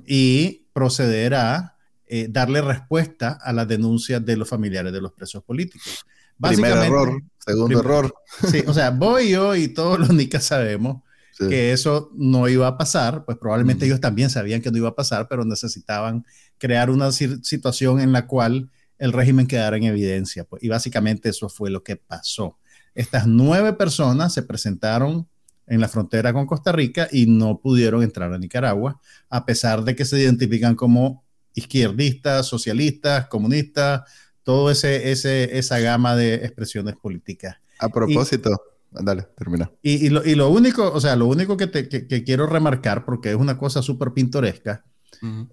y 0.06 0.68
proceder 0.72 1.34
a 1.34 1.78
eh, 2.06 2.28
darle 2.30 2.62
respuesta 2.62 3.40
a 3.42 3.52
las 3.54 3.68
denuncias 3.68 4.24
de 4.24 4.38
los 4.38 4.48
familiares 4.48 4.94
de 4.94 5.02
los 5.02 5.14
presos 5.14 5.44
políticos. 5.44 6.06
Primer 6.40 6.78
error, 6.78 7.24
segundo 7.44 7.80
error. 7.80 8.14
Sí, 8.52 8.64
o 8.68 8.74
sea, 8.74 8.92
voy 8.92 9.32
yo 9.32 9.56
y 9.56 9.70
todos 9.70 9.98
los 9.98 10.12
nicas 10.12 10.44
sabemos 10.44 11.02
que 11.40 11.72
eso 11.72 12.12
no 12.16 12.48
iba 12.48 12.68
a 12.68 12.78
pasar, 12.78 13.26
pues 13.26 13.38
probablemente 13.38 13.86
ellos 13.86 14.02
también 14.02 14.30
sabían 14.30 14.62
que 14.62 14.72
no 14.72 14.78
iba 14.78 14.90
a 14.90 14.96
pasar, 14.96 15.28
pero 15.28 15.44
necesitaban 15.46 16.26
crear 16.58 16.90
una 16.90 17.12
situación 17.12 18.00
en 18.00 18.12
la 18.12 18.28
cual 18.28 18.70
el 18.98 19.14
régimen 19.14 19.48
quedara 19.48 19.78
en 19.78 19.84
evidencia. 19.84 20.44
Pues, 20.44 20.64
y 20.64 20.70
básicamente 20.70 21.30
eso 21.30 21.50
fue 21.50 21.70
lo 21.70 21.84
que 21.84 21.96
pasó. 21.96 22.58
Estas 22.96 23.28
nueve 23.28 23.74
personas 23.74 24.34
se 24.34 24.44
presentaron 24.44 25.28
en 25.68 25.82
la 25.82 25.88
frontera 25.88 26.34
con 26.34 26.48
Costa 26.48 26.72
Rica 26.72 27.08
y 27.12 27.26
no 27.28 27.60
pudieron 27.60 28.02
entrar 28.02 28.34
a 28.34 28.38
Nicaragua, 28.38 29.00
a 29.30 29.46
pesar 29.46 29.84
de 29.84 29.96
que 29.96 30.06
se 30.06 30.20
identifican 30.20 30.76
como 30.76 31.24
izquierdistas, 31.54 32.48
socialistas, 32.48 33.28
comunistas, 33.28 34.02
todo 34.44 34.72
ese, 34.72 35.12
ese, 35.12 35.58
esa 35.58 35.80
gama 35.80 36.16
de 36.16 36.36
expresiones 36.36 36.96
políticas. 36.96 37.58
A 37.80 37.90
propósito, 37.90 38.56
dale, 38.92 39.28
termina. 39.38 39.70
Y, 39.82 40.10
lo, 40.10 40.50
único, 40.50 40.92
o 40.92 41.02
sea, 41.02 41.16
lo 41.16 41.26
único 41.28 41.58
que, 41.58 41.68
te, 41.68 42.24
quiero 42.24 42.48
remarcar, 42.48 43.06
porque 43.06 43.32
es 43.32 43.36
una 43.36 43.58
cosa 43.58 43.82
súper 43.82 44.14
pintoresca, 44.14 44.86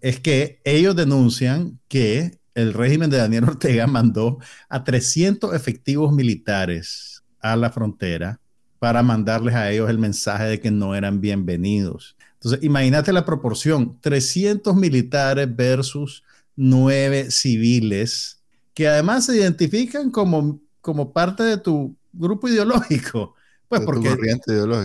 es 0.00 0.20
que 0.20 0.60
ellos 0.64 0.94
denuncian 0.96 1.78
que 1.88 2.38
el 2.54 2.72
régimen 2.72 3.10
de 3.10 3.18
Daniel 3.18 3.44
Ortega 3.44 3.86
mandó 3.88 4.38
a 4.68 4.84
300 4.84 5.54
efectivos 5.54 6.12
militares 6.12 7.22
a 7.40 7.56
la 7.56 7.70
frontera 7.70 8.40
para 8.78 9.02
mandarles 9.02 9.54
a 9.54 9.70
ellos 9.70 9.88
el 9.88 9.98
mensaje 9.98 10.44
de 10.44 10.60
que 10.60 10.70
no 10.70 10.94
eran 10.94 11.20
bienvenidos. 11.20 12.16
Entonces, 12.34 12.62
imagínate 12.62 13.12
la 13.12 13.24
proporción, 13.24 13.98
300 14.00 14.76
militares 14.76 15.48
versus 15.54 16.22
9 16.56 17.30
civiles, 17.30 18.42
que 18.74 18.86
además 18.88 19.26
se 19.26 19.36
identifican 19.36 20.10
como, 20.10 20.60
como 20.80 21.12
parte 21.12 21.42
de 21.42 21.56
tu 21.56 21.96
grupo 22.12 22.48
ideológico. 22.48 23.34
Pues 23.68 23.82
porque, 23.82 24.16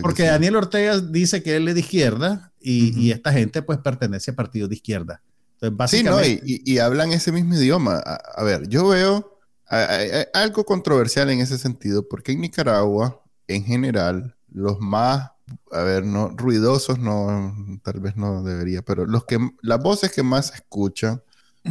porque 0.02 0.24
Daniel 0.24 0.56
Ortega 0.56 1.00
dice 1.00 1.44
que 1.44 1.58
él 1.58 1.68
es 1.68 1.76
de 1.76 1.82
izquierda 1.82 2.52
y, 2.60 3.12
esta 3.12 3.32
gente 3.32 3.62
pues 3.62 3.80
pertenece 3.80 4.32
a 4.32 4.36
partidos 4.36 4.70
de 4.70 4.76
izquierda. 4.76 5.22
Sí, 5.88 6.04
no, 6.04 6.18
y, 6.24 6.78
hablan 6.80 7.12
ese 7.12 7.32
mismo 7.32 7.56
idioma. 7.56 7.98
A, 7.98 8.44
ver, 8.44 8.68
yo 8.70 8.88
veo 8.88 9.40
algo 10.34 10.64
controversial 10.64 11.30
en 11.30 11.42
ese 11.42 11.58
sentido, 11.58 12.08
porque 12.08 12.32
en 12.32 12.42
Nicaragua, 12.42 13.22
en 13.48 13.64
general, 13.64 14.36
los 14.52 14.80
más, 14.80 15.32
a 15.72 15.82
ver, 15.84 16.06
no 16.06 16.30
ruidosos, 16.30 16.98
no, 17.00 17.54
tal 17.84 18.00
vez 18.00 18.16
no 18.16 18.44
debería, 18.44 18.82
pero 18.82 19.06
los 19.06 19.26
que, 19.26 19.38
las 19.62 19.82
voces 19.82 20.12
que 20.12 20.24
más 20.24 20.48
se 20.48 20.56
escuchan 20.56 21.22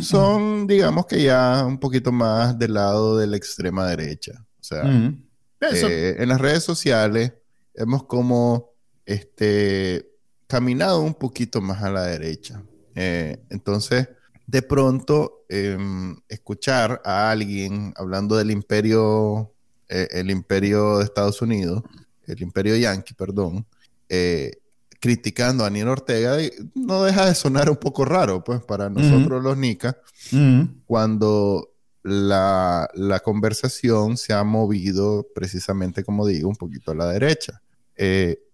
son, 0.00 0.66
digamos 0.66 1.06
que 1.06 1.22
ya 1.22 1.64
un 1.66 1.78
poquito 1.78 2.12
más 2.12 2.58
del 2.58 2.74
lado 2.74 3.16
de 3.16 3.26
la 3.26 3.36
extrema 3.36 3.86
derecha. 3.86 4.44
O 4.60 4.64
sea, 4.64 4.84
eh, 5.60 6.16
en 6.18 6.28
las 6.28 6.40
redes 6.40 6.62
sociales 6.62 7.32
hemos 7.74 8.04
como 8.04 8.72
este, 9.06 10.10
caminado 10.46 11.00
un 11.00 11.14
poquito 11.14 11.60
más 11.60 11.82
a 11.82 11.90
la 11.90 12.04
derecha. 12.04 12.62
Eh, 12.94 13.38
entonces, 13.50 14.08
de 14.46 14.62
pronto, 14.62 15.44
em, 15.48 16.16
escuchar 16.28 17.00
a 17.04 17.30
alguien 17.30 17.92
hablando 17.96 18.36
del 18.36 18.50
imperio, 18.50 19.52
eh, 19.88 20.08
el 20.10 20.30
imperio 20.30 20.98
de 20.98 21.04
Estados 21.04 21.42
Unidos, 21.42 21.82
el 22.26 22.42
imperio 22.42 22.76
yankee, 22.76 23.14
perdón, 23.14 23.66
criticando 25.00 25.64
a 25.64 25.66
Daniel 25.66 25.88
Ortega, 25.88 26.36
no 26.74 27.04
deja 27.04 27.26
de 27.26 27.34
sonar 27.34 27.70
un 27.70 27.76
poco 27.76 28.04
raro, 28.04 28.42
pues, 28.42 28.62
para 28.62 28.90
nosotros 28.90 29.42
los 29.42 29.56
nicas, 29.56 29.96
cuando 30.86 31.70
la, 32.08 33.20
conversación 33.24 34.16
se 34.16 34.32
ha 34.32 34.44
movido 34.44 35.26
precisamente, 35.34 36.04
como 36.04 36.26
digo, 36.26 36.48
un 36.48 36.56
poquito 36.56 36.92
a 36.92 36.94
la 36.94 37.08
derecha. 37.10 37.60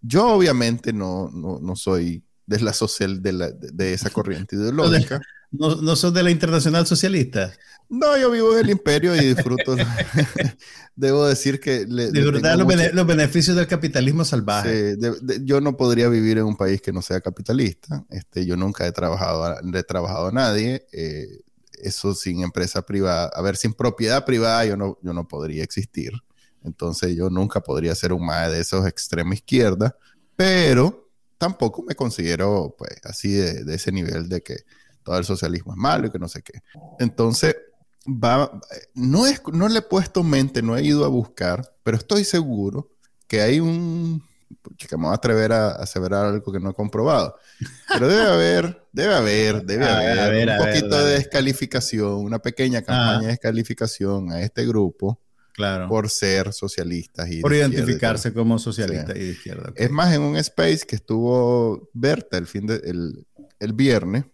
yo 0.03 0.29
obviamente 0.29 0.93
no, 0.93 1.31
no 1.33 1.77
soy 1.77 2.25
de 2.47 2.61
la 2.61 2.73
social, 2.73 3.23
de, 3.23 3.93
esa 3.93 4.11
corriente 4.11 4.57
ideológica. 4.57 5.21
¿No, 5.51 5.77
¿No 5.77 5.95
sos 5.95 6.13
de 6.13 6.23
la 6.25 6.33
internacional 6.33 6.85
socialista? 6.85 7.53
No, 7.89 8.17
yo 8.19 8.31
vivo 8.31 8.55
en 8.55 8.65
el 8.65 8.71
imperio 8.71 9.15
y 9.15 9.21
disfruto. 9.21 9.77
Debo 10.97 11.27
decir 11.27 11.61
que... 11.61 11.87
Le, 11.89 12.11
verdad 12.11 12.57
los, 12.57 13.07
beneficios 13.07 13.57
del 13.57 13.69
capitalismo 13.69 14.25
salvaje. 14.25 14.97
yo 15.43 15.61
no 15.61 15.77
podría 15.77 16.09
vivir 16.09 16.39
en 16.39 16.45
un 16.45 16.57
país 16.57 16.81
que 16.83 16.93
no 16.93 17.03
sea 17.03 17.21
capitalista. 17.21 18.05
Este, 18.11 18.45
yo 18.45 18.57
nunca 18.57 18.87
he 18.87 18.93
trabajado, 18.93 19.57
he 19.73 19.83
trabajado 19.85 20.29
a 20.29 20.33
nadie. 20.33 20.87
Eh, 20.93 21.29
eso 21.83 22.14
sin 22.14 22.43
empresa 22.43 22.83
privada, 22.83 23.31
a 23.35 23.43
ver, 23.43 23.57
sin 23.57 23.72
propiedad 23.75 24.25
privada 24.25 24.64
yo 24.64 24.77
no, 24.77 24.99
yo 25.03 25.12
no 25.12 25.27
podría 25.29 25.62
existir. 25.64 26.12
Entonces 26.62 27.14
yo 27.14 27.31
nunca 27.31 27.61
podría 27.61 27.95
ser 27.95 28.12
un 28.12 28.25
más 28.25 28.51
de 28.51 28.61
esos 28.61 28.87
extrema 28.87 29.35
izquierda, 29.35 29.97
pero 30.35 31.11
tampoco 31.39 31.83
me 31.83 31.95
considero 31.95 32.75
pues 32.77 32.93
así 33.05 33.33
de, 33.33 33.75
ese 33.75 33.93
nivel 33.93 34.29
de 34.29 34.41
que 34.43 34.57
todo 35.03 35.18
el 35.18 35.25
socialismo 35.25 35.72
es 35.72 35.79
malo 35.79 36.07
y 36.07 36.11
que 36.11 36.18
no 36.18 36.29
sé 36.29 36.43
qué. 36.43 36.62
Entonces, 36.99 37.55
va, 38.07 38.61
no, 38.95 39.27
es, 39.27 39.43
no 39.53 39.68
le 39.68 39.81
he 39.81 39.83
puesto 39.83 40.22
mente, 40.22 40.62
no 40.62 40.77
he 40.77 40.83
ido 40.83 41.05
a 41.05 41.09
buscar, 41.09 41.75
pero 41.83 41.99
estoy 41.99 42.25
seguro 42.25 42.91
que 43.27 43.43
hay 43.43 43.61
un, 43.61 44.25
que 44.77 44.97
me 44.97 45.05
voy 45.05 45.13
a 45.13 45.17
atrever 45.17 45.53
a, 45.53 45.71
aseverar 45.71 46.27
algo 46.27 46.53
que 46.53 46.61
no 46.61 46.71
he 46.71 46.75
comprobado, 46.75 47.37
pero 47.89 48.09
debe 48.09 48.27
haber, 48.27 48.87
debe 48.93 49.15
haber, 49.15 49.63
debe 49.67 49.87
haber 49.87 50.51
un 50.51 50.59
poquito 50.59 51.05
de 51.05 51.15
descalificación, 51.15 52.15
una 52.17 52.39
pequeña 52.39 52.83
campaña 52.83 53.23
de 53.23 53.27
descalificación 53.29 54.33
a 54.33 54.41
este 54.43 54.67
grupo 54.67 55.21
Claro. 55.55 55.89
Por 55.89 56.11
ser 56.11 56.53
socialistas 56.53 57.31
y 57.31 57.41
Por 57.41 57.55
identificarse 57.55 58.35
como 58.35 58.59
socialistas 58.59 59.15
y 59.15 59.21
de 59.21 59.31
izquierda. 59.31 59.73
Es 59.77 59.89
más, 59.89 60.13
en 60.13 60.23
un 60.23 60.37
space 60.37 60.81
que 60.81 60.97
estuvo 60.97 61.91
Berta 61.93 62.37
el 62.37 62.49
fin 62.49 62.67
de, 62.67 62.75
el, 63.61 63.73
viernes. 63.73 64.25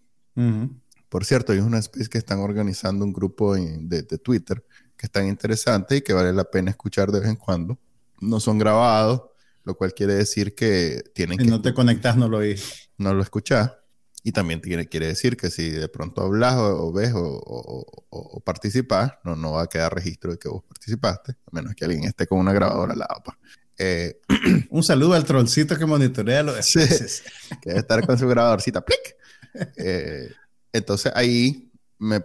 Por 1.11 1.27
cierto, 1.27 1.53
hay 1.53 1.59
un 1.59 1.75
space 1.75 2.09
que 2.09 2.17
están 2.17 2.39
organizando 2.39 3.05
un 3.05 3.13
grupo 3.13 3.55
de, 3.55 4.03
Twitter 4.03 4.65
que 4.97 5.07
están 5.07 5.29
interesantes 5.29 5.99
y 5.99 6.01
que 6.01 6.15
vale 6.15 6.33
la 6.33 6.45
pena 6.45 6.71
escuchar 6.71 7.13
de 7.13 7.21
vez 7.21 7.29
en 7.29 7.37
cuando. 7.37 7.79
No 8.23 8.41
son 8.41 8.59
grabados, 8.59 9.23
lo 9.65 9.77
cual 9.77 9.95
quiere 9.95 10.15
decir 10.15 10.55
que 10.55 11.03
tienen 11.15 11.39
si 11.39 11.45
que. 11.45 11.51
no 11.51 11.61
te 11.61 11.75
conectas, 11.75 12.17
no 12.17 12.29
lo 12.29 12.39
oís. 12.39 12.91
No 12.99 13.15
lo 13.15 13.23
escuchás. 13.23 13.73
Y 14.23 14.33
también 14.33 14.61
quiere, 14.61 14.87
quiere 14.87 15.07
decir 15.07 15.37
que 15.37 15.51
si 15.51 15.71
de 15.71 15.89
pronto 15.89 16.21
hablas 16.21 16.55
o, 16.57 16.93
ves 16.93 17.13
o, 17.15 18.43
participas, 18.45 19.13
no, 19.25 19.35
no 19.35 19.53
va 19.53 19.63
a 19.63 19.67
quedar 19.67 19.95
registro 19.95 20.33
de 20.33 20.39
que 20.39 20.49
vos 20.49 20.63
participaste, 20.63 21.33
a 21.33 21.51
menos 21.53 21.75
que 21.75 21.87
alguien 21.87 22.05
esté 22.05 22.27
con 22.27 22.39
una 22.39 22.53
grabadora 22.53 22.93
al 22.93 22.99
lado. 22.99 23.23
Pues. 23.25 23.37
Eh, 23.79 24.21
Un 24.71 24.83
saludo 24.83 25.15
al 25.15 25.25
trollcito 25.25 25.79
que 25.79 25.87
monitorea 25.87 26.43
los 26.43 26.57
sí, 26.67 26.81
que 27.63 27.71
debe 27.71 27.81
estar 27.81 28.07
con 28.07 28.19
su 28.19 28.29
grabadorcita. 28.29 28.83
¡plic! 28.83 29.17
Eh, 29.77 30.31
entonces 30.73 31.11
ahí, 31.15 31.73
me, 31.99 32.23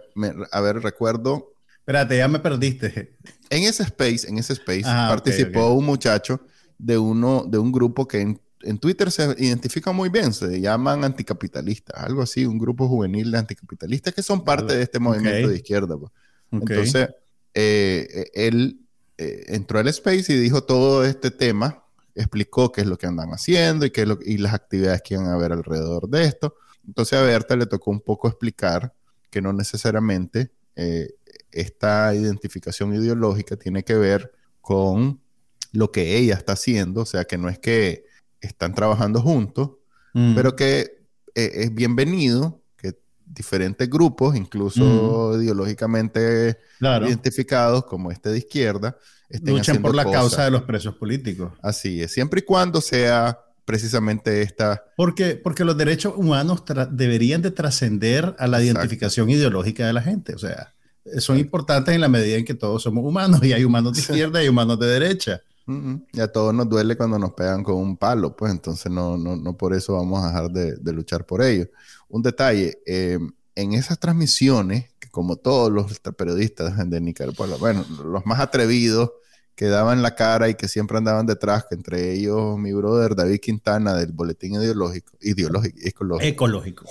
a 0.52 0.60
ver, 0.60 0.80
recuerdo. 0.80 1.54
Espérate, 1.78 2.18
ya 2.18 2.28
me 2.28 2.40
perdiste. 2.40 3.16
En 3.48 3.62
ese 3.62 3.84
space, 3.84 4.28
en 4.28 4.38
ese 4.38 4.52
space, 4.52 4.82
ah, 4.84 5.06
participó 5.08 5.70
un 5.70 5.86
muchacho 5.86 6.40
de 6.78 6.98
uno, 6.98 7.44
de 7.48 7.58
un 7.58 7.72
grupo 7.72 8.06
que 8.06 8.20
en 8.20 8.40
en 8.66 8.78
Twitter 8.78 9.10
se 9.10 9.34
identifica 9.38 9.92
muy 9.92 10.08
bien, 10.08 10.32
se 10.32 10.60
llaman 10.60 11.04
anticapitalistas, 11.04 12.02
algo 12.02 12.22
así, 12.22 12.44
un 12.44 12.58
grupo 12.58 12.88
juvenil 12.88 13.30
de 13.30 13.38
anticapitalistas 13.38 14.12
que 14.12 14.22
son 14.22 14.44
parte 14.44 14.76
de 14.76 14.82
este 14.82 14.98
movimiento 14.98 15.48
de 15.48 15.56
izquierda. 15.56 15.96
Pues. 15.96 16.12
Entonces, 16.50 17.10
eh, 17.54 18.26
él 18.34 18.80
eh, 19.18 19.44
entró 19.48 19.78
al 19.78 19.88
space 19.88 20.32
y 20.32 20.38
dijo 20.38 20.64
todo 20.64 21.04
este 21.04 21.30
tema, 21.30 21.84
explicó 22.14 22.72
qué 22.72 22.80
es 22.80 22.86
lo 22.86 22.98
que 22.98 23.06
andan 23.06 23.30
haciendo 23.30 23.86
y, 23.86 23.90
qué 23.90 24.04
lo, 24.04 24.18
y 24.24 24.38
las 24.38 24.54
actividades 24.54 25.02
que 25.02 25.14
iban 25.14 25.26
a 25.26 25.34
haber 25.34 25.52
alrededor 25.52 26.08
de 26.08 26.24
esto. 26.24 26.56
Entonces 26.86 27.18
a 27.18 27.22
Berta 27.22 27.56
le 27.56 27.66
tocó 27.66 27.90
un 27.90 28.00
poco 28.00 28.28
explicar 28.28 28.94
que 29.30 29.42
no 29.42 29.52
necesariamente 29.52 30.50
eh, 30.76 31.14
esta 31.52 32.14
identificación 32.14 32.94
ideológica 32.94 33.56
tiene 33.56 33.82
que 33.82 33.94
ver 33.94 34.32
con 34.60 35.20
lo 35.76 35.92
que 35.92 36.16
ella 36.16 36.34
está 36.34 36.54
haciendo, 36.54 37.02
o 37.02 37.06
sea, 37.06 37.24
que 37.24 37.38
no 37.38 37.48
es 37.48 37.58
que 37.58 38.06
están 38.40 38.74
trabajando 38.74 39.20
juntos, 39.20 39.72
mm. 40.14 40.34
pero 40.34 40.56
que 40.56 41.06
eh, 41.34 41.50
es 41.54 41.74
bienvenido 41.74 42.62
que 42.76 42.98
diferentes 43.24 43.88
grupos, 43.88 44.36
incluso 44.36 45.32
mm. 45.34 45.42
ideológicamente 45.42 46.58
identificados 46.80 47.84
como 47.84 48.10
este 48.10 48.30
de 48.30 48.38
izquierda, 48.38 48.96
estén 49.28 49.56
luchen 49.56 49.82
por 49.82 49.94
la 49.94 50.10
causa 50.10 50.44
de 50.44 50.50
los 50.50 50.62
presos 50.62 50.94
políticos. 50.96 51.52
Así 51.62 52.02
es, 52.02 52.12
siempre 52.12 52.40
y 52.40 52.42
cuando 52.42 52.80
sea 52.80 53.38
precisamente 53.64 54.42
esta... 54.42 54.84
Porque, 54.96 55.34
porque 55.34 55.64
los 55.64 55.76
derechos 55.76 56.14
humanos 56.16 56.62
deberían 56.92 57.42
de 57.42 57.50
trascender 57.50 58.36
a 58.38 58.46
la 58.46 58.62
identificación 58.62 59.28
ideológica 59.28 59.86
de 59.86 59.92
la 59.92 60.02
gente, 60.02 60.34
o 60.34 60.38
sea, 60.38 60.72
son 61.18 61.38
importantes 61.38 61.94
en 61.94 62.00
la 62.00 62.08
medida 62.08 62.36
en 62.36 62.44
que 62.44 62.54
todos 62.54 62.82
somos 62.82 63.04
humanos 63.04 63.42
y 63.42 63.52
hay 63.52 63.64
humanos 63.64 63.94
de 63.94 64.00
izquierda 64.00 64.42
y 64.42 64.48
humanos 64.48 64.78
de 64.78 64.86
derecha. 64.86 65.42
Y 66.12 66.20
a 66.20 66.30
todos 66.30 66.54
nos 66.54 66.68
duele 66.68 66.96
cuando 66.96 67.18
nos 67.18 67.32
pegan 67.32 67.64
con 67.64 67.74
un 67.76 67.96
palo, 67.96 68.36
pues 68.36 68.52
entonces 68.52 68.90
no, 68.90 69.16
no, 69.16 69.34
no 69.34 69.56
por 69.56 69.74
eso 69.74 69.94
vamos 69.94 70.22
a 70.22 70.28
dejar 70.28 70.50
de, 70.50 70.92
luchar 70.92 71.26
por 71.26 71.42
ello. 71.42 71.68
Un 72.08 72.22
detalle, 72.22 72.78
eh, 72.86 73.18
en 73.56 73.72
esas 73.72 73.98
transmisiones, 73.98 74.92
que 75.00 75.08
como 75.08 75.36
todos 75.36 75.72
los 75.72 75.98
periodistas 76.16 76.88
de 76.88 77.00
Nicaragua, 77.00 77.56
bueno, 77.58 77.84
los 78.04 78.24
más 78.26 78.38
atrevidos 78.38 79.10
que 79.56 79.66
daban 79.66 80.02
la 80.02 80.14
cara 80.14 80.48
y 80.50 80.54
que 80.54 80.68
siempre 80.68 80.98
andaban 80.98 81.26
detrás, 81.26 81.64
que 81.68 81.74
entre 81.74 82.12
ellos 82.12 82.58
mi 82.58 82.72
brother 82.72 83.16
David 83.16 83.40
Quintana 83.40 83.94
del 83.94 84.12
Boletín 84.12 84.54
Ideológico, 84.54 85.16
ideológico 85.20 85.78
Ecológico. 86.20 86.84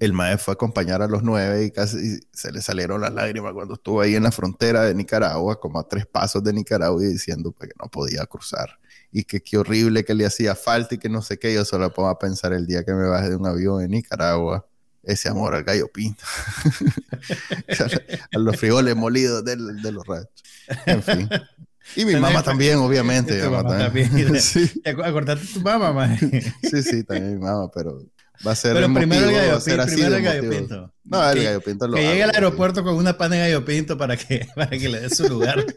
El 0.00 0.12
maestro 0.12 0.44
fue 0.46 0.52
a 0.52 0.54
acompañar 0.54 1.02
a 1.02 1.08
los 1.08 1.22
nueve 1.22 1.64
y 1.64 1.70
casi 1.70 2.20
se 2.32 2.52
le 2.52 2.60
salieron 2.60 3.00
las 3.00 3.14
lágrimas 3.14 3.52
cuando 3.52 3.74
estuvo 3.74 4.00
ahí 4.00 4.16
en 4.16 4.24
la 4.24 4.32
frontera 4.32 4.82
de 4.82 4.94
Nicaragua, 4.94 5.60
como 5.60 5.78
a 5.78 5.88
tres 5.88 6.06
pasos 6.06 6.42
de 6.42 6.52
Nicaragua, 6.52 7.02
y 7.02 7.06
diciendo 7.06 7.52
pues, 7.52 7.70
que 7.70 7.76
no 7.80 7.90
podía 7.90 8.26
cruzar. 8.26 8.78
Y 9.12 9.24
que 9.24 9.40
qué 9.40 9.58
horrible 9.58 10.04
que 10.04 10.14
le 10.14 10.26
hacía 10.26 10.56
falta 10.56 10.96
y 10.96 10.98
que 10.98 11.08
no 11.08 11.22
sé 11.22 11.38
qué. 11.38 11.54
Yo 11.54 11.64
solo 11.64 11.92
puedo 11.92 12.18
pensar 12.18 12.52
el 12.52 12.66
día 12.66 12.84
que 12.84 12.92
me 12.92 13.08
baje 13.08 13.30
de 13.30 13.36
un 13.36 13.46
avión 13.46 13.82
en 13.82 13.92
Nicaragua, 13.92 14.66
ese 15.04 15.28
amor 15.28 15.54
al 15.54 15.62
gallo 15.62 15.86
pinto, 15.92 16.24
a 18.32 18.38
los 18.38 18.56
frijoles 18.56 18.96
molidos 18.96 19.44
de, 19.44 19.56
de 19.56 19.92
los 19.92 20.04
ranchos. 20.04 20.42
En 20.86 21.02
fin. 21.02 21.28
Y 21.96 22.04
mi 22.04 22.16
mamá 22.16 22.42
también, 22.42 22.78
obviamente. 22.78 23.40
Tu 23.40 23.50
mamá 23.50 23.78
también. 23.78 24.10
sí. 24.40 24.82
Acordate 24.84 25.46
tu 25.46 25.60
mamá, 25.60 25.92
man. 25.92 26.18
sí, 26.18 26.82
sí, 26.82 27.04
también 27.04 27.34
mi 27.34 27.44
mamá, 27.44 27.70
pero 27.72 28.00
va 28.46 28.52
a 28.52 28.54
ser 28.54 28.74
Pero 28.74 28.86
el 28.86 28.92
primero 28.94 29.22
motivo, 29.22 29.40
el 29.40 29.46
gallo, 29.48 29.60
ser 29.60 29.84
primero 29.86 30.16
el 30.16 30.22
gallo 30.22 30.42
motivo. 30.44 30.60
pinto. 30.60 30.94
No, 31.04 31.30
el 31.30 31.38
Que- 31.38 31.44
gallo 31.44 31.60
pinto 31.60 31.88
lo 31.88 31.94
Que 31.96 32.02
llegue 32.02 32.22
al 32.24 32.30
aeropuerto 32.34 32.82
con 32.82 32.94
una 32.96 33.16
pan 33.18 33.30
de 33.30 33.38
gallo 33.38 33.64
pinto 33.64 33.96
para 33.98 34.16
que, 34.16 34.46
para 34.54 34.70
que 34.70 34.88
le 34.88 35.00
dé 35.00 35.10
su 35.10 35.28
lugar. 35.28 35.64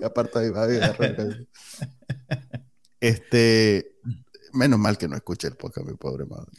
Y 0.00 0.04
aparte 0.04 0.38
ahí 0.38 0.48
va 0.48 0.62
a 0.62 0.64
agarrar. 0.64 1.46
Este, 3.00 3.96
menos 4.52 4.78
mal 4.78 4.96
que 4.96 5.08
no 5.08 5.16
escuché 5.16 5.48
el 5.48 5.56
podcast, 5.56 5.86
mi 5.86 5.94
pobre 5.96 6.24
madre. 6.24 6.50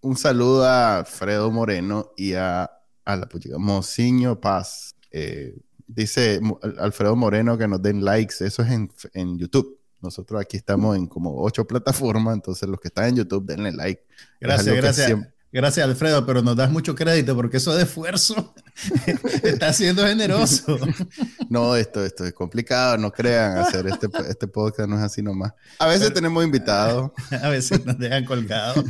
Un 0.00 0.16
saludo 0.16 0.64
a 0.64 0.98
Alfredo 0.98 1.50
Moreno 1.52 2.10
y 2.16 2.34
a, 2.34 2.68
a 3.04 3.16
la 3.16 3.28
puchica 3.28 3.58
Mociño 3.58 4.40
Paz. 4.40 4.96
Eh, 5.12 5.54
dice 5.86 6.40
Alfredo 6.78 7.14
Moreno 7.14 7.56
que 7.56 7.68
nos 7.68 7.80
den 7.80 8.04
likes. 8.04 8.34
Eso 8.44 8.62
es 8.62 8.70
en, 8.72 8.90
en 9.14 9.38
YouTube. 9.38 9.78
Nosotros 10.02 10.40
aquí 10.40 10.56
estamos 10.56 10.96
en 10.96 11.06
como 11.06 11.42
ocho 11.42 11.64
plataformas, 11.66 12.34
entonces 12.34 12.68
los 12.68 12.80
que 12.80 12.88
están 12.88 13.06
en 13.10 13.16
YouTube 13.16 13.46
denle 13.46 13.72
like. 13.72 14.02
Gracias, 14.40 14.74
gracias. 14.76 15.06
siempre- 15.06 15.32
Gracias, 15.54 15.86
Alfredo, 15.86 16.24
pero 16.24 16.40
nos 16.40 16.56
das 16.56 16.70
mucho 16.70 16.94
crédito 16.94 17.34
porque 17.36 17.58
eso 17.58 17.74
de 17.74 17.82
esfuerzo 17.82 18.54
está 19.42 19.70
siendo 19.74 20.06
generoso. 20.06 20.78
No, 21.50 21.76
esto, 21.76 22.02
esto 22.02 22.24
es 22.24 22.32
complicado, 22.32 22.96
no 22.96 23.12
crean, 23.12 23.58
hacer 23.58 23.86
este, 23.86 24.08
este 24.30 24.48
podcast 24.48 24.88
no 24.88 24.96
es 24.96 25.02
así 25.02 25.20
nomás. 25.20 25.52
A 25.78 25.86
veces 25.86 26.14
tenemos 26.14 26.42
invitados, 26.42 27.10
A 27.42 27.50
veces 27.50 27.84
nos 27.84 27.98
dejan 27.98 28.24
colgados. 28.24 28.82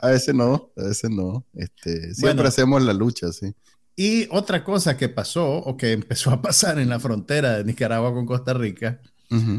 a 0.00 0.08
veces 0.08 0.34
no, 0.34 0.70
a 0.74 0.82
veces 0.84 1.10
no. 1.10 1.44
Este, 1.52 2.14
siempre 2.14 2.32
Bueno. 2.36 2.48
hacemos 2.48 2.82
la 2.82 2.94
lucha, 2.94 3.30
sí. 3.30 3.52
Y 3.94 4.26
otra 4.30 4.64
cosa 4.64 4.96
que 4.96 5.10
pasó 5.10 5.46
o 5.58 5.76
que 5.76 5.92
empezó 5.92 6.30
a 6.30 6.40
pasar 6.40 6.78
en 6.78 6.88
la 6.88 6.98
frontera 6.98 7.58
de 7.58 7.64
Nicaragua 7.64 8.14
con 8.14 8.24
Costa 8.24 8.54
Rica 8.54 9.00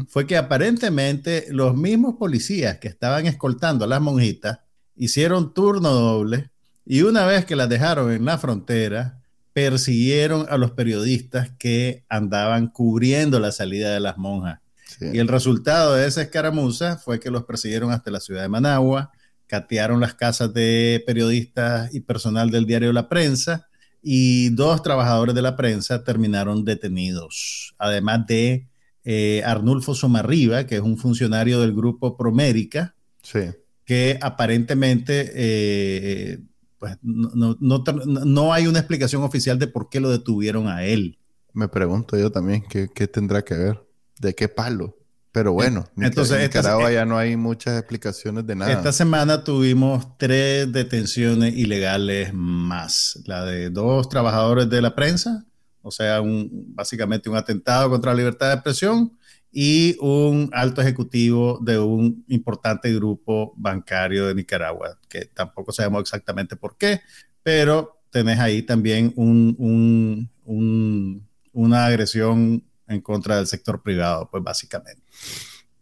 Fue 0.08 0.26
que 0.26 0.36
aparentemente 0.36 1.46
los 1.50 1.76
mismos 1.76 2.16
policías 2.16 2.78
que 2.78 2.88
estaban 2.88 3.26
escoltando 3.26 3.84
a 3.84 3.88
las 3.88 4.00
monjitas 4.00 4.60
hicieron 4.96 5.54
turno 5.54 5.90
doble 5.90 6.50
y 6.84 7.02
una 7.02 7.24
vez 7.24 7.44
que 7.44 7.54
las 7.54 7.68
dejaron 7.68 8.10
en 8.10 8.24
la 8.24 8.36
frontera, 8.36 9.20
persiguieron 9.52 10.46
a 10.48 10.56
los 10.56 10.72
periodistas 10.72 11.52
que 11.58 12.04
andaban 12.08 12.68
cubriendo 12.68 13.38
la 13.38 13.52
salida 13.52 13.92
de 13.92 14.00
las 14.00 14.18
monjas. 14.18 14.60
Sí. 14.98 15.06
Y 15.12 15.18
el 15.18 15.28
resultado 15.28 15.94
de 15.94 16.06
esa 16.06 16.22
escaramuza 16.22 16.96
fue 16.96 17.20
que 17.20 17.30
los 17.30 17.44
persiguieron 17.44 17.92
hasta 17.92 18.10
la 18.10 18.20
ciudad 18.20 18.42
de 18.42 18.48
Managua, 18.48 19.12
catearon 19.46 20.00
las 20.00 20.14
casas 20.14 20.52
de 20.52 21.02
periodistas 21.06 21.94
y 21.94 22.00
personal 22.00 22.50
del 22.50 22.66
diario 22.66 22.92
La 22.92 23.08
Prensa 23.08 23.68
y 24.02 24.50
dos 24.50 24.82
trabajadores 24.82 25.34
de 25.34 25.42
la 25.42 25.56
prensa 25.56 26.04
terminaron 26.04 26.64
detenidos, 26.64 27.74
además 27.78 28.26
de 28.26 28.69
eh, 29.04 29.42
Arnulfo 29.44 29.94
Somarriba, 29.94 30.66
que 30.66 30.76
es 30.76 30.80
un 30.82 30.96
funcionario 30.98 31.60
del 31.60 31.74
grupo 31.74 32.16
Promérica, 32.16 32.94
Sí. 33.22 33.40
que 33.84 34.18
aparentemente 34.20 35.30
eh, 35.34 36.38
pues, 36.78 36.96
no, 37.02 37.30
no- 37.34 37.56
no 37.60 38.24
no 38.24 38.52
hay 38.52 38.66
una 38.66 38.78
explicación 38.78 39.22
oficial 39.22 39.58
de 39.58 39.66
por 39.66 39.88
qué 39.90 40.00
lo 40.00 40.10
detuvieron 40.10 40.68
a 40.68 40.84
él. 40.84 41.18
Me 41.52 41.68
pregunto 41.68 42.16
yo 42.18 42.30
también, 42.30 42.62
¿qué, 42.68 42.88
qué 42.94 43.06
tendrá 43.08 43.42
que 43.42 43.54
ver? 43.54 43.82
¿De 44.20 44.34
qué 44.34 44.48
palo? 44.48 44.96
Pero 45.32 45.52
bueno, 45.52 45.88
Entonces, 45.96 46.36
en 46.38 46.42
Nicaragua 46.42 46.90
ya 46.90 47.04
no 47.04 47.16
hay 47.16 47.36
muchas 47.36 47.78
explicaciones 47.78 48.44
de 48.46 48.56
nada. 48.56 48.72
Esta 48.72 48.92
semana 48.92 49.44
tuvimos 49.44 50.18
tres 50.18 50.72
detenciones 50.72 51.54
ilegales 51.56 52.32
más. 52.34 53.20
La 53.26 53.44
de 53.44 53.70
dos 53.70 54.08
trabajadores 54.08 54.68
de 54.68 54.82
la 54.82 54.94
prensa, 54.96 55.44
o 55.82 55.90
sea, 55.90 56.20
un, 56.20 56.48
básicamente 56.74 57.28
un 57.28 57.36
atentado 57.36 57.90
contra 57.90 58.12
la 58.12 58.18
libertad 58.18 58.48
de 58.48 58.54
expresión, 58.54 59.12
y 59.52 59.96
un 60.00 60.48
alto 60.52 60.80
ejecutivo 60.80 61.58
de 61.60 61.78
un 61.78 62.24
importante 62.28 62.92
grupo 62.94 63.52
bancario 63.56 64.26
de 64.26 64.34
Nicaragua, 64.34 64.98
que 65.08 65.24
tampoco 65.26 65.72
sabemos 65.72 66.02
exactamente 66.02 66.54
por 66.56 66.76
qué, 66.76 67.00
pero 67.42 68.00
tenés 68.10 68.38
ahí 68.38 68.62
también 68.62 69.12
un- 69.16 69.56
un- 69.58 70.30
un- 70.44 71.28
una 71.52 71.86
agresión 71.86 72.62
en 72.86 73.00
contra 73.00 73.36
del 73.36 73.46
sector 73.46 73.82
privado, 73.82 74.28
pues 74.30 74.42
básicamente. 74.42 75.02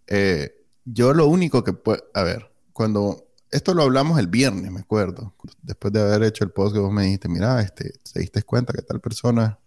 Eh, 0.07 0.51
yo 0.85 1.13
lo 1.13 1.27
único 1.27 1.63
que 1.63 1.73
puedo, 1.75 2.03
a 2.15 2.23
ver, 2.23 2.51
cuando 2.73 3.27
esto 3.51 3.75
lo 3.75 3.83
hablamos 3.83 4.19
el 4.19 4.27
viernes, 4.29 4.71
me 4.71 4.81
acuerdo, 4.81 5.35
después 5.63 5.93
de 5.93 6.01
haber 6.01 6.23
hecho 6.23 6.45
el 6.45 6.51
post 6.51 6.75
que 6.75 6.81
vos 6.81 6.93
me 6.93 7.05
dijiste, 7.05 7.29
mira, 7.29 7.61
este, 7.61 7.93
te 8.13 8.21
diste 8.21 8.43
cuenta 8.43 8.73
que 8.73 8.83
tal 8.83 9.01
persona 9.01 9.59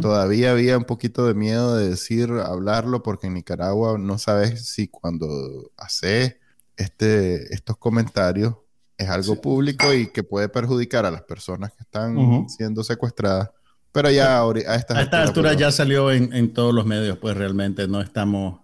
Todavía 0.00 0.52
había 0.52 0.78
un 0.78 0.84
poquito 0.84 1.26
de 1.26 1.34
miedo 1.34 1.76
de 1.76 1.88
decir, 1.90 2.30
hablarlo, 2.30 3.02
porque 3.02 3.26
en 3.26 3.34
Nicaragua 3.34 3.98
no 3.98 4.18
sabes 4.18 4.68
si 4.68 4.86
cuando 4.86 5.72
haces 5.76 6.36
este, 6.76 7.52
estos 7.52 7.76
comentarios 7.76 8.54
es 8.96 9.08
algo 9.08 9.34
Sí. 9.34 9.40
público 9.42 9.92
y 9.92 10.06
que 10.12 10.22
puede 10.22 10.48
perjudicar 10.48 11.06
a 11.06 11.10
las 11.10 11.22
personas 11.22 11.72
que 11.72 11.82
están 11.82 12.16
Ujú. 12.16 12.48
siendo 12.48 12.84
secuestradas. 12.84 13.50
Pero 13.90 14.10
ya 14.10 14.40
a 14.42 14.74
estas 14.76 14.96
A 14.98 15.02
esta 15.02 15.22
altura 15.22 15.54
ya 15.54 15.72
salió 15.72 16.12
en, 16.12 16.32
en 16.32 16.52
todos 16.52 16.72
los 16.72 16.86
medios, 16.86 17.18
pues 17.18 17.36
realmente 17.36 17.88
no 17.88 18.00
estamos 18.00 18.60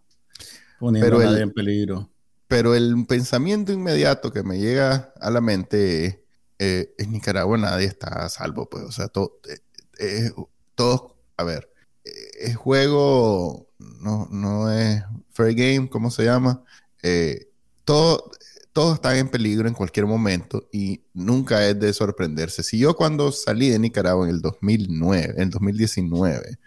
poniendo 0.79 1.07
Pero 1.11 1.21
a 1.21 1.25
nadie 1.25 1.39
el- 1.39 1.43
en 1.49 1.53
peligro. 1.53 2.11
Pero 2.47 2.75
el 2.77 3.05
pensamiento 3.09 3.73
inmediato 3.73 4.33
que 4.33 4.43
me 4.45 4.59
llega 4.61 5.13
a 5.21 5.31
la 5.31 5.41
mente 5.41 6.05
es, 6.07 6.19
eh, 6.61 6.95
en 6.99 7.11
Nicaragua 7.13 7.59
nadie 7.59 7.87
está 7.87 8.25
a 8.25 8.29
salvo, 8.29 8.69
pues, 8.69 8.85
o 8.85 8.93
sea, 8.93 9.09
todo, 9.09 9.39
eh, 9.49 9.59
eh, 9.99 10.33
todos, 10.81 11.13
a 11.37 11.45
ver, 11.45 11.71
eh, 12.05 12.11
es 12.41 12.57
juego, 12.57 13.69
no, 13.79 14.29
no 14.31 14.73
es 14.73 15.03
fair 15.33 15.55
game, 15.55 15.89
¿cómo 15.91 16.11
se 16.11 16.25
llama? 16.25 16.63
Eh, 17.03 17.49
todo, 17.85 18.31
todos 18.73 18.95
están 18.95 19.17
en 19.17 19.29
peligro 19.29 19.69
en 19.69 19.75
cualquier 19.75 20.07
momento 20.07 20.69
y 20.73 21.03
nunca 21.13 21.67
es 21.69 21.79
de 21.79 21.93
sorprenderse. 21.93 22.63
Si 22.63 22.79
yo 22.79 22.95
cuando 22.95 23.31
salí 23.33 23.69
de 23.69 23.79
Nicaragua 23.79 24.27
en 24.27 24.35
el 24.35 24.41
2009, 24.41 25.35
en 25.37 25.43
el 25.43 25.51
2019, 25.51 26.59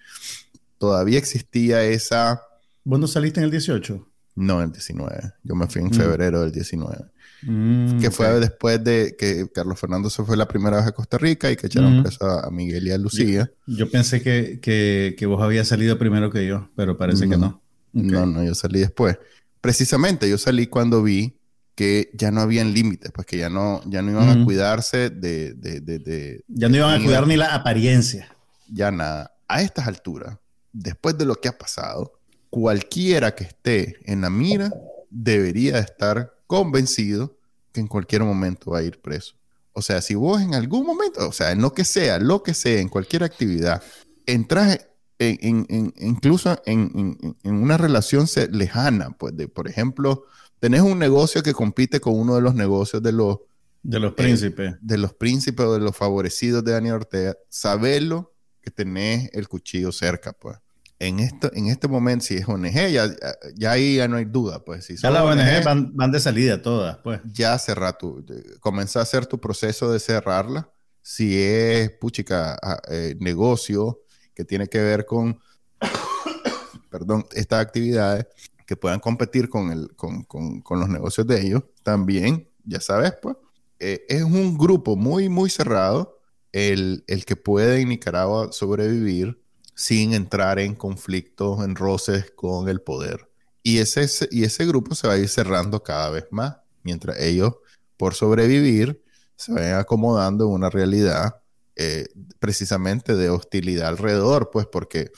todavía 0.78 1.18
existía 1.18 1.84
esa... 1.84 2.41
¿Vos 2.84 2.99
no 2.99 3.07
saliste 3.07 3.39
en 3.39 3.45
el 3.45 3.51
18? 3.51 4.07
No, 4.36 4.59
en 4.59 4.66
el 4.68 4.72
19. 4.74 5.34
Yo 5.43 5.55
me 5.55 5.68
fui 5.68 5.82
en 5.82 5.88
Mm. 5.88 5.93
febrero 5.93 6.41
del 6.41 6.51
19. 6.51 7.05
Mm, 7.45 7.99
que 7.99 8.11
fue 8.11 8.39
después 8.39 8.83
de 8.83 9.15
que 9.17 9.47
Carlos 9.53 9.79
Fernando 9.79 10.09
se 10.09 10.23
fue 10.23 10.37
la 10.37 10.47
primera 10.47 10.77
vez 10.77 10.85
a 10.87 10.91
Costa 10.91 11.17
Rica 11.17 11.51
y 11.51 11.55
que 11.55 11.67
echaron 11.67 11.93
Ujú. 11.95 12.03
preso 12.03 12.25
a, 12.25 12.49
Miguel 12.51 12.87
y 12.87 12.91
a 12.91 12.97
Lucía. 12.97 13.51
Yo 13.67 13.89
pensé 13.89 14.21
que, 14.21 14.59
que, 14.61 15.15
que 15.17 15.25
vos 15.25 15.41
habías 15.41 15.67
salido 15.67 15.97
primero 15.97 16.31
que 16.31 16.45
yo, 16.47 16.69
pero 16.75 16.97
parece 16.97 17.27
que 17.27 17.37
no. 17.37 17.61
No, 17.91 18.25
no, 18.25 18.43
yo 18.43 18.55
salí 18.55 18.79
después. 18.79 19.17
Precisamente 19.61 20.29
yo 20.29 20.37
salí 20.37 20.67
cuando 20.67 21.03
vi 21.03 21.37
que 21.75 22.09
ya 22.13 22.31
no 22.31 22.41
habían 22.41 22.73
límites, 22.73 23.11
pues 23.13 23.25
que 23.25 23.37
ya 23.37 23.49
no, 23.49 23.81
ya 23.87 24.01
no 24.01 24.11
iban 24.11 24.29
a 24.29 24.43
cuidarse 24.45 25.09
de, 25.09 25.53
de, 25.53 25.79
de, 25.79 25.99
de- 25.99 26.43
Ya 26.47 26.69
no 26.69 26.77
iban 26.77 27.01
a 27.01 27.03
cuidar 27.03 27.25
ni 27.27 27.35
la 27.35 27.53
apariencia. 27.55 28.29
ya 28.67 28.91
nada. 28.91 29.31
A 29.47 29.61
estas 29.61 29.87
alturas, 29.87 30.37
después 30.71 31.17
de 31.17 31.25
lo 31.25 31.35
que 31.35 31.47
ha 31.49 31.57
pasado, 31.57 32.13
cualquiera 32.49 33.33
que 33.35 33.43
esté 33.45 33.97
en 34.05 34.21
la 34.21 34.29
mira 34.29 34.71
debería 35.09 35.79
estar 35.79 36.31
convencido 36.61 37.35
que 37.71 37.79
en 37.81 37.87
cualquier 37.87 38.23
momento 38.23 38.71
va 38.71 38.79
a 38.79 38.83
ir 38.83 39.01
preso. 39.01 39.35
O 39.73 39.81
sea, 39.81 40.01
si 40.01 40.13
vos 40.13 40.41
en 40.41 40.53
algún 40.53 40.85
momento, 40.85 41.27
o 41.27 41.31
sea, 41.31 41.51
en 41.51 41.61
lo 41.61 41.73
que 41.73 41.83
sea, 41.83 42.19
lo 42.19 42.43
que 42.43 42.53
sea, 42.53 42.79
en 42.79 42.89
cualquier 42.89 43.23
actividad, 43.23 43.81
entras 44.27 44.79
en, 45.17 45.37
en- 45.41 45.65
en- 45.69 45.93
incluso 46.07 46.61
en, 46.65 47.17
una 47.43 47.77
relación 47.77 48.27
lejana, 48.51 49.11
pues 49.17 49.35
de, 49.35 49.47
por 49.47 49.67
ejemplo, 49.67 50.25
tenés 50.59 50.81
un 50.81 50.99
negocio 50.99 51.41
que 51.41 51.53
compite 51.53 51.99
con 51.99 52.13
uno 52.19 52.35
de 52.35 52.41
los 52.41 52.53
negocios 52.53 53.01
de 53.01 53.11
los, 53.13 53.39
De 53.81 53.99
los 53.99 54.13
príncipes. 54.13 54.75
de 54.79 54.97
los 54.97 55.13
príncipes 55.13 55.65
o 55.65 55.73
de 55.73 55.79
los 55.79 55.95
favorecidos 55.97 56.63
de 56.63 56.71
Daniel 56.73 56.95
Ortega, 56.95 57.35
sabelo 57.49 58.31
que 58.61 58.69
tenés 58.71 59.29
el 59.33 59.47
cuchillo 59.47 59.91
cerca, 59.91 60.33
pues. 60.33 60.57
En, 61.03 61.19
esto, 61.19 61.51
en 61.53 61.67
este 61.67 61.89
momento, 61.89 62.23
si 62.23 62.35
es 62.35 62.47
ONG, 62.47 62.71
ya, 62.71 63.13
ya, 63.55 63.71
ahí 63.71 63.97
ya 63.97 64.07
no 64.07 64.15
hay 64.15 64.23
duda, 64.23 64.63
pues. 64.63 64.85
Si 64.85 64.95
Ya 64.95 65.09
las 65.11 65.23
ONG 65.23 65.39
ONG, 65.39 65.63
van, 65.65 65.97
van 65.97 66.11
de 66.13 66.19
salida 66.21 66.61
todas, 66.61 66.97
pues. 67.03 67.19
ya 67.25 67.59
cerrar 67.59 67.97
tu, 67.97 68.25
comenzar 68.61 69.01
a 69.01 69.03
hacer 69.03 69.25
tu 69.25 69.37
proceso 69.37 69.91
de 69.91 69.99
cerrarla. 69.99 70.71
Si 71.01 71.37
es, 71.37 71.91
puchica, 71.91 72.57
eh, 72.89 73.17
negocio 73.19 73.99
que 74.33 74.45
tiene 74.45 74.67
que 74.67 74.81
ver 74.81 75.05
con, 75.05 75.37
perdón, 76.89 77.25
estas 77.33 77.59
actividades 77.59 78.25
que 78.65 78.77
puedan 78.77 79.01
competir 79.01 79.49
con, 79.49 79.71
el, 79.71 79.93
con, 79.97 80.23
con, 80.23 80.61
con 80.61 80.79
los 80.79 80.87
negocios 80.87 81.27
de 81.27 81.41
ellos, 81.41 81.63
también, 81.83 82.47
ya 82.63 82.79
sabes, 82.79 83.13
pues, 83.21 83.35
eh, 83.79 84.05
es 84.07 84.23
un 84.23 84.57
grupo 84.57 84.95
muy, 84.95 85.27
muy 85.27 85.49
cerrado 85.49 86.21
el, 86.53 87.03
el 87.07 87.25
que 87.25 87.35
puede 87.35 87.81
en 87.81 87.89
Nicaragua 87.89 88.53
sobrevivir 88.53 89.42
sin 89.76 90.13
entrar 90.13 90.59
en 90.59 90.76
conflictos, 90.76 91.63
en 91.63 91.76
roces 91.76 92.32
con 92.32 92.69
el 92.69 92.82
poder. 92.82 93.30
Y 93.63 93.80
ese, 93.80 94.07
y 94.32 94.43
ese 94.43 94.65
grupo 94.65 94.93
se 94.95 95.07
va 95.07 95.13
a 95.13 95.17
ir 95.17 95.30
cerrando 95.30 95.84
cada 95.84 96.09
vez 96.09 96.26
más, 96.32 96.57
mientras 96.84 97.19
ellos, 97.19 97.55
por 97.97 98.13
sobrevivir, 98.13 99.03
se 99.36 99.53
vayan 99.53 99.80
acomodando 99.80 100.45
en 100.45 100.51
una 100.51 100.69
realidad 100.69 101.41
eh, 101.76 102.07
precisamente 102.39 103.15
de 103.15 103.30
hostilidad 103.30 103.88
alrededor, 103.88 104.51
pues 104.51 104.67
porque 104.67 105.11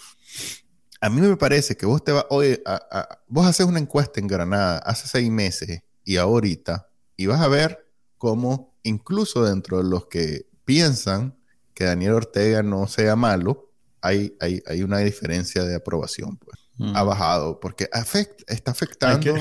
a 1.01 1.09
mí 1.09 1.21
me 1.21 1.35
parece 1.35 1.75
que 1.75 1.85
vos 1.85 2.03
te 2.03 2.11
vas, 2.11 2.25
hoy, 2.29 2.61
vos 3.27 3.45
haces 3.45 3.65
una 3.65 3.79
encuesta 3.79 4.19
en 4.19 4.27
Granada 4.27 4.77
hace 4.79 5.07
seis 5.07 5.29
meses 5.29 5.81
y 6.03 6.17
ahorita, 6.17 6.87
y 7.17 7.25
vas 7.25 7.41
a 7.41 7.47
ver 7.47 7.87
cómo 8.17 8.73
incluso 8.83 9.43
dentro 9.43 9.79
de 9.79 9.89
los 9.89 10.05
que 10.07 10.47
piensan 10.63 11.37
que 11.73 11.83
Daniel 11.83 12.13
Ortega 12.13 12.63
no 12.63 12.87
sea 12.87 13.15
malo, 13.15 13.71
hay, 14.05 14.35
hay, 14.39 14.61
hay 14.67 14.83
una 14.83 14.99
diferencia 14.99 15.63
de 15.63 15.75
aprobación, 15.75 16.37
pues. 16.37 16.57
Ha 16.77 17.03
mm. 17.03 17.07
bajado 17.07 17.59
porque 17.61 17.89
está 18.47 18.71
afectando. 18.71 19.33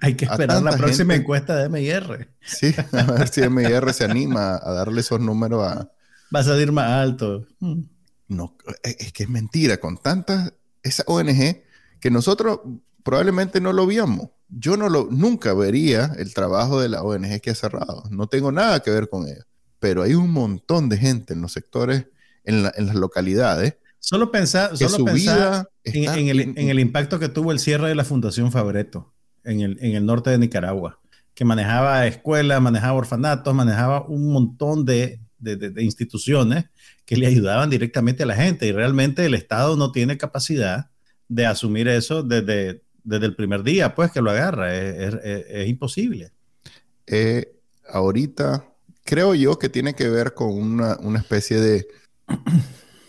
Hay 0.00 0.14
que, 0.14 0.24
esperar 0.30 0.60
la 0.60 0.76
próxima 0.76 1.14
encuesta 1.14 1.56
de 1.56 1.68
MIR. 1.68 2.34
Sí, 2.42 2.74
a 2.92 3.12
ver 3.12 3.28
si 3.28 3.48
MIR 3.48 3.92
se 3.92 4.04
anima 4.04 4.58
a 4.60 4.72
darle 4.72 5.00
esos 5.00 5.20
números 5.20 5.64
a. 5.64 5.90
Va 6.34 6.40
a 6.40 6.44
salir 6.44 6.72
más 6.72 6.90
alto. 6.90 7.46
Mm. 7.60 7.82
No, 8.28 8.56
es 8.82 9.12
que 9.12 9.22
es 9.22 9.28
mentira. 9.28 9.78
Con 9.78 9.98
tantas. 9.98 10.52
Esa 10.82 11.04
ONG 11.06 11.62
que 12.00 12.10
nosotros 12.10 12.60
probablemente 13.04 13.60
no 13.60 13.72
lo 13.72 13.86
víamos. 13.86 14.30
Yo 14.48 14.76
no 14.76 14.88
lo, 14.88 15.08
nunca 15.10 15.54
vería 15.54 16.12
el 16.18 16.34
trabajo 16.34 16.80
de 16.80 16.88
la 16.88 17.02
ONG 17.02 17.40
que 17.40 17.50
ha 17.50 17.54
cerrado. 17.54 18.02
No 18.10 18.26
tengo 18.26 18.50
nada 18.50 18.80
que 18.80 18.90
ver 18.90 19.08
con 19.08 19.28
ella. 19.28 19.46
Pero 19.78 20.02
hay 20.02 20.14
un 20.14 20.30
montón 20.32 20.88
de 20.88 20.96
gente 20.96 21.34
en 21.34 21.42
los 21.42 21.52
sectores, 21.52 22.06
en, 22.44 22.68
en 22.74 22.86
las 22.86 22.96
localidades, 22.96 23.76
Solo 24.00 24.32
pensar, 24.32 24.76
solo 24.78 25.04
pensar 25.04 25.68
en, 25.84 26.28
el, 26.70 26.80
impacto 26.80 27.18
que 27.18 27.28
tuvo 27.28 27.52
el 27.52 27.58
cierre 27.58 27.88
de 27.88 27.94
la 27.94 28.04
Fundación 28.04 28.50
Fabreto 28.50 29.12
en 29.44 29.60
el, 29.60 29.78
en 29.82 29.94
el 29.94 30.06
norte 30.06 30.30
de 30.30 30.38
Nicaragua, 30.38 30.98
que 31.34 31.44
manejaba 31.44 32.06
escuelas, 32.06 32.62
manejaba 32.62 32.94
orfanatos, 32.94 33.54
manejaba 33.54 34.06
un 34.06 34.32
montón 34.32 34.86
de, 34.86 35.20
instituciones 35.78 36.64
que 37.04 37.16
le 37.16 37.26
ayudaban 37.26 37.68
directamente 37.68 38.22
a 38.22 38.26
la 38.26 38.36
gente 38.36 38.66
y 38.66 38.72
realmente 38.72 39.24
el 39.24 39.34
Estado 39.34 39.76
no 39.76 39.92
tiene 39.92 40.18
capacidad 40.18 40.90
de 41.28 41.46
asumir 41.46 41.86
eso 41.88 42.22
desde, 42.22 42.82
desde 43.04 43.26
el 43.26 43.36
primer 43.36 43.62
día, 43.62 43.94
pues 43.94 44.10
que 44.12 44.22
lo 44.22 44.30
agarra, 44.30 44.74
es, 44.74 45.68
imposible. 45.68 46.32
Eh, 47.06 47.52
ahorita 47.88 48.66
creo 49.04 49.34
yo 49.34 49.58
que 49.58 49.68
tiene 49.68 49.94
que 49.94 50.08
ver 50.08 50.32
con 50.32 50.52
una, 50.52 50.96
una 51.00 51.18
especie 51.18 51.58
de 51.58 51.86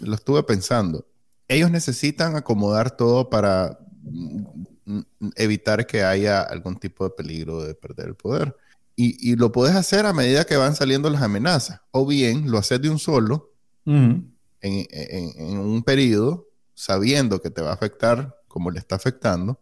lo 0.02 0.16
estuve 0.16 0.44
pensando. 0.44 1.06
Ellos 1.48 1.72
necesitan 1.72 2.36
acomodar 2.36 2.92
todo 2.92 3.30
para 3.30 3.80
mm, 4.04 5.00
evitar 5.36 5.86
que 5.86 6.04
haya 6.04 6.42
algún 6.42 6.78
tipo 6.78 7.04
de 7.04 7.12
peligro 7.12 7.64
de 7.64 7.76
perder 7.76 8.08
el 8.08 8.16
poder. 8.16 8.56
Y, 8.96 9.36
lo 9.36 9.52
puedes 9.52 9.76
hacer 9.76 10.06
a 10.06 10.14
medida 10.14 10.46
que 10.46 10.58
van 10.58 10.76
saliendo 10.76 11.10
las 11.10 11.24
amenazas. 11.24 11.82
O 11.90 12.06
bien 12.06 12.52
lo 12.52 12.60
haces 12.60 12.80
de 12.80 12.90
un 12.90 13.00
solo, 13.00 13.52
en, 13.86 14.32
un 14.62 15.82
periodo, 15.82 16.48
sabiendo 16.76 17.42
que 17.42 17.50
te 17.50 17.64
va 17.64 17.72
a 17.72 17.74
afectar 17.74 18.36
como 18.48 18.70
le 18.70 18.78
está 18.78 18.98
afectando, 18.98 19.60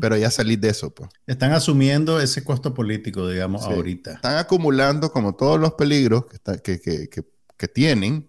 pero 0.00 0.16
ya 0.16 0.32
salís 0.32 0.60
de 0.60 0.70
eso. 0.70 0.92
Pues. 0.92 1.10
Están 1.28 1.52
asumiendo 1.52 2.20
ese 2.20 2.42
costo 2.42 2.74
político, 2.74 3.28
digamos, 3.28 3.62
ahorita. 3.62 4.14
Están 4.14 4.38
acumulando 4.38 5.12
como 5.12 5.36
todos 5.36 5.60
los 5.60 5.74
peligros 5.74 6.24
que, 6.62 6.80
que, 6.80 7.08
que 7.56 7.68
tienen 7.68 8.28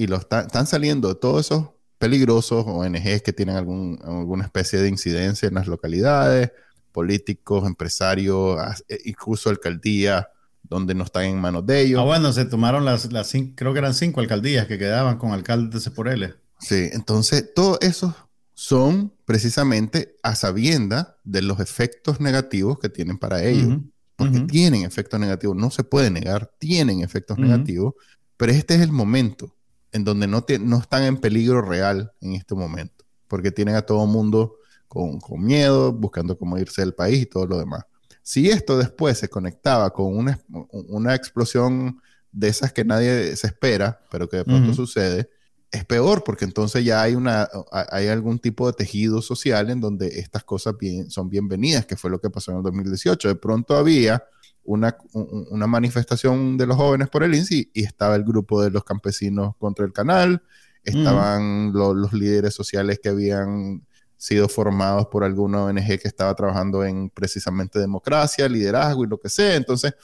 y 0.00 0.06
lo 0.06 0.16
están 0.16 0.66
saliendo 0.66 1.14
todos 1.18 1.44
esos 1.44 1.68
peligrosos 1.98 2.64
ONGs 2.66 3.20
que 3.20 3.34
tienen 3.34 3.56
algún, 3.56 4.00
alguna 4.02 4.44
especie 4.44 4.78
de 4.78 4.88
incidencia 4.88 5.46
en 5.46 5.52
las 5.56 5.66
localidades, 5.66 6.52
políticos, 6.90 7.66
empresarios, 7.66 8.58
e 8.88 8.98
incluso 9.04 9.50
alcaldías 9.50 10.26
donde 10.62 10.94
no 10.94 11.04
están 11.04 11.24
en 11.24 11.38
manos 11.38 11.66
de 11.66 11.82
ellos. 11.82 12.00
Ah, 12.00 12.04
bueno, 12.04 12.32
se 12.32 12.46
tomaron 12.46 12.86
las, 12.86 13.12
las 13.12 13.30
creo 13.54 13.74
que 13.74 13.78
eran 13.78 13.92
cinco 13.92 14.20
alcaldías 14.20 14.66
que 14.66 14.78
quedaban 14.78 15.18
con 15.18 15.32
alcaldes 15.32 15.90
por 15.90 16.08
él. 16.08 16.34
Sí, 16.60 16.88
entonces 16.92 17.52
todos 17.54 17.76
esos 17.82 18.14
son 18.54 19.12
precisamente 19.26 20.16
a 20.22 20.34
sabienda 20.34 21.18
de 21.24 21.42
los 21.42 21.60
efectos 21.60 22.20
negativos 22.20 22.78
que 22.78 22.88
tienen 22.88 23.18
para 23.18 23.44
ellos. 23.44 23.80
porque 24.16 24.40
tienen 24.40 24.84
efectos 24.84 25.20
negativos, 25.20 25.56
no 25.56 25.70
se 25.70 25.84
puede 25.84 26.10
negar, 26.10 26.50
tienen 26.58 27.02
efectos 27.02 27.36
negativos, 27.36 27.92
pero 28.38 28.52
este 28.52 28.76
es 28.76 28.80
el 28.80 28.92
momento 28.92 29.54
en 29.92 30.04
donde 30.04 30.26
no, 30.26 30.44
no 30.60 30.78
están 30.78 31.04
en 31.04 31.16
peligro 31.16 31.62
real 31.62 32.12
en 32.20 32.34
este 32.34 32.54
momento, 32.54 33.04
porque 33.28 33.50
tienen 33.50 33.76
a 33.76 33.82
todo 33.82 34.06
mundo 34.06 34.56
con, 34.88 35.20
miedo, 35.38 35.92
buscando 35.92 36.36
cómo 36.36 36.58
irse 36.58 36.82
del 36.82 36.94
país 36.94 37.22
y 37.22 37.26
todo 37.26 37.46
lo 37.46 37.58
demás. 37.58 37.84
Si 38.22 38.50
esto 38.50 38.76
después 38.76 39.18
se 39.18 39.28
conectaba 39.28 39.90
con 39.90 40.16
una, 40.16 40.40
una 40.70 41.14
explosión 41.14 42.00
de 42.32 42.48
esas 42.48 42.72
que 42.72 42.84
nadie 42.84 43.36
se 43.36 43.46
espera, 43.46 44.00
pero 44.10 44.28
que 44.28 44.38
de 44.38 44.44
pronto 44.44 44.74
sucede, 44.74 45.30
es 45.70 45.84
peor 45.84 46.24
porque 46.24 46.44
entonces 46.44 46.84
ya 46.84 47.02
hay, 47.02 47.14
una, 47.14 47.48
hay 47.70 48.08
algún 48.08 48.38
tipo 48.38 48.66
de 48.66 48.72
tejido 48.72 49.22
social 49.22 49.70
en 49.70 49.80
donde 49.80 50.18
estas 50.18 50.42
cosas 50.42 50.76
bien, 50.78 51.10
son 51.10 51.28
bienvenidas, 51.28 51.86
que 51.86 51.96
fue 51.96 52.10
lo 52.10 52.20
que 52.20 52.30
pasó 52.30 52.50
en 52.50 52.58
el 52.58 52.62
2018. 52.64 53.28
De 53.28 53.34
pronto 53.36 53.76
había 53.76 54.24
una, 54.64 54.96
una, 55.12 55.66
manifestación 55.66 56.56
de 56.56 56.66
los 56.66 56.76
jóvenes 56.76 57.08
por 57.08 57.22
el 57.22 57.34
INSI 57.34 57.70
y 57.74 57.84
estaba 57.84 58.16
el 58.16 58.24
grupo 58.24 58.62
de 58.62 58.70
los 58.70 58.84
campesinos 58.84 59.56
contra 59.58 59.84
el 59.84 59.92
canal, 59.92 60.42
estaban 60.84 61.72
los 61.72 62.12
líderes 62.12 62.54
sociales 62.54 63.00
que 63.02 63.08
habían 63.08 63.82
sido 64.20 64.48
formados 64.50 65.06
por 65.06 65.24
alguna 65.24 65.64
ONG 65.64 65.98
que 65.98 66.08
estaba 66.08 66.34
trabajando 66.34 66.84
en 66.84 67.08
precisamente 67.08 67.78
democracia, 67.78 68.48
liderazgo 68.50 69.04
y 69.04 69.08
lo 69.08 69.18
que 69.18 69.30
sea. 69.30 69.56
Entonces, 69.56 69.94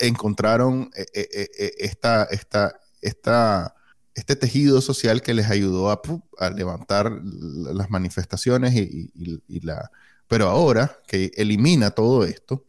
encontraron 0.00 0.88
eh, 0.94 1.06
eh, 1.12 1.50
eh, 1.58 1.72
esta, 1.78 2.24
esta, 2.24 2.78
esta, 3.00 3.74
este 4.14 4.36
tejido 4.36 4.80
social 4.80 5.20
que 5.20 5.34
les 5.34 5.50
ayudó 5.50 5.90
a, 5.90 6.00
a 6.38 6.50
levantar 6.50 7.10
las 7.24 7.90
manifestaciones 7.90 8.74
y, 8.76 9.60
la... 9.62 9.90
Pero 10.28 10.46
ahora 10.46 10.98
que 11.08 11.32
elimina 11.34 11.90
todo 11.90 12.24
esto, 12.24 12.64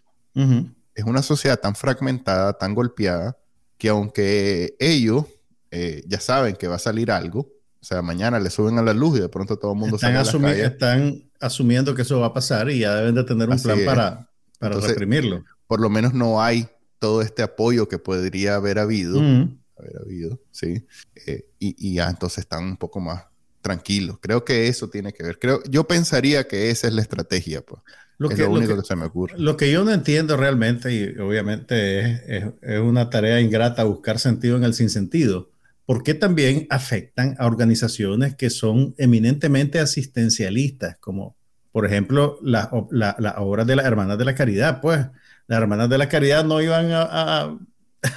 es 0.96 1.06
una 1.06 1.22
sociedad 1.22 1.60
tan 1.60 1.76
fragmentada, 1.76 2.54
tan 2.54 2.74
golpeada, 2.74 3.38
que 3.78 3.90
aunque 3.90 4.76
ellos 4.80 5.26
eh, 5.72 6.04
ya 6.08 6.20
saben 6.20 6.56
que 6.56 6.68
va 6.68 6.76
a 6.76 6.80
salir 6.80 7.12
algo, 7.12 7.40
o 7.40 7.84
sea, 7.84 8.02
mañana 8.02 8.40
le 8.40 8.50
suben 8.50 8.78
a 8.78 8.84
la 8.84 8.94
luz 8.94 9.18
y 9.18 9.22
de 9.22 9.30
pronto 9.30 9.58
todo 9.58 9.74
el 9.74 9.80
mundo 9.80 9.96
están, 9.96 10.16
están 10.56 11.24
asumiendo 11.40 11.96
que 11.96 12.04
eso 12.04 12.20
va 12.20 12.28
a 12.28 12.34
pasar 12.34 12.70
y 12.70 12.80
ya 12.80 12.96
deben 12.96 13.16
de 13.16 13.24
tener 13.24 13.50
un 13.50 13.60
plan 13.60 13.80
para, 13.86 14.30
para 14.60 14.80
reprimirlo. 14.80 15.44
Por 15.66 15.80
lo 15.80 15.90
menos 15.90 16.14
no 16.14 16.42
hay 16.42 16.68
todo 17.00 17.24
este 17.24 17.42
apoyo 17.42 17.88
que 17.88 17.98
podría 17.98 18.56
haber 18.56 18.78
habido, 18.78 19.20
haber 19.20 19.98
habido, 20.00 20.40
sí, 20.52 20.86
eh, 21.26 21.48
y, 21.58 21.96
ya 21.96 22.08
entonces 22.08 22.40
están 22.40 22.66
un 22.66 22.78
poco 22.78 23.00
más 23.00 23.24
tranquilos. 23.62 24.18
Creo 24.22 24.46
que 24.46 24.68
eso 24.68 24.90
tiene 24.90 25.12
que 25.12 25.24
ver. 25.24 25.40
Creo, 25.40 25.64
yo 25.64 25.88
pensaría 25.88 26.48
que 26.48 26.70
esa 26.70 26.88
es 26.88 26.94
la 26.94 27.02
estrategia, 27.02 27.62
pues. 27.62 27.82
Lo 28.22 28.30
es 28.30 28.36
que, 28.36 28.44
lo 28.44 28.52
único 28.52 28.76
que, 28.76 28.84
se 28.84 28.96
me 28.96 29.06
ocurre. 29.06 29.34
Lo 29.36 29.58
que 29.58 29.72
yo 29.72 29.84
no 29.84 29.92
entiendo 29.92 30.38
realmente, 30.38 30.94
y 30.94 31.20
obviamente 31.20 32.38
es, 32.38 32.46
es, 32.62 32.80
una 32.80 33.10
tarea 33.10 33.42
ingrata 33.42 33.84
buscar 33.84 34.20
sentido 34.20 34.58
en 34.58 34.64
el 34.64 34.76
sinsentido, 34.76 35.50
¿por 35.88 36.04
qué 36.04 36.14
también 36.14 36.68
afectan 36.70 37.36
a 37.40 37.48
organizaciones 37.48 38.36
que 38.36 38.52
son 38.52 38.94
eminentemente 39.00 39.80
asistencialistas, 39.80 40.98
como 41.00 41.36
por 41.72 41.88
ejemplo 41.88 42.38
las 42.44 42.70
la, 42.92 43.16
obras 43.40 43.66
de 43.66 43.76
las 43.76 43.88
Hermanas 43.88 44.20
de 44.20 44.26
la 44.26 44.36
Caridad? 44.36 44.82
Pues 44.82 45.00
las 45.48 45.60
Hermanas 45.60 45.90
de 45.90 45.98
la 45.98 46.08
Caridad 46.08 46.46
no 46.46 46.62
iban 46.62 46.92
a, 46.92 47.02
a, 47.02 47.58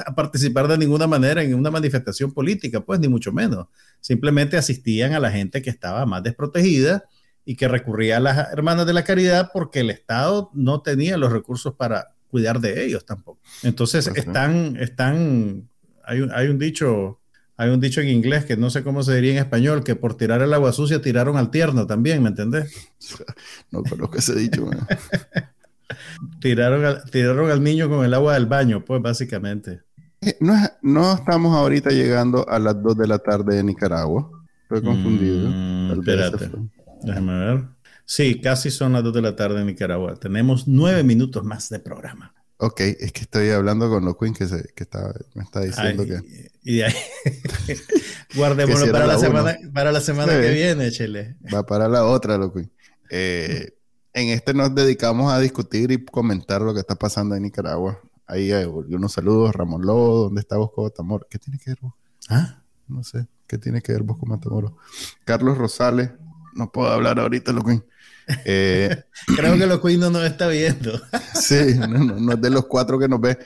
a 0.04 0.14
participar 0.14 0.68
de 0.68 0.76
ninguna 0.76 1.06
manera 1.06 1.42
en 1.42 1.54
una 1.54 1.70
manifestación 1.70 2.30
política, 2.30 2.84
pues 2.84 3.00
ni 3.00 3.08
mucho 3.08 3.32
menos. 3.32 3.68
Simplemente 4.02 4.58
asistían 4.58 5.14
a 5.14 5.18
la 5.18 5.30
gente 5.30 5.62
que 5.62 5.70
estaba 5.70 6.04
más 6.04 6.22
desprotegida 6.22 7.04
y 7.44 7.56
que 7.56 7.68
recurría 7.68 8.16
a 8.16 8.20
las 8.20 8.52
hermanas 8.52 8.86
de 8.86 8.92
la 8.92 9.04
caridad 9.04 9.50
porque 9.52 9.80
el 9.80 9.90
Estado 9.90 10.50
no 10.54 10.80
tenía 10.80 11.16
los 11.16 11.32
recursos 11.32 11.74
para 11.74 12.14
cuidar 12.30 12.60
de 12.60 12.84
ellos 12.84 13.04
tampoco. 13.04 13.40
Entonces 13.62 14.06
están, 14.08 14.76
están, 14.76 15.68
hay 16.04 16.20
un, 16.20 16.32
hay 16.32 16.48
un 16.48 16.58
dicho, 16.58 17.20
hay 17.56 17.70
un 17.70 17.80
dicho 17.80 18.00
en 18.00 18.08
inglés 18.08 18.44
que 18.44 18.56
no 18.56 18.70
sé 18.70 18.82
cómo 18.82 19.02
se 19.02 19.14
diría 19.14 19.32
en 19.32 19.38
español, 19.38 19.84
que 19.84 19.94
por 19.94 20.16
tirar 20.16 20.42
el 20.42 20.52
agua 20.52 20.72
sucia 20.72 21.00
tiraron 21.00 21.36
al 21.36 21.50
tierno 21.50 21.86
también, 21.86 22.22
¿me 22.22 22.30
entendés? 22.30 22.72
No 23.70 23.82
conozco 23.82 24.18
ese 24.18 24.34
dicho. 24.34 24.68
tiraron, 26.40 26.98
tiraron 27.10 27.50
al 27.50 27.62
niño 27.62 27.88
con 27.88 28.04
el 28.04 28.14
agua 28.14 28.34
del 28.34 28.46
baño, 28.46 28.84
pues 28.84 29.02
básicamente. 29.02 29.82
Eh, 30.20 30.36
no, 30.40 30.54
no 30.82 31.14
estamos 31.14 31.54
ahorita 31.54 31.90
llegando 31.90 32.48
a 32.48 32.58
las 32.58 32.82
2 32.82 32.96
de 32.96 33.06
la 33.06 33.18
tarde 33.18 33.56
de 33.56 33.64
Nicaragua. 33.64 34.30
Estoy 34.62 34.82
confundido. 34.82 35.50
Mm, 35.50 36.00
espérate. 36.00 36.50
Déjame 37.04 37.38
ver. 37.38 37.64
Sí, 38.06 38.40
casi 38.40 38.70
son 38.70 38.92
las 38.92 39.02
2 39.02 39.14
de 39.14 39.22
la 39.22 39.36
tarde 39.36 39.60
en 39.60 39.66
Nicaragua. 39.66 40.16
Tenemos 40.16 40.68
nueve 40.68 41.02
minutos 41.02 41.44
más 41.44 41.68
de 41.70 41.80
programa. 41.80 42.34
Ok, 42.58 42.80
es 42.80 43.12
que 43.12 43.22
estoy 43.22 43.50
hablando 43.50 43.90
con 43.90 44.04
los 44.04 44.16
Queen 44.16 44.32
que, 44.32 44.46
se, 44.46 44.72
que 44.74 44.84
está, 44.84 45.12
me 45.34 45.42
está 45.42 45.60
diciendo 45.60 46.04
que. 46.04 46.50
Y 46.62 46.82
ahí. 46.82 46.94
Guardémoslo 48.34 48.92
para, 48.92 49.06
la 49.06 49.18
semana, 49.18 49.58
para 49.72 49.92
la 49.92 50.00
semana 50.00 50.40
que 50.40 50.50
viene, 50.50 50.90
Chile. 50.90 51.36
Va 51.52 51.66
para 51.66 51.88
la 51.88 52.04
otra, 52.04 52.38
lo 52.38 52.52
Queen. 52.52 52.70
Eh, 53.10 53.74
en 54.12 54.28
este 54.28 54.54
nos 54.54 54.74
dedicamos 54.74 55.32
a 55.32 55.40
discutir 55.40 55.90
y 55.90 56.04
comentar 56.04 56.62
lo 56.62 56.72
que 56.72 56.80
está 56.80 56.94
pasando 56.94 57.34
en 57.34 57.42
Nicaragua. 57.42 58.00
Ahí 58.26 58.52
hay 58.52 58.64
unos 58.64 59.12
saludos. 59.12 59.54
Ramón 59.54 59.82
Lobo, 59.82 60.24
¿dónde 60.24 60.40
está 60.40 60.56
Bosco 60.56 60.84
Matamoros? 60.84 61.26
¿Qué 61.28 61.38
tiene 61.38 61.58
que 61.58 61.70
ver? 61.70 61.78
¿Ah? 62.28 62.62
No 62.86 63.02
sé. 63.02 63.26
¿Qué 63.46 63.58
tiene 63.58 63.82
que 63.82 63.92
ver 63.92 64.02
Bosco 64.02 64.26
Matamoros? 64.26 64.72
Carlos 65.24 65.58
Rosales. 65.58 66.10
No 66.54 66.70
puedo 66.70 66.88
hablar 66.90 67.18
ahorita, 67.18 67.52
lo 67.52 67.62
Queen. 67.62 67.84
Eh, 68.44 69.04
Creo 69.36 69.58
que 69.58 69.66
los 69.66 69.80
Queen 69.80 70.00
no 70.00 70.10
nos 70.10 70.24
está 70.24 70.48
viendo. 70.48 71.00
sí, 71.34 71.74
no, 71.76 72.32
es 72.32 72.40
de 72.40 72.50
los 72.50 72.66
cuatro 72.66 72.98
que 72.98 73.08
nos 73.08 73.20
ve. 73.20 73.38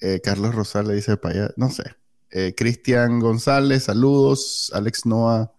Eh, 0.00 0.20
Carlos 0.22 0.54
Rosales 0.54 0.96
dice 0.96 1.16
para 1.16 1.34
allá, 1.34 1.54
no 1.56 1.70
sé. 1.70 1.84
Eh, 2.30 2.54
Cristian 2.56 3.20
González, 3.20 3.84
saludos. 3.84 4.70
Alex 4.74 5.06
Noah, 5.06 5.52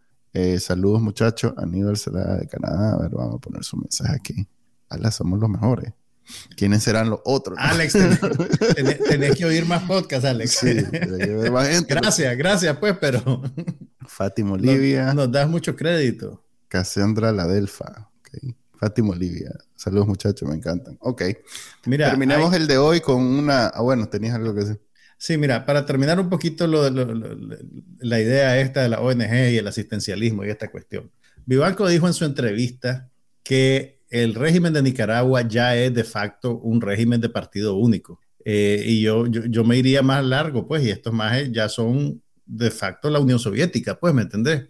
saludos 0.60 1.02
muchachos. 1.02 1.54
Aníbal 1.58 1.98
será 1.98 2.36
de 2.36 2.48
Canadá. 2.48 2.94
A 2.94 2.98
ver, 3.00 3.12
vamos 3.12 3.36
a 3.36 3.40
poner 3.40 3.64
su 3.64 3.78
mensaje 3.78 4.16
aquí. 4.16 4.48
Ala, 4.90 5.12
somos 5.12 5.40
los 5.40 5.50
mejores. 5.50 5.94
¿Quiénes 6.56 6.84
serán 6.84 7.10
los 7.10 7.20
otros? 7.26 7.58
Alex, 7.62 7.94
tenés, 9.08 9.36
que 9.36 9.46
oír 9.46 9.66
más 9.66 9.84
podcasts, 9.84 10.26
Alex. 10.26 10.52
Sí, 10.52 10.76
más 11.52 11.68
gente. 11.70 11.94
Gracias, 11.94 12.38
gracias, 12.38 12.78
pues, 12.78 12.98
pero. 13.00 13.42
Fátima 14.08 14.54
Olivia. 14.54 15.14
nos 15.14 15.32
das 15.32 15.48
mucho 15.50 15.76
crédito. 15.76 16.44
Cassandra 16.68 17.32
Ladelfa. 17.32 18.10
Okay. 18.20 18.56
Fátima 18.78 19.10
Olivia. 19.10 19.52
Saludos 19.76 20.08
muchachos, 20.08 20.48
me 20.48 20.56
encantan. 20.56 20.98
Ok. 21.02 21.24
Mira, 21.86 22.10
Terminemos 22.10 22.54
el 22.54 22.68
de 22.68 22.78
hoy 22.78 23.02
con 23.02 23.22
una... 23.22 23.68
Ah, 23.68 23.82
bueno, 23.82 24.08
tenías 24.08 24.36
algo 24.36 24.54
que 24.54 24.62
decir. 24.62 24.82
Sí, 25.18 25.38
mira, 25.38 25.66
para 25.66 25.86
terminar 25.86 26.20
un 26.20 26.30
poquito 26.30 26.66
la 26.66 28.20
idea 28.22 28.58
esta 28.60 28.82
de 28.82 28.90
la 28.90 29.02
ONG 29.02 29.52
y 29.52 29.58
el 29.58 29.68
asistencialismo 29.68 30.46
y 30.46 30.50
esta 30.50 30.72
cuestión. 30.72 31.12
Vivanco 31.46 31.88
dijo 31.88 32.08
en 32.08 32.14
su 32.14 32.24
entrevista 32.24 33.10
que 33.44 33.99
el 34.10 34.36
régimen 34.36 34.74
de 34.74 34.82
Nicaragua 34.82 35.48
ya 35.48 35.76
es 35.76 35.94
de 35.94 36.04
facto 36.04 36.58
un 36.58 36.82
régimen 36.82 37.22
de 37.22 37.30
partido 37.30 37.76
único. 37.76 38.20
Eh, 38.46 38.84
y 38.86 39.02
yo, 39.02 39.28
yo, 39.28 39.64
me 39.64 39.78
iría 39.78 40.02
más 40.02 40.24
largo, 40.24 40.68
pues, 40.68 40.84
y 40.84 40.90
estos 40.90 41.14
más 41.14 41.52
ya 41.52 41.70
son 41.70 42.22
de 42.46 42.72
facto 42.72 43.10
la 43.10 43.20
Unión 43.20 43.38
Soviética, 43.38 44.00
pues, 44.00 44.14
¿me 44.14 44.24
entendés? 44.24 44.70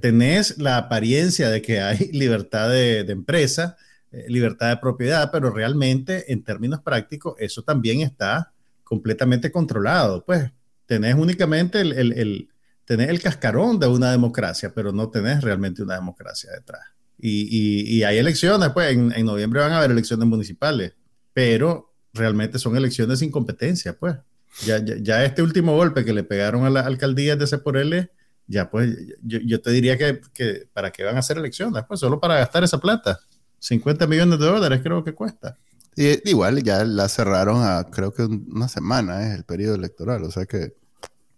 Tenés 0.00 0.56
la 0.58 0.78
apariencia 0.78 1.50
de 1.50 1.60
que 1.60 1.80
hay 1.80 1.98
libertad 2.12 2.70
de, 2.70 3.00
empresa, 3.00 3.76
eh, 4.10 4.24
libertad 4.28 4.70
de 4.70 4.76
propiedad, 4.78 5.30
pero 5.30 5.50
realmente 5.50 6.32
en 6.32 6.42
términos 6.42 6.80
prácticos 6.80 7.34
eso 7.38 7.62
también 7.62 8.00
está 8.00 8.52
completamente 8.82 9.52
controlado. 9.52 10.24
Pues 10.24 10.50
tenés 10.86 11.14
únicamente 11.16 11.80
el, 11.80 11.92
el, 11.92 12.48
el 12.86 13.22
cascarón 13.22 13.78
de 13.78 13.86
una 13.86 14.10
democracia, 14.10 14.72
pero 14.74 14.90
no 14.90 15.10
tenés 15.10 15.42
realmente 15.42 15.82
una 15.82 15.96
democracia 15.96 16.50
detrás. 16.52 16.93
Y, 17.18 18.02
hay 18.02 18.18
elecciones, 18.18 18.70
pues 18.70 18.92
en, 18.92 19.12
en, 19.12 19.24
noviembre 19.24 19.60
van 19.60 19.72
a 19.72 19.78
haber 19.78 19.90
elecciones 19.90 20.28
municipales, 20.28 20.92
pero 21.32 21.94
realmente 22.12 22.58
son 22.58 22.76
elecciones 22.76 23.20
sin 23.20 23.30
competencia, 23.30 23.96
pues. 23.96 24.16
Ya, 24.64 24.78
ya, 24.78 25.24
este 25.24 25.42
último 25.42 25.74
golpe 25.74 26.04
que 26.04 26.12
le 26.12 26.22
pegaron 26.22 26.64
a 26.64 26.70
la 26.70 26.80
alcaldía 26.80 27.34
de 27.34 27.46
L 27.74 28.10
ya 28.46 28.70
pues 28.70 28.94
yo, 29.22 29.60
te 29.60 29.70
diría 29.70 29.96
que, 29.96 30.20
que, 30.32 30.68
para 30.72 30.90
qué 30.90 31.02
van 31.02 31.16
a 31.16 31.20
hacer 31.20 31.38
elecciones, 31.38 31.84
pues 31.88 32.00
solo 32.00 32.20
para 32.20 32.36
gastar 32.36 32.62
esa 32.64 32.78
plata. 32.78 33.18
50 33.58 34.06
millones 34.06 34.38
de 34.38 34.46
dólares 34.46 34.80
creo 34.82 35.02
que 35.02 35.14
cuesta. 35.14 35.56
Y, 35.96 36.28
igual 36.28 36.62
ya 36.62 36.84
la 36.84 37.08
cerraron 37.08 37.62
a 37.62 37.84
creo 37.84 38.12
que 38.12 38.22
una 38.24 38.68
semana 38.68 39.26
es 39.26 39.36
el 39.36 39.44
periodo 39.44 39.76
electoral, 39.76 40.24
o 40.24 40.30
sea 40.30 40.44
que 40.44 40.74